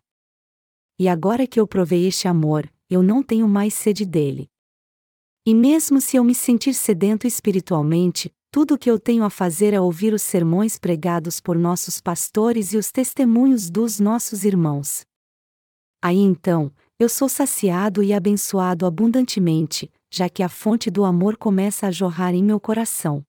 E 0.99 1.07
agora 1.07 1.45
que 1.45 1.59
eu 1.59 1.67
provei 1.67 2.07
este 2.07 2.27
amor, 2.27 2.67
eu 2.89 3.03
não 3.03 3.21
tenho 3.21 3.47
mais 3.47 3.73
sede 3.73 4.03
dele. 4.03 4.49
E 5.45 5.53
mesmo 5.53 6.01
se 6.01 6.17
eu 6.17 6.23
me 6.23 6.33
sentir 6.33 6.73
sedento 6.73 7.27
espiritualmente, 7.27 8.33
tudo 8.51 8.73
o 8.73 8.77
que 8.77 8.89
eu 8.89 8.97
tenho 8.97 9.23
a 9.23 9.29
fazer 9.29 9.73
é 9.73 9.79
ouvir 9.79 10.13
os 10.13 10.23
sermões 10.23 10.79
pregados 10.79 11.39
por 11.39 11.55
nossos 11.55 12.01
pastores 12.01 12.73
e 12.73 12.77
os 12.77 12.91
testemunhos 12.91 13.69
dos 13.69 13.99
nossos 13.99 14.43
irmãos. 14.43 15.05
Aí 16.01 16.17
então, 16.17 16.71
eu 16.97 17.07
sou 17.07 17.29
saciado 17.29 18.01
e 18.01 18.11
abençoado 18.11 18.85
abundantemente, 18.85 19.91
já 20.09 20.27
que 20.27 20.41
a 20.41 20.49
fonte 20.49 20.89
do 20.89 21.05
amor 21.05 21.37
começa 21.37 21.85
a 21.85 21.91
jorrar 21.91 22.33
em 22.33 22.43
meu 22.43 22.59
coração. 22.59 23.23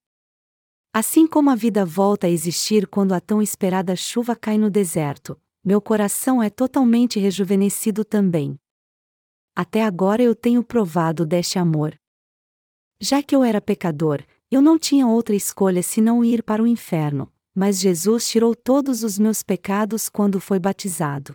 Assim 0.93 1.27
como 1.27 1.51
a 1.51 1.55
vida 1.55 1.85
volta 1.85 2.27
a 2.27 2.31
existir 2.31 2.87
quando 2.87 3.13
a 3.13 3.21
tão 3.21 3.43
esperada 3.43 3.95
chuva 3.95 4.35
cai 4.35 4.57
no 4.57 4.71
deserto, 4.71 5.39
meu 5.65 5.81
coração 5.81 6.43
é 6.43 6.49
totalmente 6.49 7.19
rejuvenescido 7.19 8.05
também. 8.05 8.59
Até 9.55 9.83
agora 9.83 10.23
eu 10.23 10.35
tenho 10.35 10.63
provado 10.63 11.27
deste 11.27 11.59
amor. 11.59 11.99
Já 13.01 13.23
que 13.23 13.35
eu 13.35 13.43
era 13.43 13.61
pecador, 13.61 14.25
eu 14.51 14.63
não 14.63 14.79
tinha 14.79 15.07
outra 15.07 15.35
escolha 15.35 15.83
senão 15.83 16.25
ir 16.25 16.43
para 16.43 16.63
o 16.63 16.67
inferno, 16.67 17.33
mas 17.55 17.79
Jesus 17.79 18.29
tirou 18.29 18.55
todos 18.55 19.03
os 19.03 19.19
meus 19.19 19.43
pecados 19.43 20.09
quando 20.09 20.41
foi 20.41 20.59
batizado. 20.59 21.35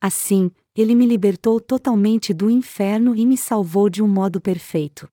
Assim, 0.00 0.50
ele 0.74 0.94
me 0.94 1.06
libertou 1.06 1.60
totalmente 1.60 2.32
do 2.32 2.50
inferno 2.50 3.14
e 3.16 3.26
me 3.26 3.36
salvou 3.36 3.90
de 3.90 4.02
um 4.02 4.08
modo 4.08 4.40
perfeito. 4.40 5.08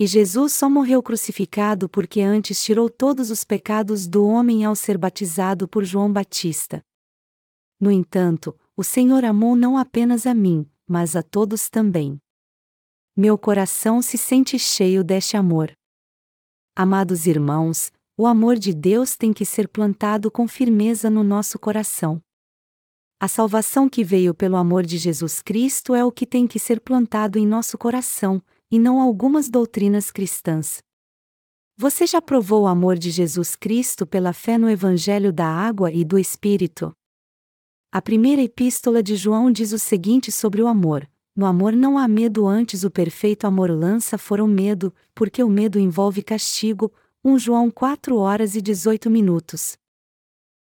E 0.00 0.06
Jesus 0.06 0.52
só 0.52 0.70
morreu 0.70 1.02
crucificado 1.02 1.88
porque 1.88 2.20
antes 2.20 2.62
tirou 2.62 2.88
todos 2.88 3.30
os 3.30 3.42
pecados 3.42 4.06
do 4.06 4.24
homem 4.24 4.64
ao 4.64 4.76
ser 4.76 4.96
batizado 4.96 5.66
por 5.66 5.84
João 5.84 6.12
Batista. 6.12 6.84
No 7.80 7.90
entanto, 7.90 8.58
o 8.76 8.82
Senhor 8.82 9.24
amou 9.24 9.54
não 9.56 9.76
apenas 9.76 10.26
a 10.26 10.34
mim, 10.34 10.68
mas 10.86 11.14
a 11.16 11.22
todos 11.22 11.68
também 11.68 12.20
meu 13.18 13.36
coração 13.36 14.00
se 14.00 14.16
sente 14.16 14.56
cheio 14.60 15.02
deste 15.02 15.36
amor. 15.36 15.72
Amados 16.76 17.26
irmãos, 17.26 17.90
o 18.16 18.28
amor 18.28 18.56
de 18.56 18.72
Deus 18.72 19.16
tem 19.16 19.32
que 19.32 19.44
ser 19.44 19.66
plantado 19.66 20.30
com 20.30 20.46
firmeza 20.46 21.10
no 21.10 21.24
nosso 21.24 21.58
coração. 21.58 22.22
A 23.18 23.26
salvação 23.26 23.88
que 23.88 24.04
veio 24.04 24.32
pelo 24.32 24.54
amor 24.54 24.86
de 24.86 24.96
Jesus 24.96 25.42
Cristo 25.42 25.96
é 25.96 26.04
o 26.04 26.12
que 26.12 26.24
tem 26.24 26.46
que 26.46 26.60
ser 26.60 26.78
plantado 26.78 27.40
em 27.40 27.44
nosso 27.44 27.76
coração, 27.76 28.40
e 28.70 28.78
não 28.78 29.00
algumas 29.00 29.48
doutrinas 29.48 30.12
cristãs. 30.12 30.78
Você 31.76 32.06
já 32.06 32.22
provou 32.22 32.62
o 32.62 32.68
amor 32.68 32.96
de 32.96 33.10
Jesus 33.10 33.56
Cristo 33.56 34.06
pela 34.06 34.32
fé 34.32 34.56
no 34.56 34.70
Evangelho 34.70 35.32
da 35.32 35.48
Água 35.48 35.90
e 35.90 36.04
do 36.04 36.20
Espírito? 36.20 36.92
A 37.98 38.00
primeira 38.00 38.40
epístola 38.40 39.02
de 39.02 39.16
João 39.16 39.50
diz 39.50 39.72
o 39.72 39.78
seguinte 39.78 40.30
sobre 40.30 40.62
o 40.62 40.68
amor: 40.68 41.04
no 41.34 41.44
amor 41.44 41.72
não 41.72 41.98
há 41.98 42.06
medo, 42.06 42.46
antes 42.46 42.84
o 42.84 42.90
perfeito 42.92 43.44
amor 43.44 43.72
lança 43.72 44.16
fora 44.16 44.44
o 44.44 44.46
medo, 44.46 44.94
porque 45.12 45.42
o 45.42 45.48
medo 45.48 45.80
envolve 45.80 46.22
castigo. 46.22 46.92
1 47.24 47.40
João 47.40 47.72
4 47.72 48.16
horas 48.16 48.54
e 48.54 48.62
18 48.62 49.10
minutos. 49.10 49.76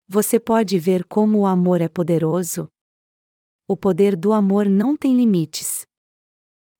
Você 0.06 0.38
pode 0.38 0.78
ver 0.78 1.02
como 1.06 1.40
o 1.40 1.46
amor 1.46 1.80
é 1.80 1.88
poderoso? 1.88 2.68
O 3.66 3.76
poder 3.76 4.14
do 4.14 4.32
amor 4.32 4.66
não 4.68 4.96
tem 4.96 5.16
limites. 5.16 5.84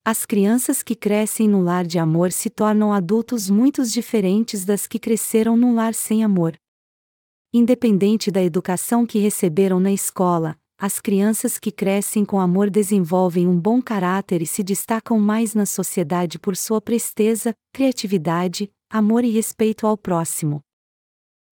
As 0.05 0.24
crianças 0.24 0.84
que 0.84 0.94
crescem 0.94 1.48
no 1.48 1.64
lar 1.64 1.84
de 1.84 1.98
amor 1.98 2.30
se 2.30 2.48
tornam 2.48 2.92
adultos 2.92 3.50
muito 3.50 3.84
diferentes 3.84 4.64
das 4.64 4.86
que 4.86 5.00
cresceram 5.00 5.57
num 5.57 5.74
lar 5.74 5.94
sem 5.94 6.22
amor. 6.22 6.57
Independente 7.57 8.32
da 8.32 8.42
educação 8.42 9.07
que 9.07 9.20
receberam 9.20 9.78
na 9.78 9.92
escola, 9.92 10.59
as 10.76 10.98
crianças 10.98 11.57
que 11.57 11.70
crescem 11.70 12.24
com 12.24 12.40
amor 12.40 12.68
desenvolvem 12.68 13.46
um 13.46 13.57
bom 13.57 13.80
caráter 13.80 14.42
e 14.42 14.46
se 14.46 14.61
destacam 14.64 15.20
mais 15.20 15.55
na 15.55 15.64
sociedade 15.64 16.36
por 16.36 16.57
sua 16.57 16.80
presteza, 16.80 17.55
criatividade, 17.72 18.68
amor 18.90 19.22
e 19.22 19.30
respeito 19.30 19.86
ao 19.86 19.96
próximo. 19.96 20.62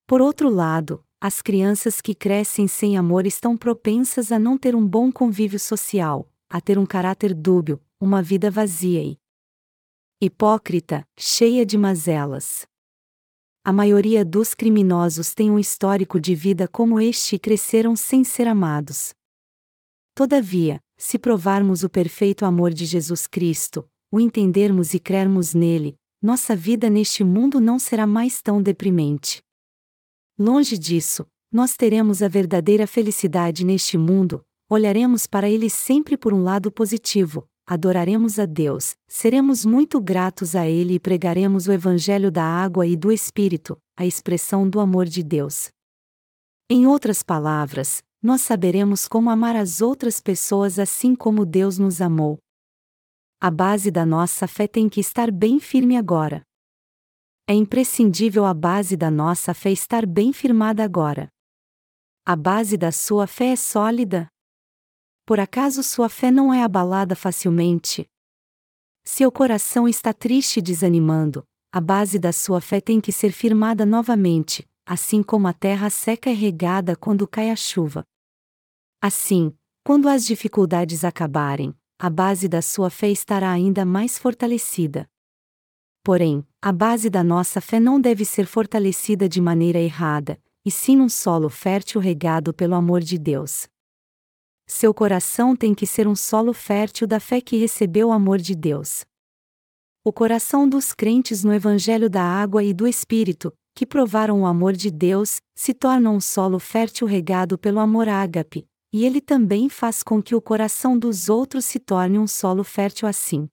Por 0.04 0.20
outro 0.20 0.50
lado, 0.50 1.04
as 1.20 1.40
crianças 1.40 2.00
que 2.00 2.16
crescem 2.16 2.66
sem 2.66 2.96
amor 2.96 3.24
estão 3.24 3.56
propensas 3.56 4.32
a 4.32 4.40
não 4.40 4.58
ter 4.58 4.74
um 4.74 4.84
bom 4.84 5.12
convívio 5.12 5.60
social, 5.60 6.28
a 6.50 6.60
ter 6.60 6.80
um 6.80 6.84
caráter 6.84 7.32
dúbio, 7.32 7.80
uma 8.00 8.20
vida 8.20 8.50
vazia 8.50 9.04
e 9.04 9.16
hipócrita, 10.20 11.06
cheia 11.16 11.64
de 11.64 11.78
mazelas. 11.78 12.66
A 13.64 13.72
maioria 13.72 14.24
dos 14.24 14.54
criminosos 14.54 15.34
tem 15.34 15.48
um 15.48 15.56
histórico 15.56 16.18
de 16.18 16.34
vida 16.34 16.66
como 16.66 17.00
este 17.00 17.36
e 17.36 17.38
cresceram 17.38 17.94
sem 17.94 18.24
ser 18.24 18.48
amados. 18.48 19.14
Todavia, 20.16 20.80
se 20.96 21.16
provarmos 21.16 21.84
o 21.84 21.88
perfeito 21.88 22.44
amor 22.44 22.72
de 22.72 22.84
Jesus 22.84 23.28
Cristo, 23.28 23.88
o 24.10 24.18
entendermos 24.18 24.94
e 24.94 24.98
crermos 24.98 25.54
nele, 25.54 25.94
nossa 26.20 26.56
vida 26.56 26.90
neste 26.90 27.22
mundo 27.22 27.60
não 27.60 27.78
será 27.78 28.04
mais 28.04 28.42
tão 28.42 28.60
deprimente. 28.60 29.40
Longe 30.36 30.76
disso, 30.76 31.24
nós 31.52 31.76
teremos 31.76 32.20
a 32.20 32.26
verdadeira 32.26 32.84
felicidade 32.88 33.64
neste 33.64 33.96
mundo, 33.96 34.42
olharemos 34.68 35.24
para 35.24 35.48
ele 35.48 35.70
sempre 35.70 36.16
por 36.16 36.34
um 36.34 36.42
lado 36.42 36.72
positivo, 36.72 37.48
adoraremos 37.66 38.38
a 38.38 38.46
Deus, 38.46 38.94
seremos 39.08 39.64
muito 39.64 40.00
gratos 40.00 40.54
a 40.54 40.66
Ele 40.66 40.94
e 40.94 41.00
pregaremos 41.00 41.66
o 41.66 41.72
Evangelho 41.72 42.30
da 42.30 42.44
água 42.44 42.86
e 42.86 42.96
do 42.96 43.12
Espírito, 43.12 43.78
a 43.96 44.04
expressão 44.04 44.68
do 44.68 44.80
amor 44.80 45.06
de 45.06 45.22
Deus. 45.22 45.70
Em 46.68 46.86
outras 46.86 47.22
palavras, 47.22 48.02
nós 48.22 48.40
saberemos 48.42 49.08
como 49.08 49.30
amar 49.30 49.56
as 49.56 49.80
outras 49.80 50.20
pessoas 50.20 50.78
assim 50.78 51.14
como 51.14 51.44
Deus 51.44 51.78
nos 51.78 52.00
amou. 52.00 52.38
A 53.40 53.50
base 53.50 53.90
da 53.90 54.06
nossa 54.06 54.46
fé 54.46 54.68
tem 54.68 54.88
que 54.88 55.00
estar 55.00 55.30
bem 55.30 55.58
firme 55.58 55.96
agora. 55.96 56.42
É 57.48 57.54
imprescindível 57.54 58.46
a 58.46 58.54
base 58.54 58.96
da 58.96 59.10
nossa 59.10 59.52
fé 59.52 59.72
estar 59.72 60.06
bem 60.06 60.32
firmada 60.32 60.84
agora. 60.84 61.28
A 62.24 62.36
base 62.36 62.76
da 62.76 62.92
sua 62.92 63.26
fé 63.26 63.46
é 63.46 63.56
sólida? 63.56 64.28
Por 65.32 65.40
acaso 65.40 65.82
sua 65.82 66.10
fé 66.10 66.30
não 66.30 66.52
é 66.52 66.62
abalada 66.62 67.16
facilmente? 67.16 68.06
Seu 69.02 69.32
coração 69.32 69.88
está 69.88 70.12
triste 70.12 70.58
e 70.58 70.60
desanimando, 70.60 71.42
a 71.72 71.80
base 71.80 72.18
da 72.18 72.34
sua 72.34 72.60
fé 72.60 72.82
tem 72.82 73.00
que 73.00 73.10
ser 73.10 73.32
firmada 73.32 73.86
novamente, 73.86 74.68
assim 74.84 75.22
como 75.22 75.48
a 75.48 75.54
terra 75.54 75.88
seca 75.88 76.28
é 76.28 76.34
regada 76.34 76.94
quando 76.94 77.26
cai 77.26 77.48
a 77.48 77.56
chuva. 77.56 78.04
Assim, 79.00 79.56
quando 79.82 80.06
as 80.06 80.26
dificuldades 80.26 81.02
acabarem, 81.02 81.74
a 81.98 82.10
base 82.10 82.46
da 82.46 82.60
sua 82.60 82.90
fé 82.90 83.08
estará 83.08 83.50
ainda 83.50 83.86
mais 83.86 84.18
fortalecida. 84.18 85.08
Porém, 86.04 86.46
a 86.60 86.70
base 86.70 87.08
da 87.08 87.24
nossa 87.24 87.58
fé 87.58 87.80
não 87.80 87.98
deve 87.98 88.26
ser 88.26 88.44
fortalecida 88.44 89.26
de 89.26 89.40
maneira 89.40 89.78
errada, 89.78 90.38
e 90.62 90.70
sim 90.70 90.94
num 90.94 91.08
solo 91.08 91.48
fértil 91.48 92.02
regado 92.02 92.52
pelo 92.52 92.74
amor 92.74 93.00
de 93.00 93.16
Deus. 93.16 93.71
Seu 94.74 94.94
coração 94.94 95.54
tem 95.54 95.74
que 95.74 95.86
ser 95.86 96.08
um 96.08 96.16
solo 96.16 96.54
fértil 96.54 97.06
da 97.06 97.20
fé 97.20 97.42
que 97.42 97.58
recebeu 97.58 98.08
o 98.08 98.10
amor 98.10 98.38
de 98.38 98.54
Deus. 98.54 99.04
O 100.02 100.10
coração 100.10 100.66
dos 100.66 100.94
crentes 100.94 101.44
no 101.44 101.52
Evangelho 101.52 102.08
da 102.08 102.22
Água 102.22 102.64
e 102.64 102.72
do 102.72 102.88
Espírito, 102.88 103.52
que 103.76 103.84
provaram 103.84 104.40
o 104.40 104.46
amor 104.46 104.72
de 104.72 104.90
Deus, 104.90 105.42
se 105.54 105.74
torna 105.74 106.10
um 106.10 106.18
solo 106.18 106.58
fértil 106.58 107.06
regado 107.06 107.58
pelo 107.58 107.80
amor 107.80 108.08
ágape, 108.08 108.66
e 108.94 109.04
ele 109.04 109.20
também 109.20 109.68
faz 109.68 110.02
com 110.02 110.22
que 110.22 110.34
o 110.34 110.40
coração 110.40 110.98
dos 110.98 111.28
outros 111.28 111.66
se 111.66 111.78
torne 111.78 112.18
um 112.18 112.26
solo 112.26 112.64
fértil 112.64 113.06
assim. 113.06 113.46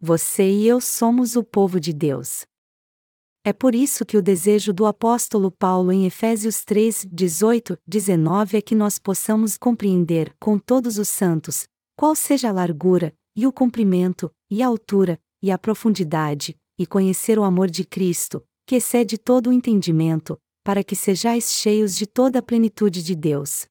Você 0.00 0.48
e 0.48 0.68
eu 0.68 0.80
somos 0.80 1.34
o 1.34 1.42
povo 1.42 1.80
de 1.80 1.92
Deus. 1.92 2.46
É 3.44 3.52
por 3.52 3.74
isso 3.74 4.06
que 4.06 4.16
o 4.16 4.22
desejo 4.22 4.72
do 4.72 4.86
apóstolo 4.86 5.50
Paulo 5.50 5.90
em 5.90 6.06
Efésios 6.06 6.64
3, 6.64 7.08
18, 7.10 7.76
19 7.84 8.56
é 8.56 8.62
que 8.62 8.72
nós 8.72 9.00
possamos 9.00 9.58
compreender, 9.58 10.32
com 10.38 10.56
todos 10.56 10.96
os 10.96 11.08
santos, 11.08 11.66
qual 11.96 12.14
seja 12.14 12.50
a 12.50 12.52
largura, 12.52 13.12
e 13.34 13.44
o 13.44 13.52
comprimento, 13.52 14.30
e 14.48 14.62
a 14.62 14.68
altura, 14.68 15.20
e 15.42 15.50
a 15.50 15.58
profundidade, 15.58 16.56
e 16.78 16.86
conhecer 16.86 17.36
o 17.36 17.42
amor 17.42 17.68
de 17.68 17.84
Cristo, 17.84 18.44
que 18.64 18.76
excede 18.76 19.18
todo 19.18 19.50
o 19.50 19.52
entendimento, 19.52 20.38
para 20.62 20.84
que 20.84 20.94
sejais 20.94 21.50
cheios 21.50 21.96
de 21.96 22.06
toda 22.06 22.38
a 22.38 22.42
plenitude 22.42 23.02
de 23.02 23.16
Deus. 23.16 23.66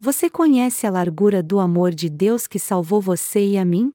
Você 0.00 0.28
conhece 0.28 0.84
a 0.84 0.90
largura 0.90 1.44
do 1.44 1.60
amor 1.60 1.94
de 1.94 2.10
Deus 2.10 2.48
que 2.48 2.58
salvou 2.58 3.00
você 3.00 3.46
e 3.46 3.56
a 3.56 3.64
mim? 3.64 3.92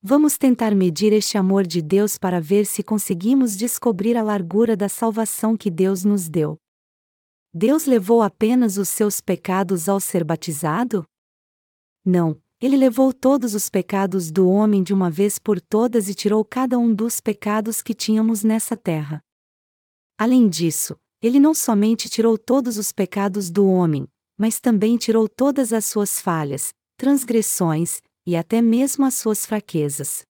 Vamos 0.00 0.38
tentar 0.38 0.76
medir 0.76 1.12
este 1.12 1.36
amor 1.36 1.66
de 1.66 1.82
Deus 1.82 2.16
para 2.16 2.40
ver 2.40 2.66
se 2.66 2.84
conseguimos 2.84 3.56
descobrir 3.56 4.16
a 4.16 4.22
largura 4.22 4.76
da 4.76 4.88
salvação 4.88 5.56
que 5.56 5.68
Deus 5.68 6.04
nos 6.04 6.28
deu. 6.28 6.56
Deus 7.52 7.84
levou 7.84 8.22
apenas 8.22 8.78
os 8.78 8.88
seus 8.88 9.20
pecados 9.20 9.88
ao 9.88 9.98
ser 9.98 10.22
batizado? 10.22 11.04
Não, 12.04 12.40
ele 12.60 12.76
levou 12.76 13.12
todos 13.12 13.54
os 13.54 13.68
pecados 13.68 14.30
do 14.30 14.48
homem 14.48 14.84
de 14.84 14.94
uma 14.94 15.10
vez 15.10 15.36
por 15.36 15.60
todas 15.60 16.08
e 16.08 16.14
tirou 16.14 16.44
cada 16.44 16.78
um 16.78 16.94
dos 16.94 17.20
pecados 17.20 17.82
que 17.82 17.92
tínhamos 17.92 18.44
nessa 18.44 18.76
terra. 18.76 19.20
Além 20.16 20.48
disso, 20.48 20.96
ele 21.20 21.40
não 21.40 21.52
somente 21.52 22.08
tirou 22.08 22.38
todos 22.38 22.78
os 22.78 22.92
pecados 22.92 23.50
do 23.50 23.66
homem, 23.66 24.06
mas 24.38 24.60
também 24.60 24.96
tirou 24.96 25.28
todas 25.28 25.72
as 25.72 25.86
suas 25.86 26.20
falhas, 26.20 26.72
transgressões, 26.96 28.00
e 28.28 28.36
até 28.36 28.60
mesmo 28.60 29.06
as 29.06 29.14
suas 29.14 29.46
fraquezas. 29.46 30.22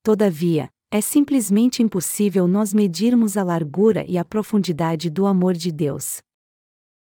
Todavia, 0.00 0.70
é 0.92 1.00
simplesmente 1.00 1.82
impossível 1.82 2.46
nós 2.46 2.72
medirmos 2.72 3.36
a 3.36 3.42
largura 3.42 4.04
e 4.08 4.16
a 4.16 4.24
profundidade 4.24 5.10
do 5.10 5.26
amor 5.26 5.54
de 5.54 5.72
Deus. 5.72 6.18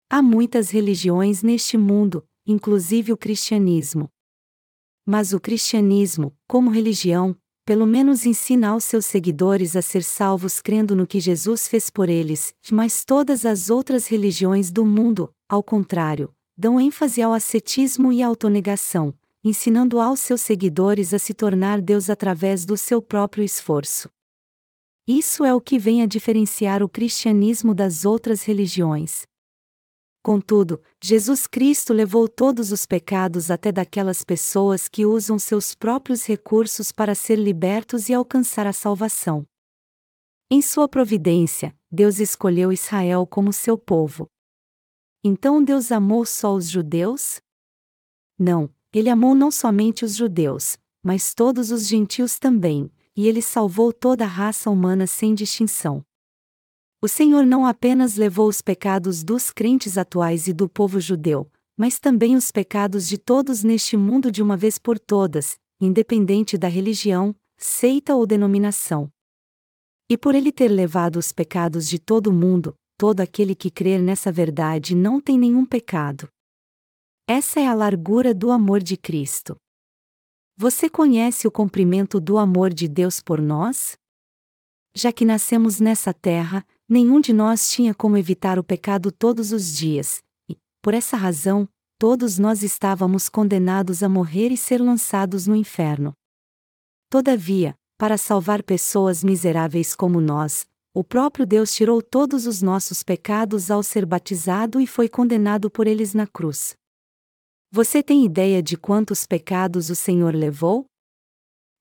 Há 0.10 0.22
muitas 0.22 0.70
religiões 0.70 1.41
neste 1.41 1.78
mundo, 1.78 2.28
inclusive 2.46 3.14
o 3.14 3.18
cristianismo. 3.18 4.10
Mas 5.06 5.32
o 5.32 5.39
cristianismo, 5.39 6.36
como 6.46 6.70
religião, 6.70 7.34
pelo 7.64 7.88
menos 7.88 8.26
ensina 8.26 8.72
aos 8.72 8.84
seus 8.84 9.06
seguidores 9.06 9.78
a 9.78 9.82
ser 9.82 10.04
salvos 10.04 10.60
crendo 10.60 10.93
no 10.93 11.08
que 11.08 11.22
Jesus 11.22 11.70
fez 11.70 11.89
por 11.89 12.10
eles, 12.10 12.54
mas 12.70 13.06
todas 13.06 13.46
as 13.46 13.70
outras 13.70 14.08
religiões 14.08 14.72
do 14.72 14.86
mundo, 14.86 15.34
ao 15.48 15.64
contrário, 15.64 16.36
dão 16.58 16.82
ênfase 16.82 17.22
ao 17.22 17.32
ascetismo 17.32 18.12
e 18.12 18.22
à 18.22 18.28
autonegação, 18.28 19.14
ensinando 19.48 20.00
aos 20.00 20.22
seus 20.22 20.41
seguidores 20.41 21.14
a 21.14 21.20
se 21.20 21.32
tornar 21.32 21.80
Deus 21.80 22.10
através 22.10 22.66
do 22.66 22.76
seu 22.76 23.00
próprio 23.00 23.43
esforço. 23.43 24.10
Isso 25.08 25.46
é 25.46 25.54
o 25.54 25.62
que 25.62 25.78
vem 25.78 26.02
a 26.02 26.08
diferenciar 26.08 26.82
o 26.82 26.89
cristianismo 26.89 27.76
das 27.76 28.06
outras 28.06 28.41
religiões. 28.41 29.22
Contudo, 30.24 30.82
Jesus 31.00 31.46
Cristo 31.46 31.93
levou 31.93 32.28
todos 32.28 32.72
os 32.72 32.88
pecados 32.88 33.52
até 33.52 33.72
daquelas 33.72 34.24
pessoas 34.24 34.88
que 34.88 35.06
usam 35.06 35.38
seus 35.38 35.76
próprios 35.76 36.26
recursos 36.26 36.91
para 36.91 37.14
ser 37.14 37.36
libertos 37.36 38.10
e 38.10 38.16
alcançar 38.16 38.66
a 38.66 38.74
salvação. 38.74 39.46
Em 40.50 40.60
sua 40.60 40.89
providência, 40.89 41.78
Deus 41.91 42.18
escolheu 42.18 42.74
Israel 42.74 43.28
como 43.28 43.54
seu 43.54 43.78
povo. 43.78 44.28
Então 45.24 45.64
Deus 45.64 45.91
amou 45.91 46.26
só 46.26 46.56
os 46.56 46.68
judeus? 46.68 47.39
Não, 48.38 48.74
ele 48.98 49.10
amou 49.10 49.36
não 49.36 49.52
somente 49.52 50.06
os 50.06 50.16
judeus, 50.16 50.78
mas 51.04 51.34
todos 51.34 51.70
os 51.70 51.86
gentios 51.86 52.39
também, 52.39 52.89
e 53.14 53.28
ele 53.28 53.41
salvou 53.41 53.91
toda 53.91 54.24
a 54.24 54.28
raça 54.28 54.70
humana 54.70 55.06
sem 55.06 55.36
distinção. 55.36 56.02
O 57.02 57.08
Senhor 57.10 57.46
não 57.46 57.66
apenas 57.66 58.16
levou 58.16 58.48
os 58.48 58.62
pecados 58.62 59.22
dos 59.22 59.52
crentes 59.52 59.98
atuais 59.98 60.48
e 60.48 60.54
do 60.54 60.70
povo 60.70 61.02
judeu, 61.02 61.52
mas 61.76 62.00
também 62.00 62.38
os 62.38 62.54
pecados 62.54 63.06
de 63.06 63.18
todos 63.18 63.66
neste 63.66 63.98
mundo 63.98 64.32
de 64.32 64.41
uma 64.41 64.56
vez 64.56 64.78
por 64.78 64.98
todas, 64.98 65.58
independente 65.82 66.58
da 66.58 66.70
religião, 66.70 67.36
seita 67.58 68.16
ou 68.16 68.26
denominação. 68.26 69.12
E 70.10 70.18
por 70.18 70.34
ele 70.34 70.54
ter 70.54 70.70
levado 70.70 71.18
os 71.18 71.34
pecados 71.34 71.86
de 71.89 72.00
todo 72.00 72.28
o 72.28 72.34
mundo, 72.34 72.74
todo 72.98 73.20
aquele 73.20 73.56
que 73.56 73.70
crer 73.70 74.02
nessa 74.02 74.32
verdade 74.32 74.96
não 74.96 75.20
tem 75.20 75.38
nenhum 75.38 75.66
pecado. 75.66 76.30
Essa 77.28 77.59
é 77.59 77.65
a 77.65 77.73
largura 77.73 78.36
do 78.36 78.51
amor 78.51 78.84
de 78.84 78.95
Cristo. 78.95 79.57
Você 80.55 80.88
conhece 80.88 81.47
o 81.47 81.51
comprimento 81.51 82.19
do 82.19 82.38
amor 82.38 82.71
de 82.71 82.88
Deus 82.88 83.19
por 83.19 83.41
nós? 83.41 83.97
Já 84.95 85.11
que 85.11 85.26
nascemos 85.26 85.80
nessa 85.80 86.13
terra, 86.13 86.63
nenhum 86.88 87.19
de 87.19 87.34
nós 87.34 87.71
tinha 87.71 87.95
como 87.95 88.15
evitar 88.15 88.59
o 88.59 88.63
pecado 88.63 89.11
todos 89.11 89.51
os 89.51 89.76
dias, 89.76 90.21
e, 90.47 90.55
por 90.84 90.93
essa 90.93 91.17
razão, 91.17 91.67
todos 91.97 92.38
nós 92.38 92.61
estávamos 92.61 93.28
condenados 93.28 94.03
a 94.03 94.07
morrer 94.07 94.51
e 94.51 94.57
ser 94.57 94.80
lançados 94.80 95.47
no 95.47 95.55
inferno. 95.55 96.13
Todavia, 97.09 97.76
para 97.97 98.19
salvar 98.19 98.61
pessoas 98.61 99.23
miseráveis 99.23 99.95
como 99.95 100.21
nós, 100.21 100.67
o 100.93 101.03
próprio 101.03 101.43
Deus 101.43 101.73
tirou 101.73 102.03
todos 102.03 102.45
os 102.45 102.61
nossos 102.61 103.01
pecados 103.01 103.71
ao 103.71 103.82
ser 103.82 104.05
batizado 104.05 104.80
e 104.80 104.86
foi 104.86 105.09
condenado 105.09 105.71
por 105.71 105.88
eles 105.88 106.13
na 106.13 106.28
cruz. 106.28 106.78
Você 107.76 108.01
tem 108.01 108.23
ideia 108.23 108.63
de 108.63 108.78
quantos 108.78 109.28
pecados 109.28 109.89
o 109.89 109.97
Senhor 109.97 110.34
levou? 110.34 110.86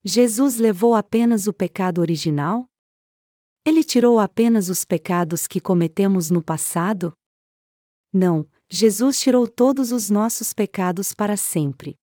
Jesus 0.05 0.57
levou 0.57 0.92
apenas 0.92 1.47
o 1.47 1.53
pecado 1.53 2.01
original? 2.01 2.66
Ele 3.64 3.84
tirou 3.84 4.18
apenas 4.18 4.68
os 4.68 4.84
pecados 4.84 5.47
que 5.47 5.61
cometemos 5.61 6.30
no 6.30 6.42
passado? 6.42 7.12
Não, 8.12 8.45
Jesus 8.68 9.20
tirou 9.20 9.47
todos 9.47 9.92
os 9.92 10.11
nossos 10.11 10.53
pecados 10.53 11.14
para 11.14 11.36
sempre. 11.36 11.95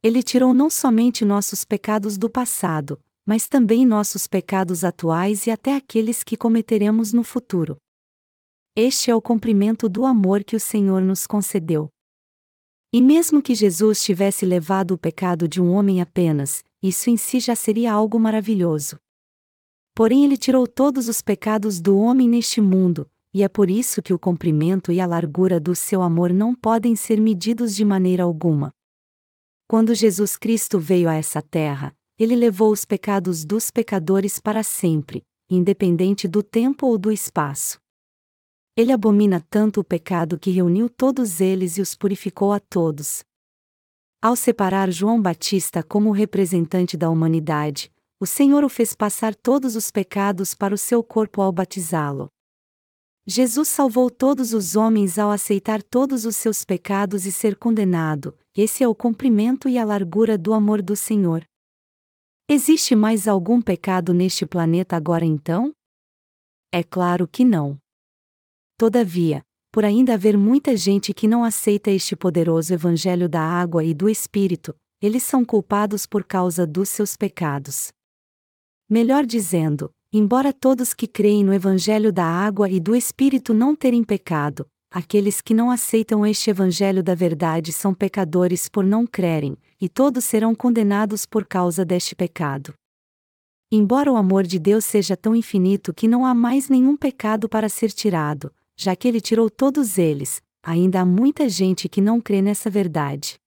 Ele 0.00 0.22
tirou 0.22 0.54
não 0.54 0.70
somente 0.70 1.24
nossos 1.24 1.64
pecados 1.64 2.16
do 2.16 2.30
passado, 2.30 3.00
mas 3.26 3.48
também 3.48 3.84
nossos 3.84 4.28
pecados 4.28 4.84
atuais 4.84 5.48
e 5.48 5.50
até 5.50 5.74
aqueles 5.74 6.22
que 6.22 6.36
cometeremos 6.36 7.12
no 7.12 7.24
futuro. 7.24 7.78
Este 8.76 9.10
é 9.10 9.14
o 9.16 9.20
cumprimento 9.20 9.88
do 9.88 10.06
amor 10.06 10.44
que 10.44 10.54
o 10.54 10.60
Senhor 10.60 11.02
nos 11.02 11.26
concedeu. 11.26 11.91
E 12.94 13.00
mesmo 13.00 13.40
que 13.40 13.54
Jesus 13.54 14.04
tivesse 14.04 14.44
levado 14.44 14.92
o 14.92 14.98
pecado 14.98 15.48
de 15.48 15.62
um 15.62 15.72
homem 15.72 16.02
apenas, 16.02 16.62
isso 16.82 17.08
em 17.08 17.16
si 17.16 17.40
já 17.40 17.56
seria 17.56 17.90
algo 17.90 18.20
maravilhoso. 18.20 18.98
Porém, 19.94 20.24
ele 20.24 20.36
tirou 20.36 20.66
todos 20.66 21.08
os 21.08 21.22
pecados 21.22 21.80
do 21.80 21.96
homem 21.98 22.28
neste 22.28 22.60
mundo, 22.60 23.10
e 23.32 23.42
é 23.42 23.48
por 23.48 23.70
isso 23.70 24.02
que 24.02 24.12
o 24.12 24.18
comprimento 24.18 24.92
e 24.92 25.00
a 25.00 25.06
largura 25.06 25.58
do 25.58 25.74
seu 25.74 26.02
amor 26.02 26.34
não 26.34 26.54
podem 26.54 26.94
ser 26.94 27.18
medidos 27.18 27.74
de 27.74 27.82
maneira 27.82 28.24
alguma. 28.24 28.70
Quando 29.66 29.94
Jesus 29.94 30.36
Cristo 30.36 30.78
veio 30.78 31.08
a 31.08 31.14
essa 31.14 31.40
terra, 31.40 31.96
ele 32.18 32.36
levou 32.36 32.70
os 32.70 32.84
pecados 32.84 33.42
dos 33.42 33.70
pecadores 33.70 34.38
para 34.38 34.62
sempre, 34.62 35.22
independente 35.48 36.28
do 36.28 36.42
tempo 36.42 36.86
ou 36.86 36.98
do 36.98 37.10
espaço. 37.10 37.81
Ele 38.74 38.90
abomina 38.90 39.44
tanto 39.50 39.80
o 39.80 39.84
pecado 39.84 40.38
que 40.38 40.50
reuniu 40.50 40.88
todos 40.88 41.40
eles 41.40 41.76
e 41.76 41.82
os 41.82 41.94
purificou 41.94 42.52
a 42.52 42.58
todos. 42.60 43.22
Ao 44.20 44.34
separar 44.34 44.90
João 44.90 45.20
Batista 45.20 45.82
como 45.82 46.10
representante 46.10 46.96
da 46.96 47.10
humanidade, 47.10 47.92
o 48.18 48.26
Senhor 48.26 48.64
o 48.64 48.68
fez 48.68 48.94
passar 48.94 49.34
todos 49.34 49.76
os 49.76 49.90
pecados 49.90 50.54
para 50.54 50.72
o 50.72 50.78
seu 50.78 51.02
corpo 51.02 51.42
ao 51.42 51.52
batizá-lo. 51.52 52.28
Jesus 53.26 53.68
salvou 53.68 54.08
todos 54.08 54.54
os 54.54 54.74
homens 54.74 55.18
ao 55.18 55.30
aceitar 55.30 55.82
todos 55.82 56.24
os 56.24 56.36
seus 56.36 56.64
pecados 56.64 57.26
e 57.26 57.32
ser 57.32 57.56
condenado, 57.56 58.36
esse 58.56 58.82
é 58.82 58.88
o 58.88 58.94
comprimento 58.94 59.68
e 59.68 59.76
a 59.76 59.84
largura 59.84 60.38
do 60.38 60.54
amor 60.54 60.80
do 60.80 60.96
Senhor. 60.96 61.44
Existe 62.48 62.94
mais 62.94 63.28
algum 63.28 63.60
pecado 63.60 64.14
neste 64.14 64.46
planeta 64.46 64.96
agora 64.96 65.24
então? 65.24 65.72
É 66.72 66.82
claro 66.82 67.28
que 67.28 67.44
não. 67.44 67.81
Todavia, 68.76 69.42
por 69.72 69.84
ainda 69.84 70.14
haver 70.14 70.36
muita 70.36 70.76
gente 70.76 71.14
que 71.14 71.26
não 71.26 71.42
aceita 71.42 71.90
este 71.90 72.14
poderoso 72.14 72.74
Evangelho 72.74 73.28
da 73.28 73.40
água 73.40 73.82
e 73.82 73.94
do 73.94 74.08
Espírito, 74.08 74.74
eles 75.00 75.22
são 75.22 75.44
culpados 75.44 76.04
por 76.04 76.24
causa 76.24 76.66
dos 76.66 76.88
seus 76.90 77.16
pecados. 77.16 77.90
Melhor 78.88 79.24
dizendo, 79.24 79.90
embora 80.12 80.52
todos 80.52 80.92
que 80.92 81.06
creem 81.06 81.42
no 81.42 81.54
Evangelho 81.54 82.12
da 82.12 82.24
água 82.24 82.68
e 82.68 82.78
do 82.78 82.94
Espírito 82.94 83.54
não 83.54 83.74
terem 83.74 84.04
pecado, 84.04 84.66
aqueles 84.90 85.40
que 85.40 85.54
não 85.54 85.70
aceitam 85.70 86.26
este 86.26 86.50
Evangelho 86.50 87.02
da 87.02 87.14
verdade 87.14 87.72
são 87.72 87.94
pecadores 87.94 88.68
por 88.68 88.84
não 88.84 89.06
crerem, 89.06 89.56
e 89.80 89.88
todos 89.88 90.24
serão 90.24 90.54
condenados 90.54 91.24
por 91.24 91.46
causa 91.46 91.84
deste 91.84 92.14
pecado. 92.14 92.74
Embora 93.72 94.12
o 94.12 94.16
amor 94.16 94.46
de 94.46 94.58
Deus 94.58 94.84
seja 94.84 95.16
tão 95.16 95.34
infinito 95.34 95.94
que 95.94 96.06
não 96.06 96.26
há 96.26 96.34
mais 96.34 96.68
nenhum 96.68 96.94
pecado 96.94 97.48
para 97.48 97.70
ser 97.70 97.90
tirado, 97.90 98.52
já 98.82 98.96
que 98.96 99.06
ele 99.06 99.20
tirou 99.20 99.48
todos 99.48 99.96
eles, 99.96 100.42
ainda 100.62 101.00
há 101.00 101.06
muita 101.06 101.48
gente 101.48 101.88
que 101.88 102.00
não 102.00 102.20
crê 102.20 102.42
nessa 102.42 102.68
verdade. 102.68 103.38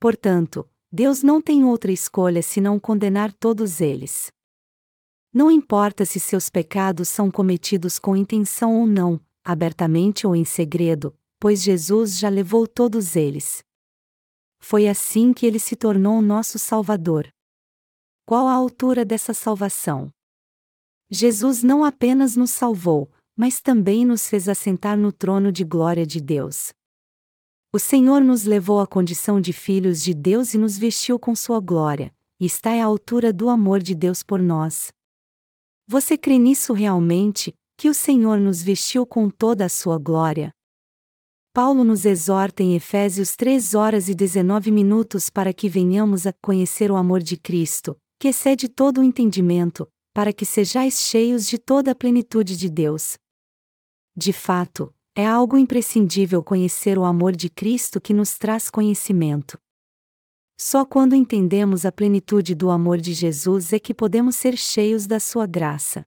Portanto, 0.00 0.68
Deus 0.90 1.22
não 1.22 1.40
tem 1.42 1.64
outra 1.64 1.92
escolha 1.92 2.42
senão 2.42 2.80
condenar 2.80 3.30
todos 3.32 3.80
eles. 3.80 4.32
Não 5.32 5.50
importa 5.50 6.06
se 6.06 6.18
seus 6.18 6.48
pecados 6.48 7.10
são 7.10 7.30
cometidos 7.30 7.98
com 7.98 8.16
intenção 8.16 8.80
ou 8.80 8.86
não, 8.86 9.20
abertamente 9.44 10.26
ou 10.26 10.34
em 10.34 10.44
segredo, 10.44 11.14
pois 11.38 11.62
Jesus 11.62 12.18
já 12.18 12.30
levou 12.30 12.66
todos 12.66 13.16
eles. 13.16 13.62
Foi 14.58 14.88
assim 14.88 15.34
que 15.34 15.44
ele 15.44 15.58
se 15.58 15.76
tornou 15.76 16.22
nosso 16.22 16.58
Salvador. 16.58 17.28
Qual 18.24 18.46
a 18.46 18.52
altura 18.54 19.04
dessa 19.04 19.34
salvação? 19.34 20.10
Jesus 21.10 21.62
não 21.62 21.84
apenas 21.84 22.34
nos 22.34 22.50
salvou, 22.50 23.10
mas 23.38 23.60
também 23.60 24.04
nos 24.04 24.28
fez 24.28 24.48
assentar 24.48 24.98
no 24.98 25.12
trono 25.12 25.52
de 25.52 25.62
glória 25.62 26.04
de 26.04 26.20
Deus. 26.20 26.72
O 27.72 27.78
Senhor 27.78 28.20
nos 28.20 28.42
levou 28.42 28.80
à 28.80 28.86
condição 28.86 29.40
de 29.40 29.52
filhos 29.52 30.02
de 30.02 30.12
Deus 30.12 30.54
e 30.54 30.58
nos 30.58 30.76
vestiu 30.76 31.20
com 31.20 31.36
sua 31.36 31.60
glória, 31.60 32.12
e 32.40 32.46
está 32.46 32.72
à 32.72 32.84
altura 32.84 33.32
do 33.32 33.48
amor 33.48 33.80
de 33.80 33.94
Deus 33.94 34.24
por 34.24 34.42
nós. 34.42 34.88
Você 35.86 36.18
crê 36.18 36.36
nisso 36.36 36.72
realmente, 36.72 37.54
que 37.76 37.88
o 37.88 37.94
Senhor 37.94 38.40
nos 38.40 38.60
vestiu 38.60 39.06
com 39.06 39.30
toda 39.30 39.66
a 39.66 39.68
sua 39.68 39.98
glória? 39.98 40.50
Paulo 41.54 41.84
nos 41.84 42.04
exorta 42.04 42.64
em 42.64 42.74
Efésios 42.74 43.36
3 43.36 43.74
horas 43.74 44.08
e 44.08 44.16
19 44.16 44.72
minutos 44.72 45.30
para 45.30 45.52
que 45.52 45.68
venhamos 45.68 46.26
a 46.26 46.32
conhecer 46.42 46.90
o 46.90 46.96
amor 46.96 47.20
de 47.22 47.36
Cristo, 47.36 47.96
que 48.18 48.28
excede 48.28 48.68
todo 48.68 49.00
o 49.00 49.04
entendimento, 49.04 49.88
para 50.12 50.32
que 50.32 50.44
sejais 50.44 51.00
cheios 51.00 51.46
de 51.46 51.56
toda 51.56 51.92
a 51.92 51.94
plenitude 51.94 52.56
de 52.56 52.68
Deus. 52.68 53.16
De 54.20 54.32
fato, 54.32 54.92
é 55.14 55.24
algo 55.24 55.56
imprescindível 55.56 56.42
conhecer 56.42 56.98
o 56.98 57.04
amor 57.04 57.36
de 57.36 57.48
Cristo 57.48 58.00
que 58.00 58.12
nos 58.12 58.36
traz 58.36 58.68
conhecimento. 58.68 59.56
Só 60.60 60.84
quando 60.84 61.14
entendemos 61.14 61.86
a 61.86 61.92
plenitude 61.92 62.52
do 62.52 62.68
amor 62.68 62.98
de 62.98 63.14
Jesus 63.14 63.72
é 63.72 63.78
que 63.78 63.94
podemos 63.94 64.34
ser 64.34 64.56
cheios 64.56 65.06
da 65.06 65.20
sua 65.20 65.46
graça. 65.46 66.04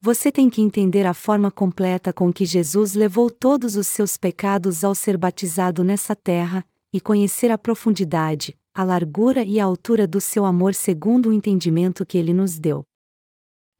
Você 0.00 0.32
tem 0.32 0.48
que 0.48 0.62
entender 0.62 1.04
a 1.04 1.12
forma 1.12 1.50
completa 1.50 2.10
com 2.10 2.32
que 2.32 2.46
Jesus 2.46 2.94
levou 2.94 3.30
todos 3.30 3.76
os 3.76 3.86
seus 3.86 4.16
pecados 4.16 4.82
ao 4.82 4.94
ser 4.94 5.18
batizado 5.18 5.84
nessa 5.84 6.16
terra, 6.16 6.64
e 6.90 7.02
conhecer 7.02 7.50
a 7.50 7.58
profundidade, 7.58 8.58
a 8.72 8.82
largura 8.82 9.44
e 9.44 9.60
a 9.60 9.64
altura 9.66 10.06
do 10.06 10.22
seu 10.22 10.46
amor 10.46 10.74
segundo 10.74 11.28
o 11.28 11.32
entendimento 11.34 12.06
que 12.06 12.16
ele 12.16 12.32
nos 12.32 12.58
deu. 12.58 12.82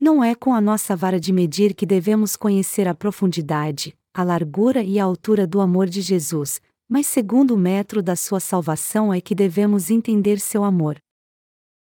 Não 0.00 0.24
é 0.24 0.34
com 0.34 0.54
a 0.54 0.62
nossa 0.62 0.96
vara 0.96 1.20
de 1.20 1.30
medir 1.30 1.74
que 1.74 1.84
devemos 1.84 2.34
conhecer 2.34 2.88
a 2.88 2.94
profundidade, 2.94 3.94
a 4.14 4.24
largura 4.24 4.82
e 4.82 4.98
a 4.98 5.04
altura 5.04 5.46
do 5.46 5.60
amor 5.60 5.90
de 5.90 6.00
Jesus, 6.00 6.58
mas 6.88 7.06
segundo 7.06 7.50
o 7.50 7.58
metro 7.58 8.02
da 8.02 8.16
sua 8.16 8.40
salvação 8.40 9.12
é 9.12 9.20
que 9.20 9.34
devemos 9.34 9.90
entender 9.90 10.40
seu 10.40 10.64
amor. 10.64 10.96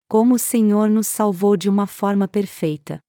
Como 0.08 0.36
o 0.36 0.40
Senhor 0.40 0.92
nos 0.92 1.08
salvou 1.08 1.58
de 1.58 1.68
uma 1.68 1.88
forma 1.88 2.28
perfeita. 2.28 3.00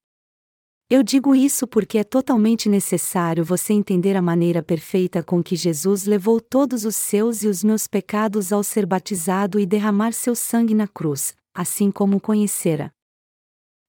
Eu 0.88 1.02
digo 1.02 1.34
isso 1.34 1.66
porque 1.66 1.98
é 1.98 2.04
totalmente 2.04 2.66
necessário 2.66 3.44
você 3.44 3.74
entender 3.74 4.16
a 4.16 4.22
maneira 4.22 4.62
perfeita 4.62 5.22
com 5.22 5.42
que 5.42 5.54
Jesus 5.54 6.06
levou 6.06 6.40
todos 6.40 6.86
os 6.86 6.96
seus 6.96 7.42
e 7.42 7.48
os 7.48 7.62
meus 7.62 7.86
pecados 7.86 8.54
ao 8.54 8.64
ser 8.64 8.86
batizado 8.86 9.60
e 9.60 9.66
derramar 9.66 10.12
seu 10.12 10.34
sangue 10.34 10.72
na 10.72 10.88
cruz, 10.88 11.34
assim 11.54 11.90
como 11.90 12.18
conhecera 12.18 12.90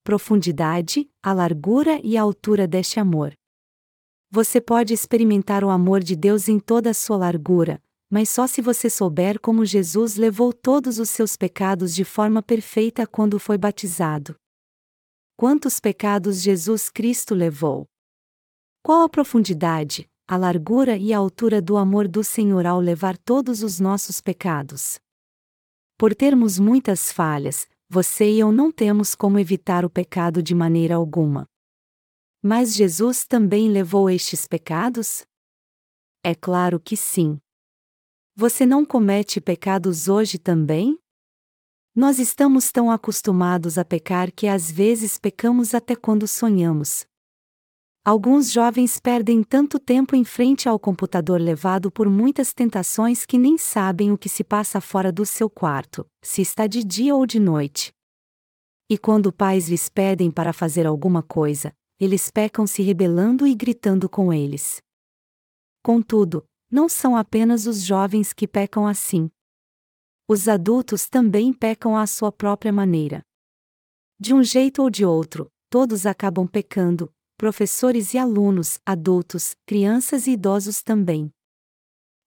profundidade, 0.06 1.10
a 1.24 1.34
largura 1.34 2.00
e 2.04 2.16
a 2.16 2.22
altura 2.22 2.68
deste 2.68 3.00
amor. 3.00 3.34
Você 4.30 4.62
pode 4.62 4.94
experimentar 4.94 5.64
o 5.64 5.70
amor 5.72 6.04
de 6.04 6.16
Deus 6.16 6.48
em 6.48 6.60
toda 6.60 6.92
a 6.92 6.94
sua 6.94 7.18
largura, 7.18 7.82
mas 8.08 8.30
só 8.30 8.46
se 8.46 8.62
você 8.62 8.88
souber 8.88 9.40
como 9.40 9.66
Jesus 9.66 10.16
levou 10.16 10.54
todos 10.54 11.00
os 11.00 11.10
seus 11.10 11.36
pecados 11.36 11.96
de 11.96 12.06
forma 12.06 12.44
perfeita 12.44 13.08
quando 13.08 13.40
foi 13.40 13.58
batizado. 13.58 14.36
Quantos 15.36 15.80
pecados 15.80 16.40
Jesus 16.40 16.88
Cristo 16.88 17.34
levou? 17.34 17.88
Qual 18.84 19.02
a 19.02 19.10
profundidade, 19.10 20.08
a 20.28 20.38
largura 20.38 20.96
e 20.98 21.14
a 21.14 21.18
altura 21.18 21.60
do 21.60 21.78
amor 21.78 22.08
do 22.08 22.24
Senhor 22.24 22.68
ao 22.68 22.80
levar 22.80 23.18
todos 23.18 23.64
os 23.64 23.80
nossos 23.80 24.22
pecados? 24.22 25.00
Por 25.98 26.14
termos 26.14 26.60
muitas 26.60 27.12
falhas, 27.12 27.68
você 27.90 28.32
e 28.32 28.40
eu 28.40 28.52
não 28.52 28.72
temos 28.72 29.14
como 29.16 29.38
evitar 29.40 29.86
o 29.86 29.90
pecado 29.90 30.42
de 30.42 30.56
maneira 30.56 30.96
alguma. 30.96 31.48
Mas 32.42 32.74
Jesus 32.74 33.26
também 33.26 33.70
levou 33.70 34.10
estes 34.10 34.48
pecados? 34.48 35.26
É 36.24 36.34
claro 36.34 36.80
que 36.80 36.98
sim. 36.98 37.40
Você 38.36 38.66
não 38.66 38.86
comete 38.86 39.40
pecados 39.40 40.08
hoje 40.08 40.38
também? 40.38 41.00
Nós 41.96 42.20
estamos 42.20 42.72
tão 42.72 42.92
acostumados 42.92 43.78
a 43.78 43.86
pecar 43.86 44.32
que 44.32 44.48
às 44.48 44.70
vezes 44.70 45.18
pecamos 45.18 45.74
até 45.74 45.96
quando 45.96 46.28
sonhamos. 46.28 47.06
Alguns 48.08 48.52
jovens 48.52 49.00
perdem 49.00 49.44
tanto 49.44 49.80
tempo 49.80 50.16
em 50.16 50.24
frente 50.24 50.70
ao 50.70 50.78
computador 50.78 51.42
levado 51.42 51.90
por 51.90 52.08
muitas 52.08 52.54
tentações 52.54 53.26
que 53.26 53.36
nem 53.36 53.58
sabem 53.58 54.12
o 54.12 54.18
que 54.18 54.30
se 54.30 54.44
passa 54.44 54.80
fora 54.80 55.12
do 55.12 55.26
seu 55.26 55.50
quarto, 55.50 56.06
se 56.24 56.40
está 56.40 56.68
de 56.68 56.84
dia 56.84 57.16
ou 57.16 57.26
de 57.26 57.40
noite. 57.40 57.92
E 58.88 58.96
quando 58.96 59.34
pais 59.34 59.68
lhes 59.70 59.90
pedem 59.90 60.30
para 60.30 60.54
fazer 60.54 60.86
alguma 60.86 61.24
coisa, 61.24 61.76
eles 62.00 62.30
pecam 62.30 62.68
se 62.68 62.84
rebelando 62.84 63.48
e 63.48 63.56
gritando 63.56 64.08
com 64.08 64.32
eles. 64.32 64.80
Contudo, 65.82 66.46
não 66.70 66.88
são 66.88 67.16
apenas 67.16 67.66
os 67.66 67.82
jovens 67.82 68.34
que 68.34 68.48
pecam 68.48 68.86
assim. 68.86 69.32
Os 70.28 70.48
adultos 70.48 71.10
também 71.10 71.52
pecam 71.52 71.98
à 71.98 72.06
sua 72.06 72.32
própria 72.32 72.72
maneira. 72.72 73.24
De 74.20 74.32
um 74.32 74.44
jeito 74.44 74.84
ou 74.84 74.92
de 74.92 75.04
outro, 75.04 75.52
todos 75.72 76.06
acabam 76.06 76.48
pecando, 76.48 77.12
professores 77.38 78.14
e 78.14 78.18
alunos, 78.18 78.80
adultos, 78.86 79.56
crianças 79.66 80.26
e 80.26 80.32
idosos 80.32 80.82
também. 80.82 81.32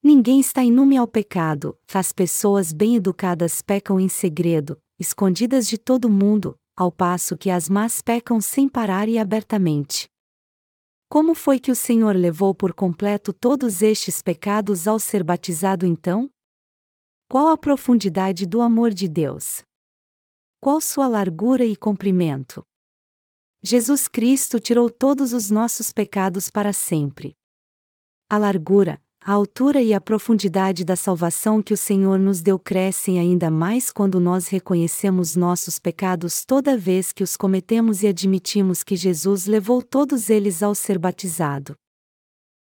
Ninguém 0.02 0.38
está 0.38 0.62
inúme 0.62 0.96
ao 0.96 1.08
pecado, 1.08 1.76
as 1.92 2.12
pessoas 2.12 2.72
bem 2.72 2.96
educadas 2.96 3.62
pecam 3.62 3.98
em 3.98 4.08
segredo, 4.08 4.80
escondidas 4.98 5.66
de 5.66 5.78
todo 5.78 6.08
mundo, 6.08 6.56
ao 6.76 6.92
passo 6.92 7.36
que 7.36 7.50
as 7.50 7.68
más 7.68 8.00
pecam 8.00 8.40
sem 8.40 8.68
parar 8.68 9.08
e 9.08 9.18
abertamente. 9.18 10.08
Como 11.08 11.34
foi 11.34 11.58
que 11.58 11.70
o 11.70 11.74
Senhor 11.74 12.14
levou 12.14 12.54
por 12.54 12.74
completo 12.74 13.32
todos 13.32 13.80
estes 13.82 14.20
pecados 14.22 14.86
ao 14.86 14.98
ser 15.00 15.24
batizado 15.24 15.86
então? 15.86 16.30
Qual 17.30 17.48
a 17.48 17.56
profundidade 17.56 18.46
do 18.46 18.60
amor 18.60 18.90
de 18.90 19.08
Deus? 19.08 19.62
Qual 20.60 20.80
sua 20.80 21.08
largura 21.08 21.64
e 21.64 21.74
comprimento? 21.74 22.62
Jesus 23.70 24.08
Cristo 24.08 24.58
tirou 24.58 24.88
todos 24.88 25.34
os 25.34 25.50
nossos 25.50 25.92
pecados 25.92 26.48
para 26.48 26.72
sempre. 26.72 27.36
A 28.26 28.38
largura, 28.38 28.98
a 29.20 29.32
altura 29.32 29.82
e 29.82 29.92
a 29.92 30.00
profundidade 30.00 30.86
da 30.86 30.96
salvação 30.96 31.62
que 31.62 31.74
o 31.74 31.76
Senhor 31.76 32.18
nos 32.18 32.40
deu 32.40 32.58
crescem 32.58 33.18
ainda 33.18 33.50
mais 33.50 33.92
quando 33.92 34.18
nós 34.18 34.48
reconhecemos 34.48 35.36
nossos 35.36 35.78
pecados 35.78 36.46
toda 36.46 36.78
vez 36.78 37.12
que 37.12 37.22
os 37.22 37.36
cometemos 37.36 38.02
e 38.02 38.06
admitimos 38.06 38.82
que 38.82 38.96
Jesus 38.96 39.44
levou 39.44 39.82
todos 39.82 40.30
eles 40.30 40.62
ao 40.62 40.74
ser 40.74 40.98
batizado. 40.98 41.76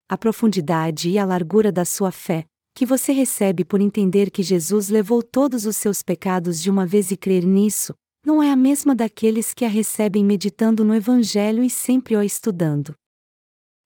A 0.09 0.17
profundidade 0.17 1.11
e 1.11 1.19
a 1.19 1.27
largura 1.27 1.71
da 1.71 1.85
sua 1.85 2.13
fé, 2.13 2.47
que 2.75 2.87
você 2.87 3.13
recebe 3.13 3.63
por 3.63 3.83
entender 3.83 4.31
que 4.31 4.43
Jesus 4.43 4.89
levou 4.89 5.23
todos 5.23 5.67
os 5.67 5.77
seus 5.77 6.03
pecados 6.03 6.63
de 6.63 6.71
uma 6.71 6.87
vez 6.87 7.11
e 7.11 7.17
crer 7.19 7.45
nisso, 7.45 7.95
não 8.25 8.43
é 8.43 8.51
a 8.51 8.57
mesma 8.57 8.95
daqueles 8.95 9.53
que 9.53 9.65
a 9.65 9.69
recebem 9.69 10.25
meditando 10.25 10.83
no 10.83 10.95
Evangelho 10.95 11.63
e 11.63 11.69
sempre 11.69 12.17
o 12.17 12.23
estudando. 12.23 12.95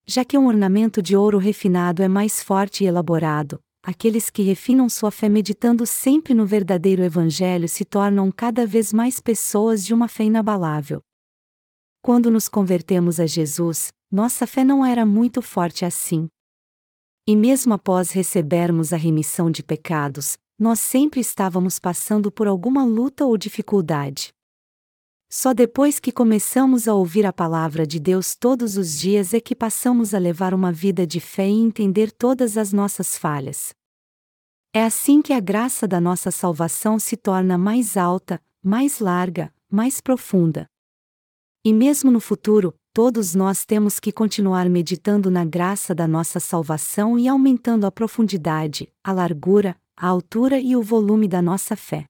Já 0.07 0.25
que 0.25 0.39
um 0.39 0.47
ornamento 0.47 1.03
de 1.03 1.17
ouro 1.17 1.39
refinado 1.39 2.03
é 2.03 2.09
mais 2.09 2.43
forte 2.43 2.85
e 2.85 2.87
elaborado, 2.87 3.59
aqueles 3.83 4.31
que 4.31 4.43
refinam 4.43 4.89
sua 4.89 5.11
fé 5.11 5.29
meditando 5.29 5.85
sempre 5.85 6.35
no 6.35 6.47
verdadeiro 6.47 7.03
Evangelho 7.03 7.69
se 7.69 7.85
tornam 7.85 8.31
cada 8.31 8.65
vez 8.65 8.93
mais 8.93 9.19
pessoas 9.19 9.85
de 9.85 9.93
uma 9.93 10.07
fé 10.07 10.25
inabalável. 10.25 11.03
Quando 12.01 12.31
nos 12.31 12.49
convertemos 12.49 13.19
a 13.19 13.27
Jesus, 13.27 13.89
nossa 14.11 14.47
fé 14.47 14.63
não 14.63 14.87
era 14.87 15.05
muito 15.05 15.43
forte 15.43 15.85
assim. 15.85 16.29
E 17.27 17.37
mesmo 17.37 17.75
após 17.75 18.13
recebermos 18.13 18.93
a 18.93 18.97
remissão 18.97 19.51
de 19.51 19.63
pecados, 19.63 20.39
nós 20.59 20.81
sempre 20.81 21.21
estávamos 21.21 21.79
passando 21.79 22.33
por 22.33 22.49
alguma 22.49 22.85
luta 22.85 23.25
ou 23.25 23.39
dificuldade. 23.39 24.33
Só 25.31 25.53
depois 25.53 26.01
que 26.01 26.11
começamos 26.11 26.89
a 26.89 26.95
ouvir 26.95 27.27
a 27.27 27.33
palavra 27.33 27.87
de 27.87 28.01
Deus 28.01 28.35
todos 28.35 28.77
os 28.77 28.99
dias 28.99 29.35
é 29.35 29.41
que 29.41 29.55
passamos 29.55 30.15
a 30.15 30.19
levar 30.19 30.55
uma 30.55 30.73
vida 30.73 31.07
de 31.07 31.21
fé 31.21 31.47
e 31.47 31.61
entender 31.61 32.11
todas 32.11 32.57
as 32.57 32.73
nossas 32.73 33.17
falhas. 33.17 33.75
É 34.73 34.83
assim 34.83 35.21
que 35.21 35.33
a 35.33 35.41
graça 35.41 35.87
da 35.87 36.01
nossa 36.01 36.31
salvação 36.31 36.99
se 36.99 37.17
torna 37.17 37.57
mais 37.57 37.97
alta, 37.97 38.41
mais 38.63 39.01
larga, 39.01 39.53
mais 39.71 40.01
profunda. 40.01 40.67
E 41.65 41.73
mesmo 41.73 42.11
no 42.11 42.21
futuro, 42.21 42.75
todos 42.95 43.35
nós 43.35 43.65
temos 43.65 44.01
que 44.01 44.11
continuar 44.11 44.69
meditando 44.69 45.31
na 45.31 45.45
graça 45.45 45.95
da 45.95 46.09
nossa 46.09 46.41
salvação 46.41 47.19
e 47.19 47.29
aumentando 47.29 47.87
a 47.87 47.93
profundidade, 47.93 48.91
a 49.05 49.13
largura, 49.13 49.77
a 50.01 50.07
altura 50.07 50.61
e 50.61 50.77
o 50.77 50.83
volume 50.83 51.27
da 51.27 51.43
nossa 51.43 51.75
fé. 51.75 52.05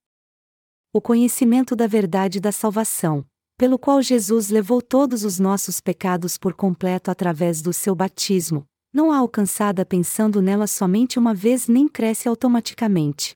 O 0.93 1.01
conhecimento 1.01 1.75
da 1.75 1.87
verdade 1.87 2.39
da 2.39 2.53
salvação, 2.53 3.25
pelo 3.57 3.79
qual 3.79 4.03
Jesus 4.03 4.51
levou 4.51 4.83
todos 4.83 5.25
os 5.25 5.39
nossos 5.39 5.81
pecados 5.81 6.37
por 6.37 6.53
completo 6.53 7.11
através 7.11 7.63
do 7.63 7.73
seu 7.73 7.95
batismo, 7.95 8.67
não 8.93 9.11
a 9.11 9.17
alcançada 9.17 9.87
pensando 9.87 10.43
nela 10.43 10.67
somente 10.67 11.19
uma 11.19 11.33
vez 11.33 11.67
nem 11.67 11.89
cresce 11.89 12.29
automaticamente. 12.29 13.35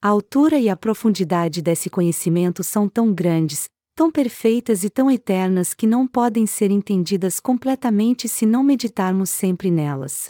A 0.00 0.08
altura 0.08 0.60
e 0.60 0.68
a 0.68 0.76
profundidade 0.76 1.60
desse 1.60 1.90
conhecimento 1.90 2.62
são 2.62 2.88
tão 2.88 3.12
grandes, 3.12 3.64
tão 3.96 4.08
perfeitas 4.08 4.84
e 4.84 4.90
tão 4.90 5.10
eternas 5.10 5.74
que 5.74 5.86
não 5.86 6.06
podem 6.06 6.46
ser 6.46 6.70
entendidas 6.70 7.40
completamente 7.40 8.28
se 8.28 8.46
não 8.46 8.62
meditarmos 8.62 9.30
sempre 9.30 9.68
nelas. 9.68 10.28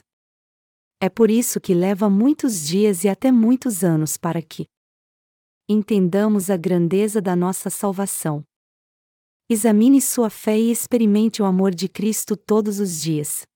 É 1.00 1.08
por 1.08 1.30
isso 1.30 1.60
que 1.60 1.74
leva 1.74 2.10
muitos 2.10 2.66
dias 2.66 3.04
e 3.04 3.08
até 3.08 3.30
muitos 3.30 3.84
anos 3.84 4.16
para 4.16 4.42
que 4.42 4.66
entendamos 5.68 6.50
a 6.50 6.56
grandeza 6.56 7.20
da 7.20 7.36
nossa 7.36 7.70
salvação. 7.70 8.42
Examine 9.48 10.00
sua 10.00 10.28
fé 10.28 10.58
e 10.58 10.72
experimente 10.72 11.40
o 11.40 11.44
amor 11.44 11.72
de 11.72 11.88
Cristo 11.88 12.36
todos 12.36 12.80
os 12.80 13.00
dias. 13.00 13.46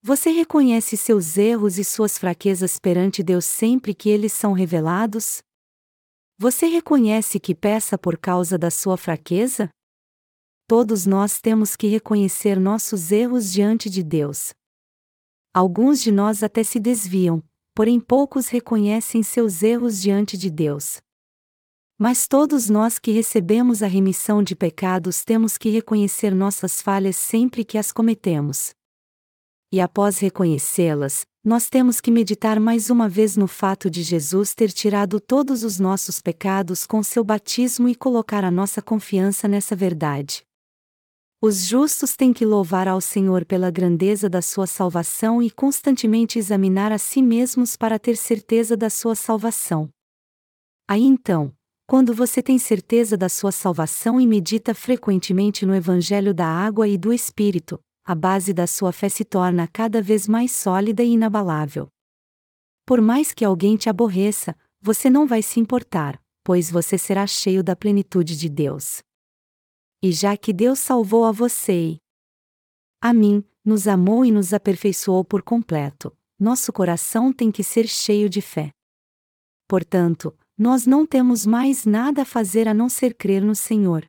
Você 0.00 0.30
reconhece 0.30 0.96
seus 0.96 1.36
erros 1.36 1.76
e 1.76 1.84
suas 1.84 2.18
fraquezas 2.18 2.78
perante 2.78 3.22
Deus 3.22 3.46
sempre 3.46 3.92
que 3.92 4.08
eles 4.08 4.32
são 4.32 4.52
revelados? 4.52 5.42
Você 6.38 6.66
reconhece 6.66 7.40
que 7.40 7.54
peça 7.54 7.98
por 7.98 8.16
causa 8.16 8.56
da 8.56 8.70
sua 8.70 8.96
fraqueza? 8.96 9.70
Todos 10.68 11.04
nós 11.04 11.40
temos 11.40 11.74
que 11.74 11.88
reconhecer 11.88 12.60
nossos 12.60 13.10
erros 13.10 13.52
diante 13.52 13.90
de 13.90 14.02
Deus. 14.02 14.52
Alguns 15.54 16.02
de 16.02 16.10
nós 16.10 16.42
até 16.42 16.64
se 16.64 16.80
desviam, 16.80 17.40
porém 17.76 18.00
poucos 18.00 18.48
reconhecem 18.48 19.22
seus 19.22 19.62
erros 19.62 20.02
diante 20.02 20.36
de 20.36 20.50
Deus. 20.50 21.00
Mas 21.96 22.26
todos 22.26 22.68
nós 22.68 22.98
que 22.98 23.12
recebemos 23.12 23.80
a 23.80 23.86
remissão 23.86 24.42
de 24.42 24.56
pecados 24.56 25.22
temos 25.24 25.56
que 25.56 25.70
reconhecer 25.70 26.34
nossas 26.34 26.82
falhas 26.82 27.14
sempre 27.14 27.64
que 27.64 27.78
as 27.78 27.92
cometemos. 27.92 28.74
E 29.70 29.80
após 29.80 30.18
reconhecê-las, 30.18 31.24
nós 31.44 31.68
temos 31.68 32.00
que 32.00 32.10
meditar 32.10 32.58
mais 32.58 32.90
uma 32.90 33.08
vez 33.08 33.36
no 33.36 33.46
fato 33.46 33.88
de 33.88 34.02
Jesus 34.02 34.54
ter 34.56 34.72
tirado 34.72 35.20
todos 35.20 35.62
os 35.62 35.78
nossos 35.78 36.20
pecados 36.20 36.84
com 36.84 37.00
seu 37.00 37.22
batismo 37.22 37.88
e 37.88 37.94
colocar 37.94 38.44
a 38.44 38.50
nossa 38.50 38.82
confiança 38.82 39.46
nessa 39.46 39.76
verdade. 39.76 40.44
Os 41.46 41.66
justos 41.66 42.16
têm 42.16 42.32
que 42.32 42.46
louvar 42.46 42.88
ao 42.88 43.02
Senhor 43.02 43.44
pela 43.44 43.70
grandeza 43.70 44.30
da 44.30 44.40
sua 44.40 44.66
salvação 44.66 45.42
e 45.42 45.50
constantemente 45.50 46.38
examinar 46.38 46.90
a 46.90 46.96
si 46.96 47.20
mesmos 47.20 47.76
para 47.76 47.98
ter 47.98 48.16
certeza 48.16 48.74
da 48.74 48.88
sua 48.88 49.14
salvação. 49.14 49.90
Aí 50.88 51.02
então, 51.02 51.52
quando 51.86 52.14
você 52.14 52.42
tem 52.42 52.58
certeza 52.58 53.14
da 53.14 53.28
sua 53.28 53.52
salvação 53.52 54.18
e 54.18 54.26
medita 54.26 54.74
frequentemente 54.74 55.66
no 55.66 55.74
Evangelho 55.74 56.32
da 56.32 56.46
Água 56.46 56.88
e 56.88 56.96
do 56.96 57.12
Espírito, 57.12 57.78
a 58.06 58.14
base 58.14 58.54
da 58.54 58.66
sua 58.66 58.90
fé 58.90 59.10
se 59.10 59.22
torna 59.22 59.68
cada 59.70 60.00
vez 60.00 60.26
mais 60.26 60.50
sólida 60.50 61.02
e 61.02 61.10
inabalável. 61.10 61.88
Por 62.86 63.02
mais 63.02 63.34
que 63.34 63.44
alguém 63.44 63.76
te 63.76 63.90
aborreça, 63.90 64.56
você 64.80 65.10
não 65.10 65.26
vai 65.26 65.42
se 65.42 65.60
importar, 65.60 66.18
pois 66.42 66.70
você 66.70 66.96
será 66.96 67.26
cheio 67.26 67.62
da 67.62 67.76
plenitude 67.76 68.34
de 68.34 68.48
Deus. 68.48 69.02
E 70.04 70.12
já 70.12 70.36
que 70.36 70.52
Deus 70.52 70.80
salvou 70.80 71.24
a 71.24 71.32
você 71.32 71.92
e 71.92 71.98
a 73.00 73.10
mim, 73.14 73.42
nos 73.64 73.88
amou 73.88 74.22
e 74.22 74.30
nos 74.30 74.52
aperfeiçoou 74.52 75.24
por 75.24 75.40
completo, 75.40 76.14
nosso 76.38 76.70
coração 76.74 77.32
tem 77.32 77.50
que 77.50 77.64
ser 77.64 77.86
cheio 77.86 78.28
de 78.28 78.42
fé. 78.42 78.70
Portanto, 79.66 80.36
nós 80.58 80.84
não 80.84 81.06
temos 81.06 81.46
mais 81.46 81.86
nada 81.86 82.20
a 82.20 82.24
fazer 82.26 82.68
a 82.68 82.74
não 82.74 82.90
ser 82.90 83.14
crer 83.14 83.42
no 83.42 83.54
Senhor. 83.54 84.04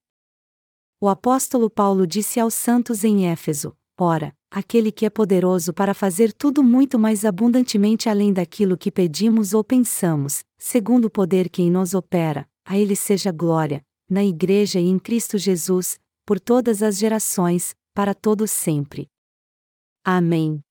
O 1.00 1.08
apóstolo 1.08 1.70
Paulo 1.70 2.06
disse 2.06 2.42
aos 2.42 2.56
santos 2.56 3.06
em 3.06 3.30
Éfeso: 3.30 3.74
Ora, 3.98 4.36
aquele 4.52 4.92
que 4.92 5.06
é 5.06 5.10
poderoso 5.10 5.74
para 5.74 5.94
fazer 5.94 6.34
tudo 6.34 6.62
muito 6.62 7.00
mais 7.00 7.24
abundantemente 7.24 8.10
além 8.10 8.34
daquilo 8.34 8.78
que 8.78 8.92
pedimos 8.92 9.54
ou 9.54 9.64
pensamos, 9.64 10.44
segundo 10.58 11.06
o 11.06 11.10
poder 11.10 11.50
que 11.50 11.62
em 11.62 11.72
nós 11.72 11.94
opera, 11.94 12.46
a 12.66 12.78
Ele 12.78 12.98
seja 12.98 13.32
glória, 13.32 13.82
na 14.10 14.24
Igreja 14.24 14.80
e 14.80 14.88
em 14.88 15.00
Cristo 15.00 15.38
Jesus, 15.38 16.00
por 16.26 16.40
todas 16.40 16.82
as 16.84 16.98
gerações, 16.98 17.76
para 17.94 18.14
todos 18.14 18.52
sempre. 18.52 19.08
Amém. 20.04 20.62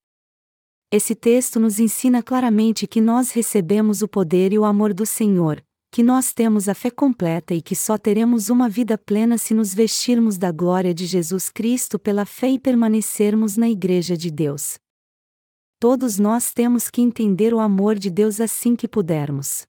Esse 0.91 1.15
texto 1.15 1.59
nos 1.59 1.81
ensina 1.81 2.23
claramente 2.23 2.87
que 2.87 3.01
nós 3.01 3.33
recebemos 3.33 4.03
o 4.03 4.09
poder 4.09 4.53
e 4.53 4.59
o 4.59 4.65
amor 4.65 4.95
do 4.95 5.05
Senhor, 5.05 5.65
que 5.91 6.03
nós 6.03 6.33
temos 6.33 6.69
a 6.69 6.75
fé 6.75 6.91
completa 6.91 7.55
e 7.55 7.63
que 7.63 7.75
só 7.75 7.99
teremos 7.99 8.49
uma 8.49 8.69
vida 8.69 8.97
plena 8.97 9.39
se 9.39 9.55
nos 9.55 9.75
vestirmos 9.75 10.39
da 10.39 10.53
glória 10.53 10.95
de 10.95 11.07
Jesus 11.07 11.49
Cristo 11.49 11.99
pela 11.99 12.25
fé 12.25 12.49
e 12.49 12.59
permanecermos 12.59 13.57
na 13.57 13.69
Igreja 13.69 14.17
de 14.17 14.31
Deus. 14.31 14.79
Todos 15.81 16.19
nós 16.19 16.53
temos 16.53 16.89
que 16.89 17.03
entender 17.03 17.53
o 17.53 17.61
amor 17.61 17.99
de 17.99 18.11
Deus 18.11 18.41
assim 18.41 18.75
que 18.77 18.89
pudermos. 18.89 19.67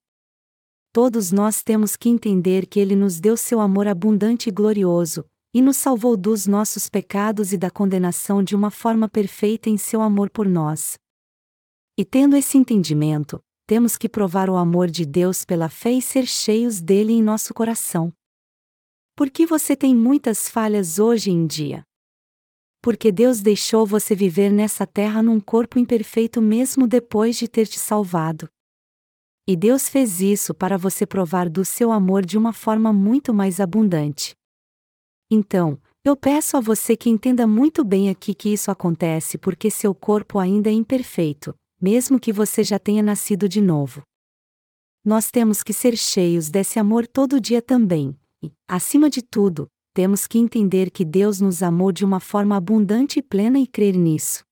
Todos 0.96 1.30
nós 1.30 1.62
temos 1.62 1.98
que 1.98 2.08
entender 2.08 2.66
que 2.66 2.80
Ele 2.80 2.96
nos 2.96 3.20
deu 3.20 3.36
seu 3.36 3.60
amor 3.60 3.86
abundante 3.86 4.48
e 4.48 4.52
glorioso, 4.52 5.26
e 5.54 5.62
nos 5.62 5.76
salvou 5.76 6.16
dos 6.16 6.48
nossos 6.48 6.88
pecados 6.88 7.52
e 7.52 7.58
da 7.58 7.70
condenação 7.70 8.42
de 8.42 8.56
uma 8.56 8.72
forma 8.72 9.10
perfeita 9.10 9.70
em 9.70 9.78
seu 9.78 10.02
amor 10.02 10.30
por 10.30 10.48
nós. 10.48 10.98
E 11.98 12.06
tendo 12.06 12.38
esse 12.38 12.58
entendimento, 12.58 13.42
temos 13.68 13.98
que 13.98 14.08
provar 14.08 14.50
o 14.50 14.56
amor 14.56 14.90
de 14.90 15.06
Deus 15.06 15.44
pela 15.44 15.68
fé 15.68 15.92
e 15.92 16.02
ser 16.02 16.26
cheios 16.26 16.80
dele 16.80 17.12
em 17.12 17.22
nosso 17.22 17.54
coração. 17.54 18.14
Por 19.18 19.30
que 19.30 19.46
você 19.46 19.76
tem 19.76 19.94
muitas 19.94 20.48
falhas 20.48 20.98
hoje 20.98 21.30
em 21.30 21.46
dia? 21.46 21.84
Porque 22.82 23.12
Deus 23.12 23.42
deixou 23.42 23.86
você 23.86 24.16
viver 24.16 24.50
nessa 24.50 24.88
terra 24.88 25.22
num 25.22 25.42
corpo 25.42 25.78
imperfeito 25.78 26.42
mesmo 26.42 26.88
depois 26.88 27.36
de 27.36 27.50
ter 27.50 27.68
te 27.68 27.80
salvado. 27.80 28.48
E 29.48 29.56
Deus 29.56 29.88
fez 29.88 30.22
isso 30.22 30.56
para 30.56 30.76
você 30.76 31.06
provar 31.06 31.48
do 31.50 31.64
seu 31.64 31.92
amor 31.92 32.26
de 32.26 32.36
uma 32.36 32.52
forma 32.52 32.92
muito 32.92 33.32
mais 33.32 33.60
abundante. 33.60 34.34
Então, 35.30 35.80
eu 36.04 36.16
peço 36.16 36.58
a 36.58 36.60
você 36.60 36.98
que 36.98 37.10
entenda 37.10 37.46
muito 37.46 37.84
bem 37.84 38.10
aqui 38.10 38.34
que 38.34 38.50
isso 38.50 38.72
acontece 38.72 39.38
porque 39.38 39.70
seu 39.70 39.94
corpo 39.94 40.40
ainda 40.40 40.70
é 40.70 40.74
imperfeito, 40.74 41.54
mesmo 41.80 42.20
que 42.20 42.34
você 42.34 42.64
já 42.64 42.80
tenha 42.80 43.04
nascido 43.04 43.48
de 43.48 43.62
novo. 43.62 44.02
Nós 45.04 45.30
temos 45.30 45.62
que 45.62 45.74
ser 45.74 45.96
cheios 45.96 46.50
desse 46.50 46.80
amor 46.80 47.06
todo 47.06 47.40
dia 47.40 47.62
também, 47.62 48.18
e, 48.44 48.52
acima 48.68 49.10
de 49.12 49.22
tudo, 49.22 49.68
temos 49.94 50.26
que 50.26 50.40
entender 50.40 50.90
que 50.90 51.06
Deus 51.06 51.40
nos 51.40 51.62
amou 51.62 51.92
de 51.92 52.04
uma 52.04 52.20
forma 52.20 52.58
abundante 52.58 53.20
e 53.20 53.22
plena 53.22 53.60
e 53.60 53.68
crer 53.68 53.96
nisso. 53.96 54.44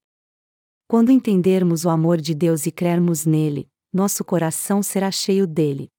Quando 0.87 1.11
entendermos 1.11 1.83
o 1.83 1.89
amor 1.89 2.21
de 2.21 2.35
Deus 2.35 2.67
e 2.67 2.71
crermos 2.71 3.25
nele, 3.25 3.67
nosso 3.93 4.25
coração 4.25 4.81
será 4.81 5.11
cheio 5.11 5.45
dele. 5.45 5.89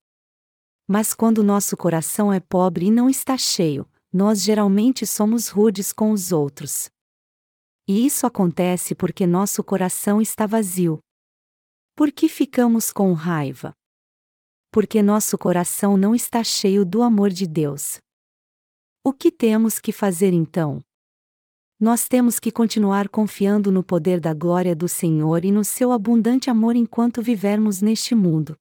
Mas 0.87 1.15
quando 1.15 1.43
nosso 1.45 1.77
coração 1.77 2.33
é 2.33 2.41
pobre 2.41 2.87
e 2.87 2.91
não 2.91 3.09
está 3.09 3.39
cheio, 3.39 3.89
nós 4.13 4.43
geralmente 4.43 5.07
somos 5.07 5.49
rudes 5.49 5.93
com 5.93 6.11
os 6.11 6.33
outros. 6.33 6.91
E 7.87 8.05
isso 8.05 8.27
acontece 8.27 8.95
porque 8.95 9.27
nosso 9.27 9.63
coração 9.63 10.21
está 10.21 10.47
vazio. 10.47 10.99
Por 11.95 12.11
que 12.11 12.29
ficamos 12.29 12.93
com 12.93 13.13
raiva? 13.13 13.73
Porque 14.73 15.03
nosso 15.03 15.39
coração 15.39 15.97
não 15.97 16.15
está 16.15 16.43
cheio 16.43 16.85
do 16.85 17.03
amor 17.03 17.31
de 17.31 17.47
Deus. 17.47 17.99
O 19.05 19.13
que 19.13 19.31
temos 19.31 19.79
que 19.79 19.93
fazer 19.93 20.33
então? 20.33 20.83
Nós 21.85 22.09
temos 22.09 22.41
que 22.41 22.51
continuar 22.51 23.11
confiando 23.11 23.71
no 23.71 23.83
poder 23.83 24.19
da 24.19 24.33
glória 24.33 24.75
do 24.75 24.89
Senhor 24.89 25.45
e 25.45 25.53
no 25.53 25.63
seu 25.63 25.93
abundante 25.93 26.49
amor 26.49 26.77
enquanto 26.77 27.21
vivermos 27.21 27.83
neste 27.83 28.15
mundo. 28.15 28.57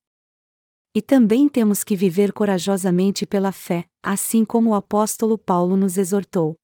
E 0.93 1.01
também 1.01 1.47
temos 1.47 1.85
que 1.85 1.95
viver 1.95 2.33
corajosamente 2.33 3.25
pela 3.25 3.53
fé, 3.53 3.85
assim 4.03 4.43
como 4.43 4.71
o 4.71 4.73
apóstolo 4.75 5.37
Paulo 5.37 5.77
nos 5.77 5.97
exortou. 5.97 6.55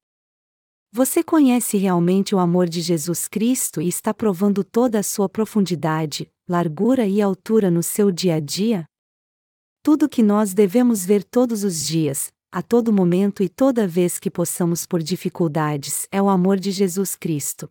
Você 0.92 1.24
conhece 1.24 1.78
realmente 1.78 2.36
o 2.36 2.40
amor 2.40 2.68
de 2.68 2.82
Jesus 2.82 3.26
Cristo 3.26 3.82
e 3.82 3.88
está 3.88 4.14
provando 4.14 4.62
toda 4.62 5.00
a 5.00 5.04
sua 5.04 5.30
profundidade, 5.30 6.30
largura 6.46 7.08
e 7.08 7.22
altura 7.22 7.72
no 7.72 7.82
seu 7.82 8.12
dia 8.12 8.36
a 8.36 8.40
dia? 8.42 8.84
Tudo 9.82 10.10
que 10.10 10.22
nós 10.22 10.54
devemos 10.54 11.06
ver 11.06 11.24
todos 11.24 11.64
os 11.64 11.88
dias, 11.88 12.34
a 12.52 12.64
todo 12.64 12.92
momento 12.92 13.44
e 13.44 13.50
toda 13.50 13.88
vez 13.88 14.18
que 14.18 14.32
possamos 14.32 14.86
por 14.86 15.04
dificuldades, 15.04 16.08
é 16.12 16.20
o 16.22 16.30
amor 16.30 16.60
de 16.60 16.72
Jesus 16.72 17.16
Cristo. 17.16 17.70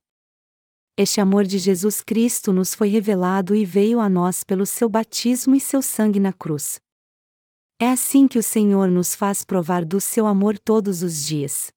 Este 0.96 1.20
amor 1.20 1.44
de 1.44 1.58
Jesus 1.58 2.00
Cristo 2.00 2.52
nos 2.52 2.74
foi 2.74 2.88
revelado 2.88 3.54
e 3.54 3.64
veio 3.64 4.00
a 4.00 4.08
nós 4.08 4.44
pelo 4.44 4.64
seu 4.64 4.88
batismo 4.88 5.54
e 5.54 5.60
seu 5.60 5.82
sangue 5.82 6.20
na 6.20 6.32
cruz. 6.32 6.80
É 7.80 7.88
assim 7.90 8.26
que 8.26 8.38
o 8.38 8.42
Senhor 8.42 8.88
nos 8.88 9.14
faz 9.14 9.44
provar 9.44 9.84
do 9.84 10.00
seu 10.00 10.26
amor 10.26 10.58
todos 10.58 11.02
os 11.02 11.24
dias. 11.24 11.72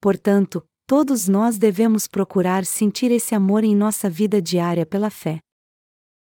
Portanto, 0.00 0.64
todos 0.86 1.28
nós 1.28 1.58
devemos 1.58 2.06
procurar 2.06 2.64
sentir 2.64 3.10
esse 3.10 3.34
amor 3.34 3.64
em 3.64 3.74
nossa 3.74 4.08
vida 4.08 4.40
diária 4.40 4.86
pela 4.86 5.10
fé. 5.10 5.40